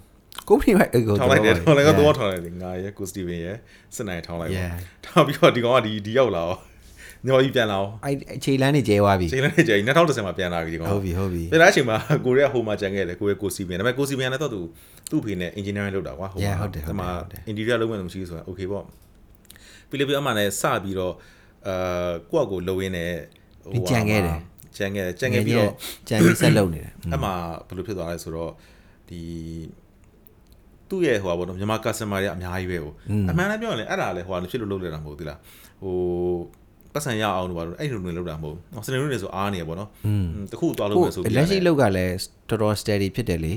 [0.49, 3.57] ကုမ္ပဏီပဲအဲ့ကိုထောင်လိုက်တယ်ထောင်လိုက်တော့ထောင်လိုက်တယ်ငါရဲ့ကိုစတီဗင်ရဲ့
[3.95, 4.75] စစ်နိုင်ထောင်လိုက်ဗော Yeah.
[5.05, 6.55] ထောင်ပြီးတော့ဒီကောင်ကဒီဒီရောက်လာရော
[7.25, 14.61] ညော်ကြီးပြန်လာရောအဲ့အခြေလန်းနေကျဲသွားပြီချိန်လည်းချိန်2010မှာပြန်လာပြီဒီကောင်ဟုတ်ပြီဟုတ်ပြီပြန်လာချိန်မှာကိုရဲဟိုမှာကြံခဲ့တယ်ကိုရဲကိုစီဗင်ဒါပေမဲ့ကိုစီဗင်လည်းတော့သူ
[15.11, 18.83] သူ့ဖေနဲ့ engineering လုပ်တာကွာဟို Yeah, မှာဟုတ်တယ်ဟုတ်တယ်ဒီမှာဟုတ်တယ် interior လုပ်မယ်လို့မရှိဘူးဆိုတာ okay ပေါ့
[19.89, 21.13] ပြီးလေပြီးအမှလည်းစပြီးတော့
[21.67, 23.11] အာကိုယ့်အကိုလှုပ်ရင်းနဲ့
[23.71, 24.37] ဟိုကြံခဲ့တယ်
[24.77, 25.71] ကြံခဲ့တယ်ကြံခဲ့ပြီးတော့
[26.09, 27.29] ကြံပြီးဆက်လုပ်နေတယ်အမှ
[27.67, 28.51] ဘယ်လိုဖြစ်သွားလဲဆိုတော့
[29.09, 29.21] ဒီ
[30.89, 32.93] သူ့ရဲ့ဟိုပါဘောနော်မြန်မာ customer တွေကအများကြီးပဲဟို
[33.29, 35.39] အမှန်လည်းပြောရင်လည်းအဲ့ဒါလည်းဟိုဟာဖြစ်လို့လုပ်နေတာမဟုတ်ဘူးသီလား
[35.83, 35.95] ဟို
[36.96, 39.88] ပတ်စံရအောင်လို့ပါလို့အဲ့လိုနေလုပ်တာမဟုတ်ဘူးစနေနေ့နေဆိုအားနေရပေါ့နော်
[40.52, 42.14] တခုသွားလို့ပဲဆိုပြီး လက်ရှိလောက်ကလည်း
[42.48, 43.52] တော်တော် steady ဖြစ်တယ်လေ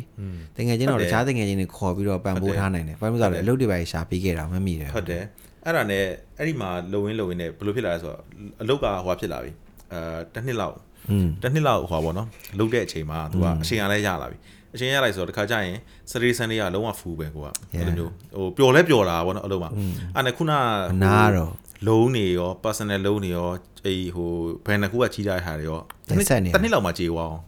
[0.55, 5.23] တကယ်ချင်းတော့တခြားတကယ်ချင်းတွေခေါ်ပြီးတော့ပံ့ပိုးထားနိုင်တယ်ဘာလို့လဲဆိုတော့အလုပ်တွေပါရှာပေးခဲ့တာမမိတယ် ဟုတ်တယ်
[5.65, 6.03] အဲ့ဒါနဲ့
[6.39, 8.21] အဲ့ဒီမှာလုံရင်းလုံရင်းနဲ့ဘယ်လိုဖြစ်လာလဲဆိုတော့
[8.61, 9.51] အလုတ်ကဟိုဖြစ်လာပြီ
[9.93, 9.99] အဲ
[10.33, 10.75] တစ်နှစ်လောက်
[11.11, 12.27] อืม တစ်နှစ်လောက်ဟိုပါဗောနော်
[12.59, 14.37] လုတ်တဲ့အချိန်မှာ तू ကအချိန်ရလဲရလာပြီ
[14.75, 15.77] အချိန်ရလိုက်ဆိုတော့တခါကျရင်
[16.11, 19.69] စတေးဆန်လေးကလုံးဝဖူးပဲကိုကအဲ့လိုမျိုးဟိုပျော်လဲပျော်တာဗောနော်အလုံးမှာ
[20.15, 20.51] အဲ့နဲ့ခုန
[20.91, 21.51] အနာတော့
[21.86, 23.48] လုံးနေရော personal လုံးနေရော
[23.86, 24.30] အေးဟို
[24.66, 27.42] ဘယ်နှစ်ခုကကြီးကြတဲ့ဟာတွေရောတစ်နှစ်လောက်မှကြေသွားအောင်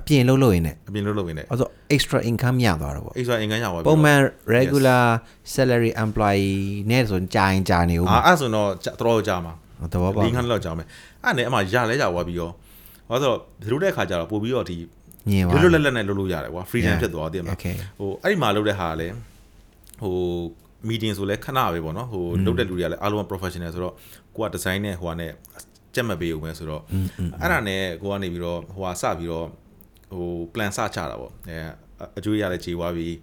[0.00, 4.20] အပြင်လုံးလို့ရင်းနဲ့အပြင်လုံးလုံးနေတယ်အဲ့ဆို extra income ရသွားတော့ပေါ့အိမ်ဆိုအင်္ဂန်းရပါပြီပုံမှန်
[4.56, 5.04] regular
[5.54, 6.56] salary employee
[6.90, 8.68] နဲ့ဆိုရင်ကြာရင်ကြာနေဦးအာအဲ့ဆိုတော့
[9.00, 9.54] တော်ကြာမှာ
[9.92, 10.86] သဘောပေါက်လင်းခန်းလောက်ကြာမယ်
[11.24, 12.50] အဲ့နဲ့အမှရလဲကြသွားပြီးရော
[13.08, 14.76] ဟောဆိုတော့ဒီလိုတဲ့ခါကျတော့ပို့ပြီးတော့ဒီ
[15.30, 19.14] ညင်သွားလွတ်လွတ်လပ်လပ်နဲ့လုပ်လို့ရတယ်ကွာ freedom ဖြစ်သွားတယ်မှာ Okay ဟိုအဲ့ဒီမှာလုပ်တဲ့ဟာကလည်း
[20.00, 20.14] ဟို
[20.88, 23.94] meeting ဆိုလဲခဏပဲပေါ့နော်ဟိုလုပ်တဲ့လူတွေကလည်းအားလုံးက professional ဆိုတော့
[24.36, 25.28] ကိုက design နဲ့ဟိုကနေ
[25.94, 26.82] ကြက်မပေးဦးမယ်ဆိုတော့
[27.40, 29.46] အဲ့ဒါနဲ့ကိုကနေပြီးတော့ဟိုဟာစပြီးတော့
[30.14, 31.58] ဟို plan စချတာပေါ့အဲ
[32.18, 33.14] အကျွေးရလဲခြေွားပြီး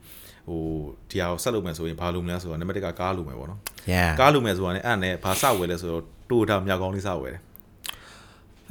[0.49, 0.61] ဟို
[1.09, 3.59] ဒီဟာကိုဆက်လုပ်မယ်ဆိုရင်ဘာလုပ်မလဲဆိုတော့နံပါတ်1ကကားလုပ်မယ်ပေါ့နော်
[3.91, 7.41] yeah ကားလုပ်မယ်ဆိုတာလည်းအဲ့ဒါနဲ့ဘာစဝယ်လဲဆိုတော့တိုတာမြောက်ကောင်းလေးစဝယ်တယ်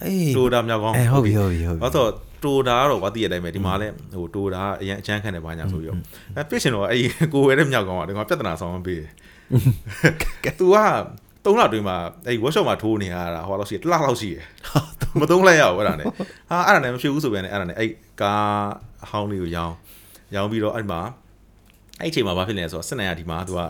[0.02, 2.10] အေးတိုတာမြောက်ကောင်းအဲဟုတ်ပြီဟုတ်ပြီဟုတ်ပြီဘာလို့
[2.44, 5.98] တိုတာကတော့ဘာသိရတဲ့အတိုင်းပဲဒီမှာလည်းဟိုတိုတာကအရင်အချမ်းခံတယ်ဘာညာဆိုပြီးတော့
[6.36, 7.00] အဲပြစ်ရှင်တော့အဲ့
[7.34, 9.10] ကိုဝယ်တဲ့မြောက်ကောင်းကဒီကောင်ပြဿနာဆောင်ပေးတယ်။
[10.60, 10.78] तू က
[11.44, 14.44] 3လတွင်းမှာအဲ့ workshop မှာထိုးနေရတာဟိုလောက်ရှိတယ်တစ်လလောက်ရှိတယ်
[15.20, 16.06] မသုံးလိုက်ရဘူးအဲ့ဒါနဲ့
[16.50, 17.90] ဟာအဲ့ဒါနဲ့မဖြစ်ဘူးဆိုပြန်နေအဲ့ဒါနဲ့အဲ့
[18.22, 18.66] ကား
[19.10, 19.74] ဟောင်းလေးကိုရောင်း
[20.34, 21.00] ရောင်းပြီးတော့အဲ့မှာ
[22.00, 23.60] အဲ့အချိန်မှာဘာဖြစ်လဲဆိုတော့စစ်နိုင်ရဒီမှာ तू က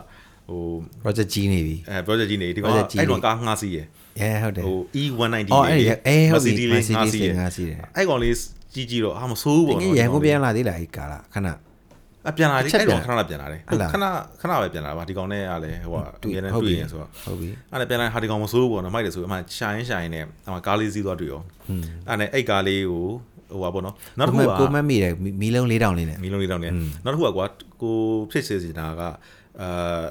[0.49, 0.62] ဟို
[1.03, 3.87] project ကြီးနေပြီအဲ project ကြီးနေဒီကောင် project ကြီးအဲ့တော့ကားငှားစီးရယ်
[4.21, 8.35] yeah ဟုတ်တယ်ဟို E190 အော်အဲ့ဒီအေးဟုတ်ပြီ Mercedes လေးငှားစီးရယ်ငါစီးတယ်အဲ့ကောင်လေး
[8.75, 11.49] ကြီးကြီးတော့အာမဆိုးဘူးတပေါ့ကယ်နော်ရန်ကုန်ပြန်လာသေးလားဒီကာလာခဏ
[12.29, 14.07] အပြန်လာလေအချက်အဲ့ပြန်ကောင်ခဏလာပြန်လာတယ်ဟုတ်လားခဏ
[14.41, 21.43] ခဏပဲပြန်လာပါဒီကောင်နဲ့ကလည်းဟိုကအမြဲတမ်းဟုတ်ပြီတွေ့ရင်ဆိုတော့ဟုတ်ပြီအဲ့ဒါပြန်လာဟာဒီကောင်မဆိုးဘူးပေါ့နော်မိုက်တယ်ဆိုအမှရှာရင်ရှာရင်နဲ့အမှကားလေးစီးသွားတွေ့ရော
[22.09, 23.05] အဲ့နဲ့အဲ့ကားလေးကို
[23.53, 25.12] ဟိုပါပေါ့နော်နောက်တစ်ခုကကိုမတ်မိတယ်
[25.43, 26.71] မီလုံး၄တောင်လေးနဲ့မီလုံးလေးတောင်းနေ
[27.05, 27.47] နောက်တစ်ခုကကွာ
[27.83, 27.97] ကို
[28.31, 29.03] ဖြစ်စေစီတာက
[29.61, 30.05] အာ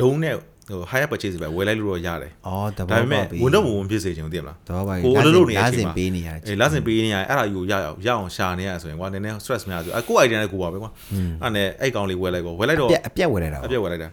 [0.00, 0.34] လုံးနဲ့
[0.68, 10.90] ဟို higher purchase ပဲဝယ်လိုက်လို့တော့ရတယ်အော်တဒါဘောပေမဲ့ပေါက်ပြီဝန်တော့မဝင်ဖြစ်စေချင်ဘူးသိမလားတဘောပေါက်ပြီကိုအလုပ်လုပ်နေတဲ့အလချိန်စင်မှာပေးနေရတယ်အေးလဆင်ပေးနေရတယ်အဲ့ဒါယူရအောင်ရအောင်ရှာနေရဆိုရင်ကွာနည်းနည်း stress များဆိုအကို idea နဲ့ကိုပါပဲကွာ
[11.42, 14.08] အဲ့နဲ့အဲ့ကောင်လေးဝယ်လိုက်ကောဝယ်လိုက်တော့အပြက်အပြက်ဝယ်လိုက်တာအပြက်ဝယ်လိုက်တာ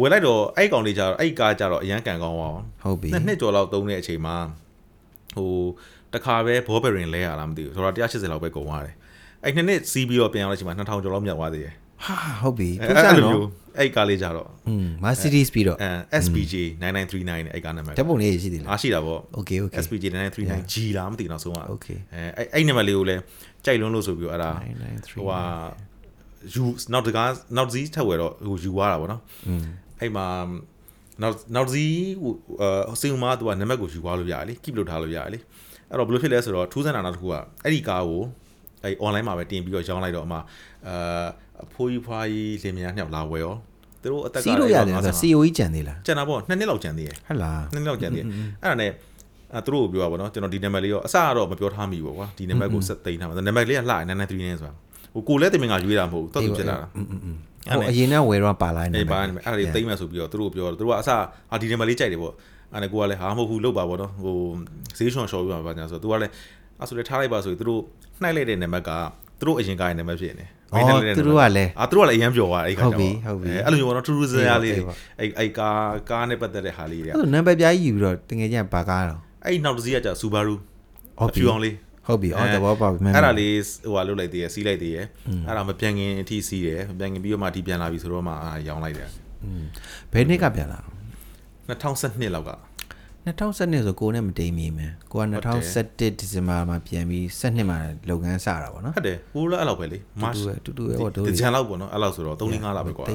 [0.00, 4.36] ဝယ်လိုက်တော့အဲ့ကောင်လေးကြတော့အဲ့ကားကြတော့အရန်ကန်ကောင်းအောင်ဟုတ်ပြီနှစ်နှစ်ကျော်လောက်သုံးတဲ့အချိန်မှာ
[5.36, 5.52] ဟို
[6.14, 8.94] တခါပဲဘောဘရင်လဲရလားမသိဘူးဆိုတော့180လောက်ပဲကုန်သွားတယ်
[9.44, 11.74] အဲ့နှစ်နှစ်စီးပြီးတော့ပြန်ရောက်တဲ့အချိန်မှာ2000ကျော်လောက်မြောက်သွားသေးတယ်
[12.05, 19.57] ဟာဟုတ်ပြီ အဲ့ ပုံစံ အဲ့လို နော် မျိုးအဲ့ကားလေးကြတော့ อืม Mercedes ပြီးတော့ အဲ SPJ 9939နဲ့အဲ့ကားနံပါတ် ဓာတ်ပုံလေးရှိသေးလား အားရှိတာပေါ့ Okay
[19.63, 23.21] okay SPJ 9939 G လားမသိဘူးနောက်ဆုံးက Okay အဲအဲ့အဲ့နံပါတ်လေးကိုလည်း
[23.65, 25.41] ကြိုက်လွန်းလို့ဆိုပြီးတော့အဲ့ဒါ 993 ဟိုဟာ
[26.53, 29.63] ယူနောက်တကားနောက်တစ်စီးထပ်ဝယ်တော့ဟိုယူသွားတာပေါ့နော် อืม
[29.99, 30.27] အဲ့မှာ
[31.21, 32.33] နောက်နောက်တစ်စီးဟို
[32.93, 35.39] အစင်မှာသူကနံပါတ်ကိုယူသွားလို့ရတယ်လေ keep လုပ်ထားလို့ရတယ်လေ
[35.89, 37.33] အဲ့တော့ဘယ်လိုဖြစ်လဲဆိုတော့ထူးဆန်းတာနောက်တစ်ခုက
[37.63, 38.21] အဲ့ဒီကားကို
[38.83, 41.25] အဲ့ online မှာပဲတင်ပြီးတော့ရောင်းလိုက်တော့အမှအာ
[41.64, 43.54] အဖိုးကြီးဖွားကြီးလင်မယားနှစ်ယောက်လာဝယ်ရော
[44.02, 48.26] သူတို့အသက်ကစီးလို့ရတယ်ဆို COE ကြံသေးလားကြံတာပေါ့နှစ်နှစ်လောက်ကြံသေးရဲ့ဟုတ်လားနှစ်နှစ်လောက်ကြံသေးရဲ့
[48.62, 48.90] အဲ့ဒါနဲ့
[49.54, 54.38] အဲသူတို့ကိုပြောပါဗောနော်ကျွန်တော်ဒီနံပါတ်လေးရောအစကတော့မပြောထားမိဘူးကွာဒီနံပါတ်ကိုဆက်သိမ်းထားမှာနံပါတ်လေးကလှ993နဲ့ဆို
[54.68, 54.72] တာ
[55.14, 61.10] ဟိုကိုလည်းတင်မင်ကရွေးတာမဟုတ်ဘူးတော်သူဖြစ်လာတာဟိုအရင်ကဝယ်တော့ပါလာနေတယ်ပါနေအဲ့ဒါတွေသိမ်းမယ်ဆိုပြီးတော့သူတို့ပြောသူတို့ကအစ
[61.50, 62.32] ဟာဒီနံပါတ်လေးကြိုက်တယ်ဗော
[62.72, 64.36] အဲ့ဒါကိုကလည်းဟာမဟုတ်ဘူးလောက်ပါဗောနော်ဟို
[64.98, 66.32] ဈေးချွန်ရှော်ပြီးပါပါညာဆိုတော့သူကလည်း
[66.78, 67.82] အဲ့ဆိုလည်းထားလိုက်ပါဆိုပြီးသူတို့
[68.22, 68.90] နှိုက်လိုက်တဲ့နံပါတ်က
[69.38, 80.54] သူတို့အရင်ကရဲ့နံပါတ်ဖြစ်နေတယ် အော်သူတို့ကလည်းအာသူတို့ကလည်းအရင်ပြောသွားအဲ့ခါဟုတ်ပြီဟုတ်ပြီအဲ့လိုမျိုးပေါ့နော်ထူးထူးဆန်းဆန်းလေးဟုတ်ပြီအဲ့အဲ့ကားကားနဲ့ပတ်သက်တဲ့ဟာလေးတွေကအဲ့နံပါတ်ပြားကြီးယူပြီးတော့တကယ်ချင်းဘာကားတော့အဲ့နောက်တစ်စီးကကြာ Subaru
[81.18, 81.74] ဟုတ်အပြီဖြူအောင်လေး
[82.06, 83.54] ဟုတ်ပြီအော်တဘောပါပြီမှန်အဲ့ဒါလေး
[83.84, 84.98] ဟိုဟာလုတ်လိုက်သေးရစီးလိုက်သေးရ
[85.46, 89.08] အဲ့ဒါမပြန်ခင်အထိစီးတယ်မပြန်ခင်ပြီးတော့မှဒီပြန်လာပြီဆိုတော့မှအာရောင်းလိုက်တယ်
[90.12, 90.80] ဘယ်နှစ်ကပြန်လာ
[91.68, 92.50] 2012လောက်က
[93.26, 95.24] 2012ဆိုကိုနဲ့မတိမ်မီမယ်ကိုက
[95.72, 97.78] 2017ဒီဇင်ဘာမှာပြန်ပြီး12မှာ
[98.10, 103.06] လုပ်ငန်းစတာပေါ့နော်ဟုတ်တယ်ကိုလည်းအဲ့လောက်ပဲလေ March တူတူပဲဟောတို့ဒီဂျန်လောက်ပေါ့နော်အဲ့လောက်ဆိုတော့3 5လောက်ပဲကွာ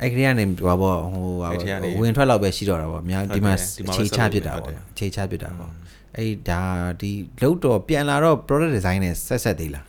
[0.00, 0.92] အဲ့ကလေးကနေဟိုပါဟို
[1.40, 5.72] ဟာအဲ့ထဲကနေဝင်ထွက်လောက်ပဲရှိတော့တာပေါ့အများဒီမှာဟုတ်တယ်ဒီမှာပဲအခြေချဆက်လုပ်ဖြစ်တာနေပေါ့ဟုတ်တယ်အခြေချဖြစ်တာပေါ့
[6.16, 6.62] အဲ့ဒါ
[7.00, 7.10] ဒီ
[7.42, 9.84] လောက်တော့ပြန်လာတော့ product design နဲ့ဆက်ဆက်သေးလား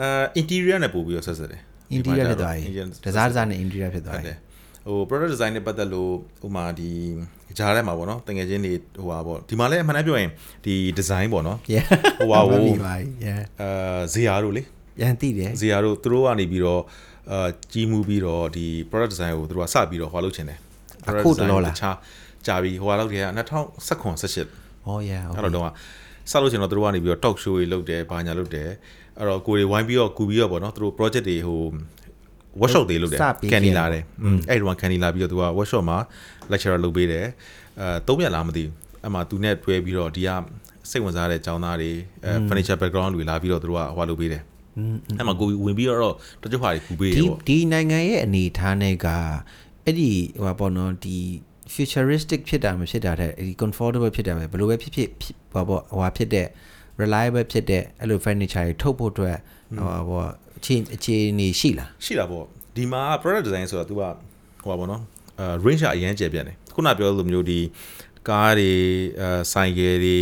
[0.00, 1.60] အဲ interior နဲ့ပို့ပြီးတော့ဆက်ဆက်တယ်
[1.96, 4.38] interior ဖြစ်သွားပြီ Interior ဒီဇာတ်ဇာတ်နဲ့ interior ဖြစ်သွားဟုတ်တပြီယ်
[4.86, 6.90] ဟို product design နဲ့ပတ်သက်လို့ဟိုမှာဒီ
[7.58, 10.30] ဂျားထဲမှာပေါ့နော်တကယ်ချင်းနေဟိုဟာပေါ့ဒီမှာလည်းအမှန်တမ်းပြောရင်
[10.64, 11.86] ဒီ design ပေါ့နော် yeah
[12.18, 14.62] ဟိုဟာကိုမှတ်မိပါပြီ yeah အဲဇီယာတို့လေ
[14.98, 16.82] ပြန်သိတယ်ဇီယာတို့သူတို့ကနေပြီးတော့
[17.32, 20.58] အာကြီးမှုပြီးတော့ဒီ product design ကိုသူတို့ကစပြီးတော့ဟိုလုပ်ချင်တယ်
[21.08, 21.96] အခုတလောလားတခြား
[22.46, 25.70] ကြာပြီးဟိုဟာလောက်တည်းက2019 18 oh yeah အဲ့တော့တော့
[26.30, 28.68] စလို့ချင်တော့သူတို့ကနေပြီးတော့ talk show တွေလုပ်တယ်ဘာညာလုပ်တယ်
[29.18, 31.62] အဲ့တော့ကိုယ်တွေဝိုင်းပြီးတော့ကူပြီးတော့ပေါ့နော်သူတို့ project တွေဟို
[32.60, 35.98] workshop တွေလုပ်တယ်စပေးခဲ့ကန်နီလာတယ်อืมအဲ့ဒီတော့ကန်နီလာပြီးတော့သူက workshop မှာ
[36.52, 37.26] lecturer လုပ်ပေးတယ်
[37.80, 38.72] အဲသုံးရက်လားမသိဘူး
[39.02, 40.30] အဲ့မှာသူနဲ့တွဲပြီးတော့ဒီက
[40.90, 41.90] စိတ်ဝင်စားတဲ့ကျောင်းသားတွေ
[42.24, 44.42] အဲ furniture background တွေလာပြီးတော့သူတို့ကဟိုလုပ်ပေးတယ်
[45.18, 49.08] အဲ့မှာကိုယ်ဝင်ပြီးတော့တချို့ဟာတွေကူပေးတယ်ဒီပေါ့ဒီနိုင်ငံရဲ့အနေအထားနဲ့က
[49.84, 50.10] အဲ့ဒီ
[50.42, 51.18] ဟိုပါပေါ့နော်ဒီ
[51.74, 56.46] futuristic ဖြစ်တာမဖြစ်တာတဲ့ဒီ comfortable ဖြစ်တာပဲဘယ်လိုပဲဖြစ်ဖြစ်ဖြစ်ဟိုပေါ့ဟိုဟာဖြစ်တဲ့
[57.02, 59.36] reliable ဖြစ်တဲ့အဲ့လို furniture တွေထုတ်ဖို့အတွက်
[59.76, 60.30] ဟိုပါပေါ့
[60.62, 62.44] အခြေအခြေအနေရှိလားရှိတာပေါ့
[62.76, 64.02] ဒီမှာ product design ဆိုတာ तू က
[64.62, 65.02] ဟိုပါဘောနော်
[65.38, 67.60] အဲ range ကအရင်ကျယ်ပြန့်တယ်ခုနပြောလိုမျိုးဒီ
[68.28, 68.72] ကားတွေ
[69.20, 70.18] အဲဆိုင်ကယ်တွေ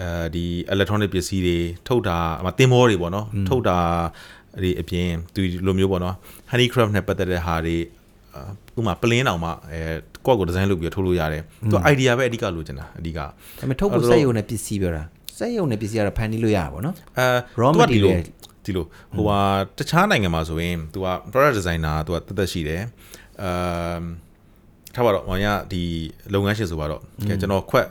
[0.00, 1.58] အဲဒီ electronic ပစ္စည်းတွေ
[1.88, 3.78] ထုတ်တာအမတင်မောတွေပေါ့နော်ထုတ်တာ
[4.62, 6.14] ဒီအပြင်သူလိုမျိုးပေါ့နော်
[6.50, 7.76] handicraft နဲ့ပတ်သက်တဲ့ဟာတွေ
[8.78, 9.80] ဥမာပလင်းတောင်မှအဲ
[10.26, 13.26] ကိုယ့်ကို design လုပ်ပြီးထုတ်လို့ရတယ်သူ idea ပဲအဓိကလိုချင်တာအဓိကဒါ
[13.58, 15.02] ပေမဲ့ထုတ်ဖို့စက်ရုံနဲ့ပစ္စည်းပြောတာ
[15.38, 17.26] စက်ရုံနဲ့ပစ္စည်းကတော့ဖန်တီးလို့ရတာပေါ့နော်အဲ
[17.60, 18.84] Raw သူကဒီလို material ဒီလို
[19.16, 19.38] ဟိုဟာ
[19.78, 22.82] တခြားနိုင်ငံမှာဆိုရင် तू က product designer က तू ကတက်တက်ရှိတယ်
[23.42, 24.02] အာ
[24.94, 25.82] ထားပါတော့ဟိုရဒီ
[26.34, 27.86] လုပ်ငန်းရှင်ဆိုပါတော့ကျွန်တော်ခွက်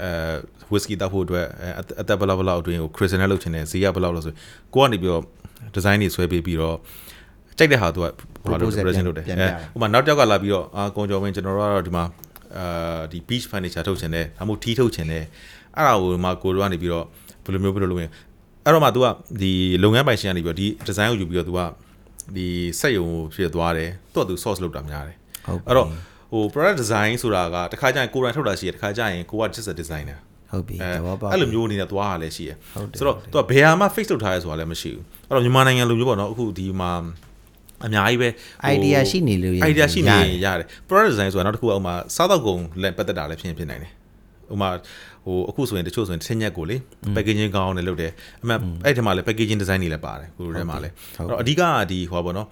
[0.00, 0.34] အဲ
[0.72, 1.46] ဝစ်စကီတောက်ဖို့အတွက်
[2.00, 4.34] အသက်ဘယ်လောက်ဘယ်လောက်အတွင်းကိုခရစ်စနယ်လုပ်ချင်တယ်ဈေးကဘယ်လောက်လို့ဆို
[4.74, 5.22] ကိုကနေပြီးတော့
[5.74, 6.76] ဒီဇိုင်းတွေဆွဲပေးပြီးတော့
[7.58, 8.04] ကြိုက်တဲ့ဟာသူက
[8.50, 12.04] ဘာလို့ present လုပ်တယ်အဲဥပမာနောက်တစ်ယောက်ကလာပြီးတော့အာကွန်ကျော်ဝင်ကျွန်တော်တို့ကတော့ဒီမှာ
[12.58, 15.24] အာဒီ beach furniture ထုတ်ချင်တယ်ဒါမှမဟုတ်ထီးထုတ်ချင်တယ်
[15.76, 17.04] အဲ့ဒါကိုမှကိုတို့ကနေပြီးတော့
[17.44, 18.10] ဘယ်လိုမျိုးဘယ်လိုလုပ်ရင်
[18.64, 19.06] အဲ့တော့မှ तू က
[19.40, 19.52] ဒီ
[19.82, 21.60] လုပ်ငန်းပိုင်ရှင်ကနေပြီးတော့ဒီ design ကိုယူပြီးတော့ तू က
[22.36, 22.46] ဒီ
[22.80, 25.16] စက်ရုံကိုဖြစ်သွားတယ်သူ့အတူ source လုပ်တာများတယ်
[25.68, 25.86] အဲ့တော့
[26.32, 30.18] ဟို product design ဆိုတာကတခါကျရင်ကိုယ်တိုင်ထုတ်တာရှိတယ်တခါကျရင်ကိုက just a designer
[30.52, 32.56] ဟုတ်ပြီတဘောပါအဲ့လိုမျိုးအနေနဲ့သွားရလဲရှိရယ်
[32.98, 36.92] ဆိုတော့သူကဘယ်ဟာမှ face လုပ်ထားရဲဆိုတာလည်းမရှိဘူးအဲ့တော့မြန်မာနိုင်ငံလိုမျိုးပေါ့နော်အခုဒီမှာ
[37.86, 38.28] အများကြီးပဲ
[38.74, 43.92] idea ရှိနေလို့ရ idea ရှိနေရတယ် product design ဆိုတာနောက်တစ်ခုကဥမာစားတော့ကုန်လည်းပတ်သက်တာလည်းဖြစ်ဖြစ်နိုင်တယ်
[44.52, 44.70] ဥမာ
[45.26, 46.76] ဟိုအခုဆိုရင်တချို့ဆိုရင်တစ်ချက်ညက်ကိုလေ
[47.16, 48.12] packaging ကောင်းတယ်လုပ်တယ်
[48.42, 52.46] အမှန်အဲ့ဒီမှာလည်း packaging design တွေလည်းပါတယ်ကိုလိုထဲမှာလည်းအဲ့တော့အဓိကကဒီဟိုပါပေါ့နော်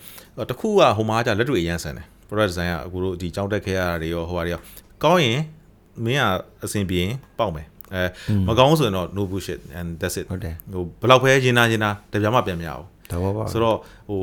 [0.51, 4.61] တခုကဟိုမှာကလက်တွေ့အရန်ဆန်တယ် product design ကအခုတို့ဒီကြောင်းတက်ခဲ့ရတာတွေရောဟိုပါတွေရော
[5.05, 5.41] ကောင်းရင်
[6.05, 6.25] မင်းက
[6.65, 8.03] အဆင်ပြေရင်ပေါက်မယ်အဲ
[8.49, 13.77] မကောင်းဆိုရင်တော့ no bullshit and that's it ဟုတ်တယ်ဟိုဘယ်လောက်ပဲရင်နာရင်နာတပြားမှပြန်မရဘူးသဘောပေါက်ဆိုတော့
[14.09, 14.21] ဟို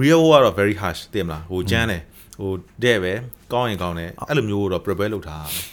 [0.00, 2.02] real ကတော့ very harsh တင်မလားဟိုကျန်းတယ်
[2.40, 2.50] ဟို
[2.82, 3.12] တဲ့ပဲ
[3.52, 5.64] ကောင်းရင်ကောင်းတယ်အဲ့လိုမျိုးတော့ prepare လုပ်ထားရမယ်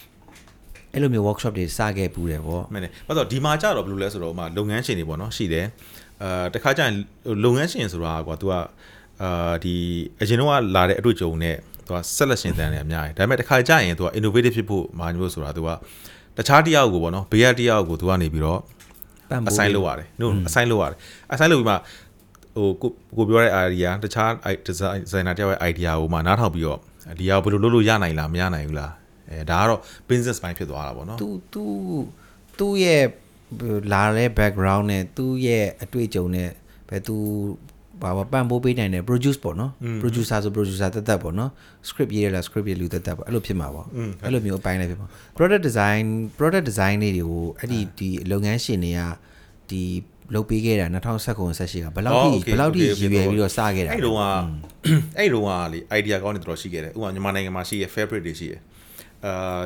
[0.96, 5.66] အဲ့လိုမျိုး workshop တွေစခဲ့ပူးတယ်ဗောမှန်တယ်ဘာလို့လဲဆိုတော့ဒီမှာကြတော့ဘယ်လိုလဲဆိုတော့ဥမာလုပ်ငန်းရှင်တွေပေါ့နော်ရှိတယ်
[6.22, 6.92] အာတခါကျရင်
[7.44, 8.52] လုပ်ငန်းရှင်ဆိုတာကွာ तू က
[9.22, 9.74] အာဒီ
[10.20, 15.68] အရင်တော့ကလာတဲ့အတွေ့အကြုံနဲ့သူက selection တန်းနေအများကြီးဒါပေမဲ့တစ်ခါကြာရင်သူက innovative ဖြစ်ဖို့မာညို့ဆိုတာသူက
[16.36, 18.60] တခြားတစ်ယောက်ကိုပေါ့နော်ဘေးကတစ်ယောက်ကိုသူကနေပြီးတော့
[19.30, 20.98] ပံ့ပိုး assign လုပ်ရတယ် no assign လုပ်ရတယ်
[21.32, 21.74] assign လုပ်ပြီးမှ
[22.56, 24.30] ဟိုကိုကိုပြောတဲ့ idea တခြား
[24.66, 26.78] design designer တယောက်ရဲ့ idea ကိုမှနားထောင်ပြီးတော့
[27.18, 28.92] ဒီဟာကိုဘယ်လိုလုပ်လို့ရနိုင်လားမရနိုင်ဘူးလား
[29.30, 31.64] အဲဒါကတော့ business ပိုင်းဖြစ်သွားတာပေါ့နော်သူသူ
[32.58, 33.04] သူ့ရဲ့
[33.92, 36.48] လာတဲ့ background နဲ့သူ့ရဲ့အတွေ့အကြုံနဲ့
[36.88, 37.16] ပဲသူ
[38.02, 39.70] ဘာဘာပံ့ပိုးပေးနိုင်တယ် produce ပေါ့နော်
[40.02, 41.50] producer ဆို producer တက်တက်ပေါ့နော်
[41.88, 43.86] script ရေးရလား script ရေးလူတက်တက်ပေါ့အဲ့လိုဖြစ်မှာပေါ့
[44.24, 46.04] အဲ့လိုမျိုးအပိုင်းလေးဖြစ်မှာ product design
[46.38, 49.00] product design လေးတွေကိုအဲ့ဒီဒီလုပ်ငန်းရှင်တွေက
[49.70, 49.82] ဒီ
[50.34, 50.98] လုပ်ပေးခဲ့တာ2019
[51.60, 54.22] 18ကဘယ်လောက်ထိဘယ်လောက်ထိရည်ရွယ်ပြီးတော့စခဲ့တာအဲ့တုန်းက
[55.18, 58.60] အဲ့တုန်းကလေ idea ကောင်းနေတော်တော်ရှိခဲ့တယ်ဥပမာမြန်မာနိုင်ငံမှာရှိရဲ့ fabric တွေရှိရဲ့
[59.24, 59.62] အာ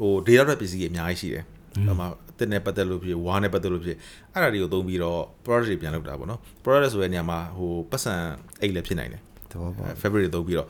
[0.00, 1.44] ဟို data တွေပစ္စည်းတွေအများကြီးရှိတယ်
[1.86, 3.96] ဟိုမှာအစ်နဲ့ပတ်သက်လို့ဖြစ်ဝါနဲ့ပတ်သက်လို့ဖြစ်
[4.32, 8.14] အဲ့ဒါတွေကိုသုံးပြီးတော့ product တွေပြန်လုပ်တာပေါ့နော် product ဆိုတဲ့နေရာမှာဟိုပတ်စံ
[8.60, 10.68] အိတ်လည်းဖြစ်နိုင်တယ်သဘောပေါက် fabric တွေသုံးပြီးတော့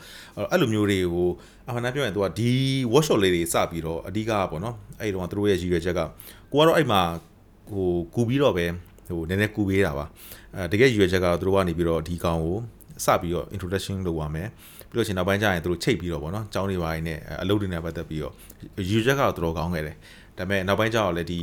[0.50, 1.28] အဲ့လိုမျိုးတွေကို
[1.68, 2.50] အမှန်တမ်းပြောရင်သူကဒီ
[2.92, 6.00] workshop လေးတွေစပြီးတော့အဓိကပေါ့နော်အဲ့ဒီတော့သူတို့ရဲ့ရည်ရွယ်ချက်က
[6.52, 7.00] ကိုကတော့အဲ့မှာ
[7.72, 8.66] ဟိုကူပြီးတော့ပဲ
[9.06, 10.06] ဟိုနည်းနည်းကူပေးတာပါ
[10.56, 12.58] အဲတကယ်ရည်ရွယ်ချက်ကတော့သူတို့ကနေပြီးတော့ဒီကောင်ကို
[13.04, 14.48] စပြီးတော့ introduction လုပ်ပါမယ်
[14.92, 18.34] ပြီးတော့ရှင်နောက်ပိုင်းကျရင်သူတို့ချိတ်ပြီးတော့ပေါ့နော်ကျောင်းတွေပိုင်းနဲ့အလုပ်တွေနဲ့ပတ်သက်ပြီးတော့
[18.76, 19.96] ရည်ရွယ်ချက်ကတော့သူတို့ကောင်းခဲ့တယ်
[20.38, 21.40] ဒါပေမဲ့နောက်ပိုင်းကျတော့လည်းဒီ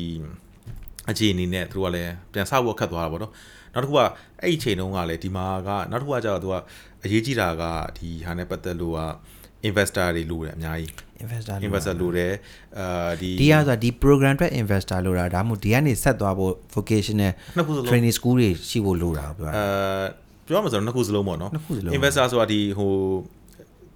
[1.09, 3.33] အခြေအနေနဲ့သူတို့ကလည်းပြန်ဆောက်ဖို့ခတ်သွားတာပေါ့နော်
[3.73, 3.99] နောက်တစ်ခုက
[4.41, 6.55] အဲ့ဒီအချိန်တုန်းကလည်းဒီမှာကနောက်တစ်ခုကကျတော့သူက
[7.03, 7.63] အရေးကြီးတာက
[7.97, 9.01] ဒီဟာနဲ့ပတ်သက်လို့က
[9.69, 10.91] investor တွေလိုတယ်အများကြီး
[11.23, 12.33] investor လို့ investor လိုတယ်
[12.79, 19.63] အာဒီဒီဟာဆိုတာဒီ program အတွက် investor လို့တာဒါမှမဟုတ်ဒီကနေဆက်သွားဖို့ vocational နှစ်ခုစလုံး training school တွေရှိဖို့လိုတာပြောတာအဲ
[20.47, 22.91] ပြောမှဆိုတော့နှစ်ခုစလုံးပေါ့နော်နှစ်ခုစလုံး investor ဆိုတာဒီဟို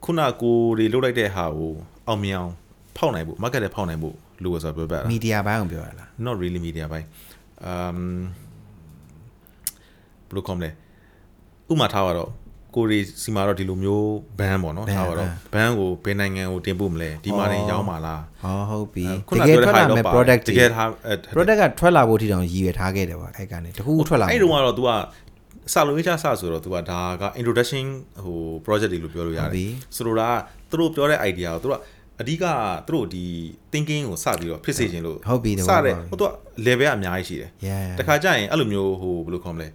[0.03, 1.71] ခုနကိုတွေလုတ်လိုက်တဲ့ဟာကို
[2.07, 2.53] အောင်မြင်အောင်
[2.97, 7.07] ဖောက်နိုင်ဖို့ market နဲ့ဖောက်နိုင်ဖို့လိုရဆိုတော့ပြောပြတာ media ဘိုင်းကိုပြောရလား not really media ဘိုင်း
[7.71, 7.99] um
[10.27, 10.69] ဘယ်လိုကောမလဲ
[11.71, 12.29] ဥပမာထားပါတော့
[12.75, 14.07] ကိုရီစီမာတော့ဒီလိုမျိုး
[14.39, 24.89] ဘန်းပေါ့နော် band ထားပါတော့ဘန်းကိုဘယ်နိုင်ငံကိုတင်ပို့မလဲဒီမှာနေအော်ရောင်းပါလားဟောဟုတ်ပြီခုတနကယ်ပြောထွက်တဲ့လာဟာမဲ့တော့ product တတွေကယ်ထားအဲ product ကထွက်လာဖို့ထိတောင်ရည်ရွယ်ထားခဲ့တယ်ပေါ့အဲ့ကနေတခုခုထွက်လာအဲ့တုန်းကတော့ तू က
[25.71, 27.85] စာလုံးရေးချစာဆိုတော့ तू ကဒါက introduction
[28.23, 30.23] ဟို project တွေလို့ပြောလို့ရဟုတ်တပြီယ်ဆိုတော့က
[30.69, 31.81] သူတို့ပြောတဲ့ idea ကိုသူတို့က
[32.21, 32.45] အဓိက
[32.87, 33.25] သူတို့ဒီ
[33.71, 36.29] thinking ကိုစပြီးတော့ဖြစ်စေခြင်းလို့ဟုတ်ပြီတစဘောတဲ့ပေါက်ပြီဟိုသူက
[36.65, 39.67] level ကအများကြီးရှိတယ် yeah တခါကျရင်အဲ့လိုမျိုးဟိုဘယ်လိုခေါ်မလဲ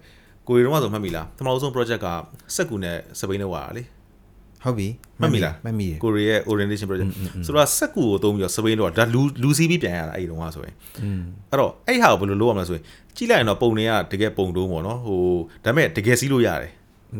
[0.47, 2.07] ကိုရီတုန်းကဆိုမှတ်မိလားပထမဆုံး project က
[2.55, 3.83] စက်ကူနဲ့စပိန်နဲ့ဝါတာလေ
[4.63, 4.87] ဟုတ်ပြီ
[5.21, 7.11] မှတ်မိလားမှတ်မိတယ်ကိုရီရဲ့ orientation project
[7.45, 12.83] ဆိုတော့စက်ကူကိုသုံးပြီးတော့စပိန်တော့ဒါလူလူစီးပြီးပြန်ရတာအဲ့ဒီတုန်းကဆိုရင်อืมအဲ့တော့အဲ့ဒီဟာကိုဘယ်လိုလုပ်ရမလဲဆိုရင်
[13.15, 15.21] ကြည့်လိုက်ရင်တော့ပုံတွေကတကယ်ပုံတုံးပေါ့နော်ဟို
[15.65, 16.71] ဒါပေမဲ့တကယ်စီးလို့ရတယ်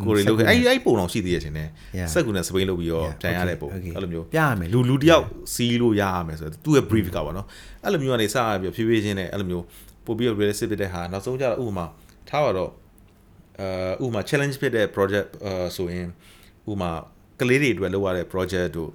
[0.03, 1.67] ကိုရီလုပ်ခဲ့အဲ့ဒီအဲ့ဒီပုံတော်ရှိသေးရဲ့ရှင်နဲ့
[1.97, 2.07] Yeah.
[2.13, 3.93] စက်ကူနဲ့စပိန်လုပ်ပြီးတော့ Yeah, ပြန်ရတဲ့ပုံ okay, okay.
[3.95, 7.47] အဲ့လိုမျိုးပြရမယ်လူလူတယောက်စီးလို့ရရမယ်ဆိုတော့သူ့ရဲ့ brief ကပေါ့နော်
[7.83, 9.63] အဲ့လိုမျိုးကနေစရပြီးဖြည်းဖြည်းချင်းနဲ့အဲ့လိုမျိုး
[10.05, 11.85] ပို့ပြီးတော့ realistic ဖြစ်တဲ့ဟာနောက်ဆုံးကျတော့ဥပမာ
[12.29, 12.71] ထားပါတော့
[13.59, 16.07] အဲဥပမာ challenge ဖြစ်တဲ့ project အဲဆိုရင်
[16.71, 16.91] ဥပမာ
[17.39, 18.91] ကလေးတွေအတွက်လုပ်ရတဲ့ project တို့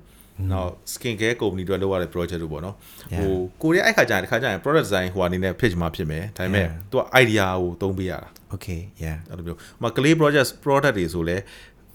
[0.52, 2.74] နောက် skin care company တွေလုပ်ရတဲ့ project တို့ပေါ့နော်
[3.18, 3.32] ဟို
[3.62, 6.72] ကိုရီးယားအဲ့ခါကျရင်တစ်ခါကျရင် product design ဟိုအနေနဲ့ pitch မှာဖြစ်မယ်ဒါပေမဲ့ Yeah.
[6.90, 11.36] သူက idea ကိုသုံးပေးရတာ okay yeah အဲ့လိုမျိုးဟိုမှာ clay project product တွေဆိုလဲ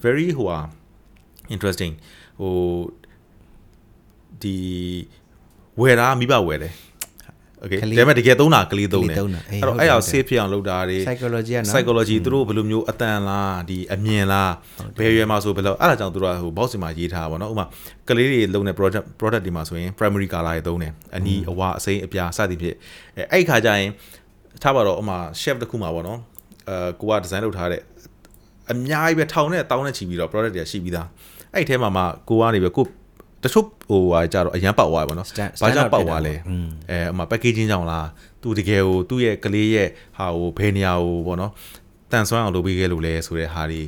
[0.04, 0.60] very ဟိုဟာ
[1.54, 1.94] interesting
[2.40, 2.54] ဟို
[4.42, 4.56] ဒီ
[5.82, 6.74] ဝယ်တာမိဘဝယ်တယ်
[7.64, 14.54] okay ဒါပေမဲ့တကယ်သုံးတာကလေးသုံးတယ်ကလေးသုံးတာအေးအဲ့တော့ဟုတ်တယ်အဲ့အောင်ဟုတ်တယ် safe ဖြစ်အောင်လုပ်တာတွေ psychology ကနော် psychology သူတို့ဘယ်လိုမျိုးအတန်လားဒီအမြင်လား
[14.98, 17.66] ဘယ်ရွယ်မှာဆိုဘယ်လိုအဲ့ဒါကြောင့်သူတို့ကဟို box စီမှာရေးထားတာပေါ့နော်ဥပမာ
[18.10, 22.76] ကလေးတွေလုံးတဲ့ product product ဒီမှာဆိုရင် primary color တွေသုံးတယ်အနီအဝအစိမ်းအပြာစသည်ဖြင့်
[23.18, 23.90] အဲအဲ့ဒီခါကျရင်
[24.62, 26.20] ထားပါတော့ဥပမာ chef တစ်ခုမှာပေါ့နော်
[26.70, 27.82] အဲကိုက design လုပ်ထားတဲ့
[28.72, 31.08] အများကြီးပဲထောင်နဲ့တောင်းနဲ့ချီပြီးတော့ product တွေရှိပြီးသား
[31.54, 32.86] အဲ့ဒီထဲမှာမှကိုကနေပဲကို
[33.44, 38.08] တချို့ဟိုဟာကြတော့အရန်ပေါက်သွားပြီပေါ့နော် Stand- ဘာကြောင့် stand out ပေါက်သွားလဲอืมအဲဥပမာ packaging ကြောင့်လား
[38.42, 41.52] သူတကယ်ကိုသူ့ရဲ့ကလေးရဲ့ဟာကိုဘယ်နေရာကိုပေါ့နော်
[42.12, 43.82] တန်ဆွမ်းအောင်လုပ်ပေးခဲ့လို့လဲဆိုတဲ့ဟာတွေ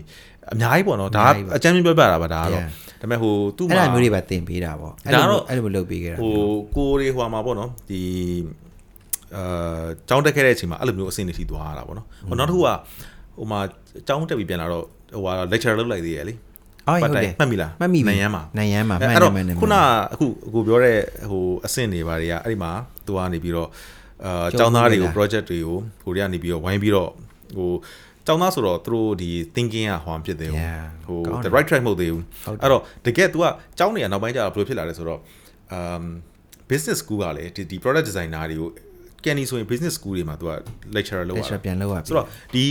[0.53, 2.69] အများကြီးပေါ့နော်ဒါအများကြီးပါအကြမ်းမြင်ပြောပြတာပါဒါကတော့ Yeah.
[3.01, 6.33] ဒါပေမဲ့ဟိုသူ့အဲ့မှာဒါမျိုးတွေပါတင်ပေးတာပေါ့ဒါတော့အဲ့လိုမျိုးလုပ်ပေးခဲ့တာဟို
[6.75, 8.01] ကိုတွေဟိုမှာပေါ့နော်ဒီ
[9.35, 12.67] အာကျောင်းတက်ခဲ့တဲ့အချိန်မှာအဲ့လိုမျိုးအဆင့်တွေထိသွားရတာပေါ့နော်ဟိုနောက်တစ်ခုက
[13.37, 13.59] ဟိုမှာ
[14.07, 16.33] ကျောင်းတက်ပြီးပြန်လာတော့ဟိုဟာ lecture လုပ်လိုက်သေးရလေ
[16.87, 19.75] အော်ပတ်ဟုတ်တိုတယ်င်မှတ်မိလားမှတ်မိပြီနိုင်ရမ်းမှာနိုင်ရမ်းမှာမှအဲ့န်တတော့ယ်မှန်တယ်ခုန
[20.13, 20.97] အခုကိုပြောတဲ့
[21.29, 22.71] ဟိုအဆင့်တွေဘာတွေကအဲ့ဒီမှာ
[23.05, 23.69] သူကနေပြီးတော့
[24.25, 27.09] အာကျောကျောင်းင်းသားသားတွေတွေကိုလား project တွေကိုကိုရီးယားနေပြီးတော့ဝိုင်းပြီးတော့
[27.55, 27.71] ဟို
[28.25, 33.45] ကျောင်းသားဆိုတော့သူတို့ဒီ thinking ကဟွာဖြစ်တယ်ဟို Yeah ဟိုကောင်းတယ် the right track မဟုတ်သေးဘူးဟုတ်တယ်အဲ့တော့တကယ် तू က
[33.77, 35.19] ကျောင်းနေရနောက်ပိုင်းကျတော့ဘယ်လိုဖြစ်လာလဲဆိုတော့
[35.77, 36.03] um
[36.69, 38.69] business school ကလည်းဒီဒီ product designer တွေကို
[39.23, 40.51] Kenny ဆိုရင် business school တွေမှာ तू က
[40.95, 42.65] lecturer လုပ်ရ lecture တာပြန်လုပ်ရပြီဆိုတော့ဒီ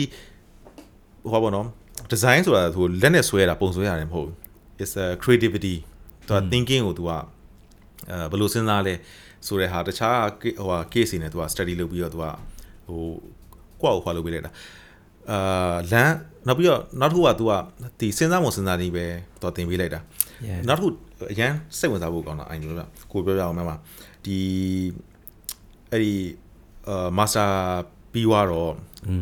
[1.23, 1.67] ဟိုပါဘောနော်
[2.13, 4.37] design ဆိုတာသူလက်နဲ့ဆွဲရတာပုံဆွဲရတယ်မဟုတ်ဘူး
[4.83, 5.75] is a creativity
[6.29, 7.11] သူက thinking ကိုသူက
[8.11, 8.95] အဲဘယ်လိုစဉ်းစားလဲ
[9.47, 12.25] ဆိုတဲ့ဟာတခြားဟိုဟာ case နေသူက study လုပ်ပြီးတော့သူက
[12.89, 13.03] ဟို
[13.81, 14.53] ကိုယ့်ကိုခွာလုပ်ပေးလိုက်တာ
[15.31, 16.15] အာလမ်း
[16.47, 17.53] နောက်ပြီးတော့နောက်တစ်ခုက तू က
[18.01, 19.05] ဒီစဉ်းစားမစဉ်းစားနေပဲ
[19.41, 20.01] तू တင်ပေးလိုက်တာ
[20.69, 20.89] နောက်တစ်ခု
[21.33, 23.71] အရန်စိတ်ဝင်စားဖို့ကောင်းတာအိုင်လို့လားကိုပြောပြအောင်မမ
[24.25, 24.39] ဒီ
[25.91, 26.15] အဲ့ဒီ
[26.89, 27.47] အာမာစတာ
[28.13, 28.73] ပြီးွားတော့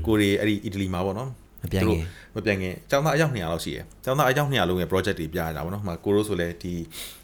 [0.06, 1.30] ကိုတွေအဲ့ဒီအီတလီမှာပေါ့နော်
[1.62, 2.00] မပြန်ခင်သူတို့
[2.34, 6.72] မပြန်ခင်ကျောင်းသားအယောက်200လောက်ရှိတယ်ကျောင်းသားအယောက်200လုံးရဲ့ project တွေပြရတာပေါ့နော်ဟိုမှာကိုရိုးဆိုလဲဒီ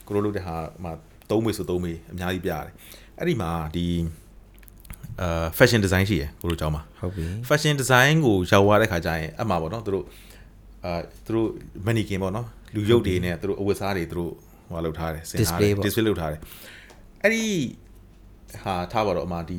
[0.07, 0.93] ကိုရိုးလုပ်တဲ့ဟာဟိုမှာ
[1.29, 2.73] 3မေဆို3မေအများကြီးပြရတယ်
[3.19, 3.87] အဲ့ဒီမှာဒီ
[5.21, 10.05] အာ fashion design ရှိရယ်ကိုရိုးကျောင်းမှာဟုတ်ပြီ fashion design ကိုရောက်သွားတဲ့ခါကျရင်အမှပေါ့နော်သူတို့
[10.85, 11.49] အာသူတို့
[11.87, 14.33] mannequin ပေါ့နော်လူရုပ်တွေနဲ့သူတို့အဝတ်စားတွေသူတို့
[14.71, 16.41] ဟိုလုပ်ထားတယ်ဆင်ထားတယ် Display ပေါ့ display လုပ်ထားတယ်
[17.23, 17.45] အဲ့ဒီ
[18.65, 19.59] ဟာထားပါတော့အမှဒီ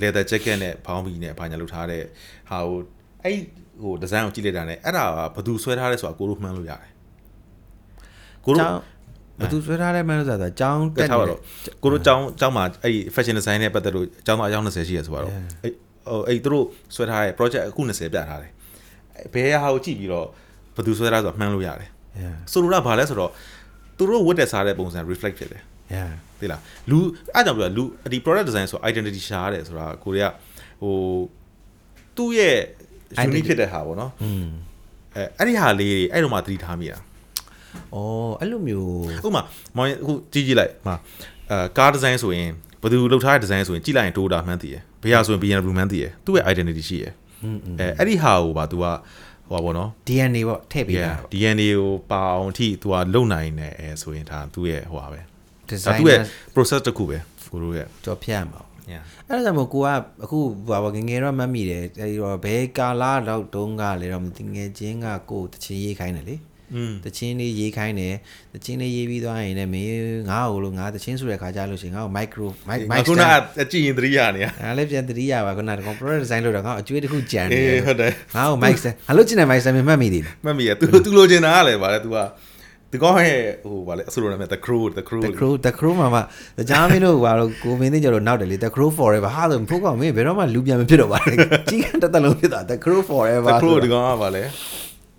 [0.00, 2.02] leather jacket နဲ့ဘောင်းဘီနဲ့ဘာညာလုပ်ထားတဲ့
[2.50, 2.78] ဟာကို
[3.24, 3.38] အဲ့
[3.82, 6.90] ဟိုဒီဇိုင်းကိုကြည့်လိုက်တာ ਨੇ အဲ့ဒါကဘသူဆွဲထားလဲဆိုတာကိုတို့မှန်းလို့ရတယ်
[8.44, 8.68] ကိုတို့
[9.42, 11.40] ဘသူဆွဲထားလဲမှန်းလို့ဆိုတာအကြောင်းတက်ထားပါတော့
[11.82, 15.72] ကိုတို့အကြောင်းအကြောင်းမှာအဲ့ fashion design နဲ့ပတ်သက်လို့အကြောင်းတော့အကြောင်း20ရှိရဆိုတော့အဲ့
[16.08, 18.50] ဟိုအဲ့သူတို့ဆွဲထားတဲ့ project အခု20ပြထားတယ်
[19.34, 20.26] ဘယ်ဟာကိုကြည့်ပြီးတော့
[20.76, 21.88] ဘသူဆွဲထားဆိုတာမှန်းလို့ရတယ်
[22.52, 23.30] ဆိုလိုတာဘာလဲဆိုတော့
[23.96, 25.62] သူတို့ဝတ်တဲ့စားတဲ့ပုံစံ reflect ဖြစ်တယ်
[26.40, 26.60] သိလား
[26.90, 26.98] လူ
[27.34, 30.26] အဲ့ကြောင့်ပြောလူဒီ product design ဆို identity ရှာရတယ်ဆိုတာကိုတွေက
[30.82, 30.94] ဟို
[32.16, 32.58] သူ့ရဲ့
[33.27, 34.47] unique ဖြစ်တဲ့ဟာပေါ့နော် อืม
[35.15, 36.97] အဲအဲ့ဒီဟာလေးတွေအဲ့တော့မှသတိထားမိတာ
[37.93, 38.89] အော်အဲ့လိုမျိုး
[39.25, 39.41] ဥပမာ
[39.75, 40.95] မောင်ရင်အခုကြည့်ကြည့်လိုက်မှာ
[41.51, 42.49] အဲကားဒီဇိုင်းဆိုရင်
[42.81, 47.13] ဘယ်သူလှုပ်ထားတဲ့ဒီဇိုင်းဆိုရင်ကြည့်လိုက်ရင်တိုးတာမှန်းသိရယ်ဘယ်ဟာဆိုရင် BMW မှန်းသိရယ်သူ့ရဲ့ identity ရှိရယ်
[47.79, 48.85] အဲအဲ့ဒီဟာကိုပါ तू က
[49.49, 55.25] ဟိုပါဘောနော် DNA ပေါ့ထည့်ပေးတာ yeah DNA ကိုပါအောင်အထိ तू ကလုံနိုင်တယ်အဲဆိုရင်ဒါသူ့ရဲ့ဟိုပါပဲဒါ
[55.71, 56.19] design သူ့ရဲ့
[56.55, 57.17] process တစ်ခုပဲ
[57.51, 58.68] ကိုတို့ရဲ့ ကြော်ဖြတ်မှာ yeah
[59.27, 59.87] အဲ့ဒါကြောင့်မို့ကိုက
[60.23, 66.37] အခုဘာပါငယ်ငယ်တော့မတ်မိတယ်အဲဒီတော့ဘယ်ကာလာတော့တုံးကလေတော့မသိငယ်ချင်းကကိုယ်တချင်းရေးခိုင်းတယ်လေ
[66.75, 68.15] อืม တချင်းလေးရေးခိုင်းတယ်
[68.53, 78.75] တချင်းလေးရေးပြီးသွားရင်လည်းမင်းငါ့ကိုလို့ငါတချင်းဆိုတဲ့ခါကြလို့ရှိရင်ငါ့ကို micro mic mic ခုန stand အကြည့်ရင်သတိရနေရ အဲ့လည်းပြန်တတိယပါခုနကကောင် product design လို့တော့ငါ့ကိုအကျွေးတစ်ခုကြံနေ အေး တယ် ဟုတ်တယ် ငါ့ကို mic
[78.81, 82.17] stand ငါလို့ကျင်တဲ့ mic stand မှတ်မိသေးတယ် မှတ်မိရ तू तू လိုချင်တာကလည်းဗါလဲ तू က
[82.92, 86.20] ဒီကောင်းရဲ့ဟိုဗါလဲအဆူလိုနာမည် the crew the crew the crew the crew မှာမှ
[86.70, 91.36] ကြားမင်းတို့ဘာလို့ကိုမင်းသိကြတော့နောက်တယ်လေ the crew forever ဟာလို့ဖိုးကောင်မင်းဘယ်တော့မှလူပြန်မဖြစ်တော့ပါနဲ့
[91.70, 94.42] ကြီးကတစ်သက်လုံးဖြစ်သွား the crew forever the crew ဒီကောင်ကဗါလဲ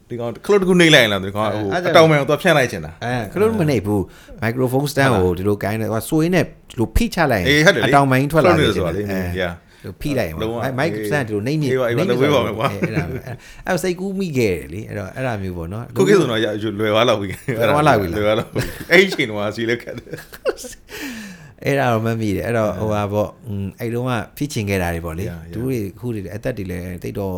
[0.09, 4.01] ဒီကောင်ခလုတ်တကူနှိမ့်လိုက်ရင်လားဒီကောင်ကဟိုအဲ့ဒါအတောင်မှန်ကိုသွားဖြန့်လိုက်ချင်တာအဲခလို့မနေဘူး
[4.43, 10.47] microphone stand ကိုဒီလိုကိုင်းတယ်ဟိုဆိုရင်းနဲ့ဒီလိုဖိချလိုက်ရင်အေးဟုတ်တယ်လေအတောင်မိုင်းထွက်လာတယ်ခလုတ်နေတယ်ဆိုတာလေအဲ yeah ဒီ လို့ဖိလိုက်ရမှာ
[10.79, 13.03] မိုက်စမ်းဒီလိုနှိမ့်နေနှိမ့်နေဝေးပါမယ်ကွာအဲ့ဒါ
[13.67, 16.39] အဲ့စိတ်ကူးမိခဲ့တယ်လေအဲ့တော့အဲ့ဒါမျိုးပေါ့နော်ခုကိဆိုတော့
[16.79, 18.51] လွယ်သွားလောက်ပြီလွယ်သွားလောက်ပြီလွယ်သွားလောက်
[18.91, 20.07] အဲ့ချိန်တော့ဆီလက်ခတ်တယ်
[21.65, 23.29] အဲ့ဒါတော့မမိတယ်အဲ့တော့ဟိုဟာပေါ့
[23.79, 27.35] အဲ့တုန်းကဖြစ်ချင်ခဲ့တာတွေပေါ့လေသူတွေခုတွေအသက်တွေလည်းတိတ်တော့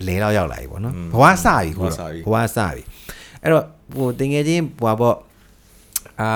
[0.00, 2.82] အလဲတော့ရောက်လာပြီပေါ့နော်ဘဝစပြီခုဘဝစပြီ
[3.42, 3.64] အဲ့တော့
[3.96, 5.16] ဟိုတင်ငယ်ချင်းဟိုပေါ့
[6.20, 6.30] အာ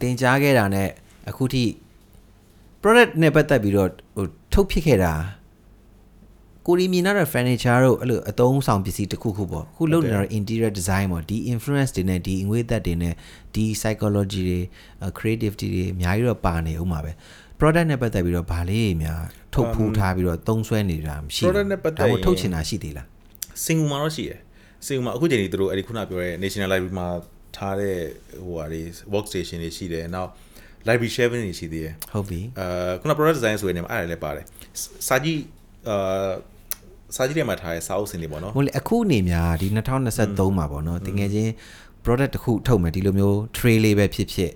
[0.00, 0.88] တင်ကြားခဲ့တာနဲ့
[1.30, 1.64] အခုထိ
[2.84, 5.14] product နဲ့ပတ်သက်ပြီးတော့ဟိုထုတ်ဖြစ်ခဲ့တာ
[6.66, 13.14] ကိုရီမြင်ရတဲ့ furniture တို့အဲ့လိုအသုံးဆောင်ပစ္စည်းတစ်ခုခုပေါ့အခုလုပ်နေတာတော့ interior design ပေါ့ဒီ influence တွေနဲ့ဒီအငွေ့သက်တွေနဲ့
[13.54, 14.60] ဒီ psychology တွေ
[15.18, 17.12] creativity တွေအများကြီးတော့ပါနေဦးမှာပဲ
[17.60, 19.22] product နဲ့ပတ်သက်ပြီးတော့ဗာလေးတွေများ
[19.54, 23.06] ထုတ်ဖူးထားပြီးတော့သုံးစွဲနေတာမရှိဘူး product နဲ့ပတ်သက်ဒါမှမရင်ဟုတ်ထုတ်ချင်တာရှိသေးလား
[23.64, 24.40] စင်ကူမှာတော့ရှိတယ်
[24.86, 27.08] စင်ကူမှာအခုချိန်ကြီးသူတို့အဲ့ဒီခုနပြောတဲ့ National Library မှာ
[27.56, 27.96] ထားတဲ့
[28.44, 28.82] ဟိုဟာတွေ
[29.14, 30.30] workstation တွေရှိတယ်နောက်
[30.88, 34.44] library sharing တွေရှိသေးတယ်ဟုတ်ပြီအဲခုန product design ဆိုရင်လည်းအဲ့ဒါလည်းပါတယ်
[35.06, 35.40] စာကြည့်
[35.88, 36.32] အာ
[37.16, 39.66] စာကြည့်ထဲမှာထားတဲ့စာအုပ်စင်တွေပေါ့နော်ဟိုလေအခုနေများဒီ
[40.12, 41.52] 2023မှာပေါ့နော်တကယ်ချင်း
[42.04, 44.52] product တစ်ခုထုတ်မယ်ဒီလိုမျိုး tray လေးပဲဖြစ်ဖြစ်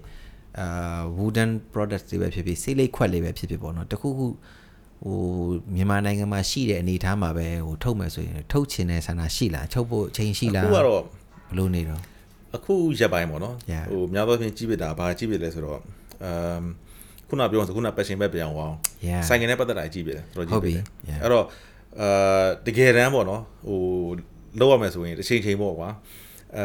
[0.61, 4.27] အာ wooden product တွေပဲဖြစ်ဖြစ်ဆေးလိပ်ခွက်လေးပဲဖြစ်ဖြစ်ပေါ့နော်တခုခု
[5.05, 5.19] ဟို
[5.75, 12.01] မြန်မာနိုင်ငံမှာရှိတဲ့အနေအထားမှာပဲဟိုထုတ်မယ်ဆိုရင်ထုတ်ချင်တဲ့ဆန္ဒရှိလားချုပ်ဖို့အချိန်ရှိလားအခုကတော့ဘယ်လိုနေတော့
[12.57, 13.85] အခုရက်ပိုင်းပေါ့နော် Yeah.
[13.93, 15.83] ဟိုများသောအားဖြင့်ကြီးပစ်တာဘာကြီးပစ်လဲဆိုတော့အ
[16.57, 16.63] မ်
[17.29, 18.75] ခုနပြောဆိုခုန passion ပဲပြန်အောင်
[19.09, 19.23] Yeah.
[19.29, 21.21] ဆိုင်ငယ်နဲ့ပတ်သက်တာကြီးပစ်တယ်တော်တော်ဟုတ်ပြီကြီးပစ်တယ် Yeah.
[21.23, 21.45] အဲ့တော့
[22.01, 23.81] အာတကယ်တမ်းပေါ့နော်ဟို
[24.59, 25.89] လောက်ရမယ်ဆိုရင်တစ်ချိန်ချိန်ပေါ့ကွာ
[26.57, 26.65] အဲ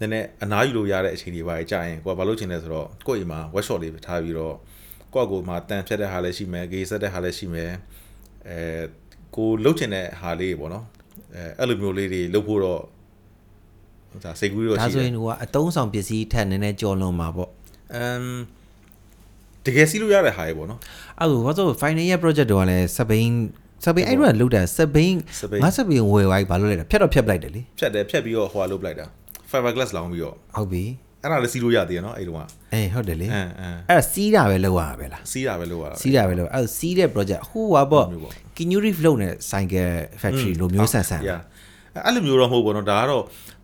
[0.00, 4.54] နည်းနည်းအနားယူလို့ရတဲ့အချိန်တွေပါကြာရင်ကိုကဘာလုပ်ချင်လဲဆိုတော့ကိုယ့်အိမ်မှာ workshop လေးထားပြီးတော့
[5.14, 7.72] ကိုယ့်ကိုယ်မှာတန်ဖြတ်တဲ့ဟာလည်းရှိမယ်ဂေးဆက်တဲ့ဟာလည်းရှိမယ်
[8.48, 8.58] အဲ
[9.36, 10.84] ကိုလှုပ်ချင်တဲ့ဟာလေးတွေပေါ့နော်
[11.34, 12.80] အဲအဲ့လိုမျိုးလေးတွေလှုပ်ဖို့တော့
[14.24, 17.50] ဒါစိတ်ကူးတော့ဒါရှိဆိုတယ်ရင်ဟိုကအတုံးဆောင်ပစ္စည်းထက်နည်းနည်းကြော်လွန်မှာပေါ့
[17.94, 18.22] အမ်
[19.68, 20.80] တကယ်စီးလို့ရတဲ့ဟာရေပေါ့နော်
[21.20, 23.32] အဲ့လိုဘာလို့ final year project တော့လည်းစပိန်
[23.84, 29.06] စပိန်အဲ့တော့လုတ်တာစပိန်စပိန်ငါစပိန်ဝယ်သွားပြီဘာလို့လဲဖြတ်တော့ဖြတ်ပလိုက်တယ်လေဖြတ်တယ်ဖြတ်ပြီးတော့ဟိုဟာလုပ်ပလိုက်တာ
[29.50, 30.84] fiber glass လောင်းပြီးတော့ဟုတ်ပြီ
[31.22, 32.42] အဲ့ဒါလည်းစီးလို့ရသေးတယ်နော်အဲ့တုန်းက
[32.74, 39.88] အေးဟုတ်တယ်လေအမ်အမ်အဲ့ဒါစီးတာပဲလောက်ရတာပဲလားစီးတာပဲလုပ်ရတာစီးတာပဲလောက်အဲ့ဒါစီးတဲ့ project ဟိုပါပေါ့မျိုးပေါ့ Kinyu Reef လုပ်နေ cycle
[40.20, 41.30] factory လိုမျိုးဆန်ဆန်ရ
[42.04, 43.22] အဲ့လိုမျိုးတော့မဟုတ်ဘူးနော်ဒါကတော့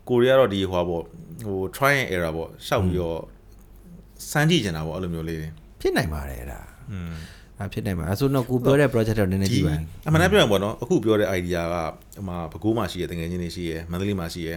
[0.08, 1.02] ကိုရီးယားတော့ဒီဟိုဟာပေါ့
[1.44, 3.20] ဟို try and error ပေါ့ရှောက်ပြီးတော့
[4.30, 5.48] စမ်းကြည့်ချင်တာပေါ့အဲ့လိုမျိုးလေးတွေ
[5.84, 6.60] ဖြစ်နိုင်ပါတယ်အဲ့ဒါ
[6.92, 7.12] อืม
[7.58, 9.74] အအဖြစ်နိုင်မှာအဲဆိုတော့ကိုပြောတဲ့ project တော့နည်းနည်းကြည့်ပါ
[10.06, 11.76] အမှန်တမ်းပြောရင်ပေါ့နော်အခုပြောတဲ့ idea က
[12.16, 14.50] ဟိုမှာဘကိုးမှာရှိရတကယ်ချင်းတွေရှိရမန္တလေးမှာရှိရ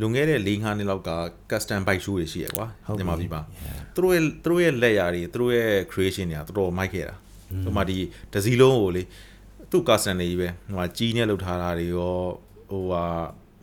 [0.00, 1.10] လွန်ခဲ့တဲ့၄၅နှစ်လောက်က
[1.50, 2.66] custom bike show တွေရှိရကွာ
[2.98, 3.40] မြန်မာပြည်မှာ
[3.94, 7.14] သူတို့ရဲ့သူတို့ရဲ့လက်ရာတွေသူတို့ရဲ့ creation တွေကတော်တော်မိုက်ခဲ့တာ
[7.64, 7.96] ဟိုမှာဒီ
[8.32, 9.02] ဒစီလုံးကိုလေ
[9.70, 12.16] သူ့ custom တွေကြီးပဲဟိုမှာကြီးနဲ့လောက်ထားတာတွေရော
[12.70, 13.02] ဟိုဟာ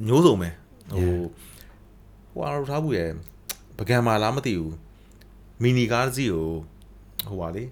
[0.08, 0.50] မျိုးစုံပဲ
[0.92, 1.18] ဟို
[2.34, 3.10] ဟိုဟာလောက်ထားဘူးရယ်
[3.78, 4.76] ပကံမာလားမသိဘူး
[5.62, 6.48] မီနီကားတစ်စီးကို
[7.28, 7.63] ဟိုပါလေ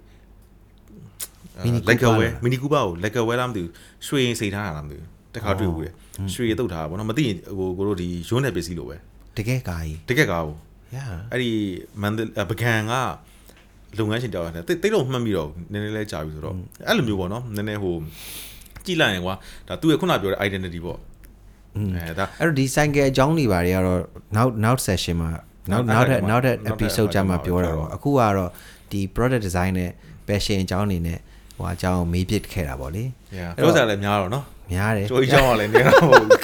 [1.66, 3.72] Mini လက်က Cooper ဝဲလားမီနီကူပါကိုလက်ကဝဲလားမသိဘူး
[4.08, 5.90] ရွှေရင်စိတ်ထားရလားမသိဘူးတခါတွေ့ဘူးလေ
[6.34, 8.98] ရွှေရတုတ်ထားတာဗောနော်မသိရင်ဟိုကိုတို့ဒီရုံးနယ်ပစ္စည်းလိုပဲ
[9.38, 10.56] တကယ်ကာကြီးတကက်ကားကို
[10.96, 11.52] yeah အဲ့ဒီ
[12.02, 12.20] မန်ဒ
[12.50, 12.94] ပကံက
[13.98, 16.56] လုပ်ငန်းရှင်တောက်ရတယ်တိတ်တိတ်တော့မှတ်မိတော့နည်းနည်းလေးကြာပြီဆိုတော့
[16.88, 17.96] အဲ့လိုမျိုးပေါ့နော်နည်းနည်းဟို
[18.86, 19.36] ကြည့်လိုက်ရင်ကွာ
[19.68, 21.00] ဒါသူရဲ့ခုနပြောတဲ့ identity ပေါ့
[21.76, 24.00] အဲဒါအဲ့တော့ဒီ cycle အကြောင်းတွေဘာတွေကတော့
[24.36, 25.30] နောက်နောက် session မှာ
[25.72, 28.50] နောက်နောနောက်က်ထထပ်ပ်နောက်ထပ်နောက်ထပ် episode ကြမှာပြောတာပြောပေါ့တာအခုကတော့
[28.92, 29.92] ဒီ product design နဲ့
[30.28, 31.20] passion အကြောင်းအနေနဲ့
[31.58, 33.04] ဟိုအကြောင်းမေးပြစ်ခဲ့တာပေါ့လေ
[33.58, 35.98] ပြောစားလည်းများတော့နော်များတယ်ကြိုးကြောင်းကလည်းနေတော့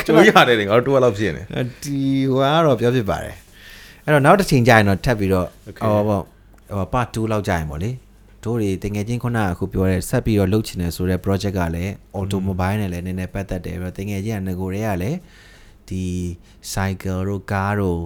[0.08, 1.42] ကြိုးရတယ်ငါတို့တူလောက်ဖြစ်နေ
[1.84, 2.00] ဒီ
[2.32, 3.36] ဟိုကတော့ပြောဖြစ်ပါတယ်
[4.04, 5.82] အဲ့တော့နောက်တစ်ချိန်ကြာရင်တော့ထပ်ပြီးတော့ Okay.
[5.84, 7.92] ဟောပေါ့ဟို part 2လောက်ကြာရင်ပေါ့လေ
[8.44, 15.18] တို့တွေတကယ်ချင်းခုနကအခုပြောတဲ့ဆက်ပြီးတော့လုပ်ချင်တယ်ဆိုတဲ့ project ကလည်း automobile နဲ့လည်းနည်းနည်းပတ်သက်တယ်ပြီးတော့တကယ်ချင်းကငကိုတွေကလည်း
[15.90, 16.04] ဒီ
[16.74, 18.00] cycle တို့ကားတို့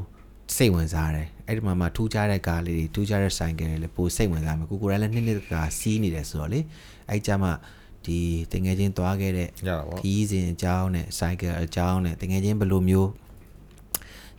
[0.56, 6.60] စိတ်ဝင်စားတယ် အဲ့ဒီမှာမှထူးခြားတဲ့ကားလေးတွေထူးခြားတဲ့ cycle တွေလည်းပိုစိတ်ဝင်စားမယ်ကိုကိုယ်လည်းနှစ်နှစ်ကစီးနေတယ်ဆိုတော့လေ
[7.10, 7.52] အဲ့ကြမှာ
[8.06, 8.18] ဒီ
[8.52, 13.10] တကယ်ချင်းသွားခဲ့တဲ့ရတာပေါ့ခီးစဉ်အကြောင်းနဲ့ cycle အကြောင်းနဲ့တကယ်ချင်းဘယ်လိုမျိုး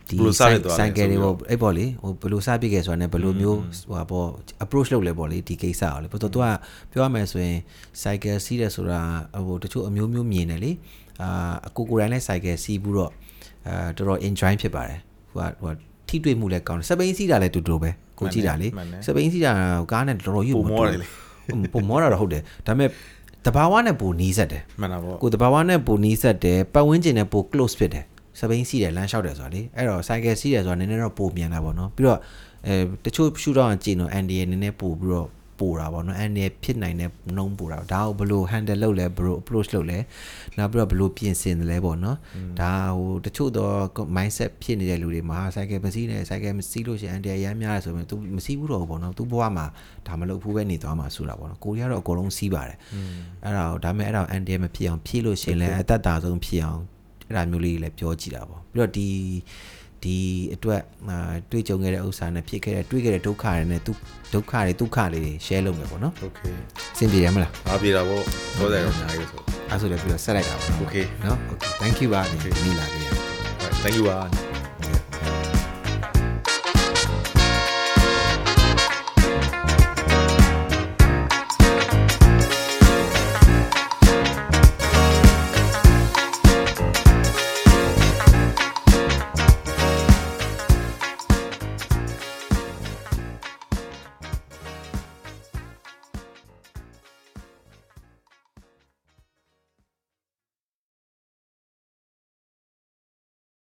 [0.07, 4.29] ဒီဘယ်လိုစဖြစ်သွားလဲ cycle တွေဆိုပြီးတော့ပေါ့အဲ့ပေါ့လေဟိုဘယ်လိုစပြစ်ခဲ့ဆိုတာ ਨੇ ဘယ်လိုမျိုးဟိုဟာပေါ့
[4.63, 6.45] approach လုပ်လဲပေါ့လေဒီကိစ္စကိုလေဘာလို့သူက
[6.91, 7.57] ပြောရမယ်ဆိုရင်
[8.03, 8.99] cycle စီးတယ်ဆိုတာ
[9.45, 10.71] ဟိုတချို့အမျိုးမျိုးမြင်တယ်လေ
[11.21, 13.11] အာအကိုကိုယ်တိုင်လည်း cycle စီးဘူးတော့
[13.67, 14.99] အာတော်တော် enjoy ဖြစ်ပါတယ်
[15.33, 17.89] ဟိုကဟို ထိတွေ့မှုလည်းကောင်းတယ်စပိန်စီးတာလည်းတူတူပဲ
[18.19, 19.51] ကိုကြည့်တာလေမှန်တယ်စပိန်စီးတာ
[19.91, 21.07] ကားနဲ့တော်တော်ယူပုံမောတယ်လေ
[21.73, 22.89] ပုံမောတာတော့ဟုတ်တယ်ဒါပေမဲ့
[23.45, 28.05] တဘာဝနဲ့ပိုနီးစက်တယ်မှန်တာပေါ့ကိုတဘာဝနဲ့ပိုနီးစက်တယ်ပတ်ဝန်းကျင်နဲ့ပို close ဖြစ်တယ်
[28.39, 32.19] စပိန်စီးတယ်လမ်းလျှောက်တယ်ဆိုတာလေအဲ့တော့ cycle စီးတယ်ဆိုတာနည်းနည်းတော့ပိုမြန်တာပေါ့နော်ပြီးတော့
[32.67, 32.73] အဲ
[33.05, 35.27] တချို့ရှူတော့ကျင်တော့ NDA နည်းနည်းပိုပြီးတော့
[35.59, 39.99] ပိုတာပေါ့နော် NDA ဖြစ်နိုင်တဲ့နှုံးပိုတာဒါကိုဘယ်လို handle လုပ်လဲဘယ်လို approach လုပ်လဲ
[40.57, 42.17] နောက်ပြီးတော့ဘယ်လိုပြင်ဆင်တယ်လဲပေါ့နော်
[42.59, 43.73] ဒါဟိုတချို့တော့
[44.15, 49.65] mindset ဖြစ်နေတဲ့လူတွေမှာ cycle မစီးနဲ့ cycle မစီးလို့ရှိရင် NDA ရမ်းများတယ်ဆိုရင် तू မစီးဘူးတော့ဘူးပေါ့နော် तू ဘဝမှာ
[50.07, 52.77] ဒါမလုပ်ဘူးပဲနေသွားမှာဆိုတာပေါ့နော်ကိုရီးယားတော့အကုန်လုံးစီးပါတယ်
[53.43, 56.81] အဲ့ဒါကိုဒါပေမဲ့အဲ့ဒါကို NDA မဖြစ်အောင်ဖြည့်လို့ရှိရင်လည်းအသက်တာဆုံးဖြစ်အောင်
[57.27, 59.07] အဲ့ဒါမျိုးလေးတွေလည်းပြောကြည့်တာပေါ့ပြီးတော့ဒီ
[60.03, 60.17] ဒီ
[60.53, 60.81] အတွက်
[61.51, 63.91] တွေ့ကြုံခဲ့တဲ့ဥစ္စာနဲ့ဖြစ်ခဲ့တဲ့တွေ့ခဲ့တဲ့ဒုက္ခတွေနဲ့သူ
[64.33, 66.53] ဒုက္ခတွေဒုက္ခတွေ share လုပ်မယ်ပေါ့နော် okay
[66.97, 68.21] စင်ပြေရမလားအားပြေတာပေါ့
[68.57, 73.07] ဟုတ်တယ်အများကြီးဆိုအဲ့ဆိုလည်းပြီးတော့ဆက်လိုက်တာပါ okay နော် okay thank you ပါဒီနေ့လာခဲ့ရ
[73.83, 74.58] thank you ပါ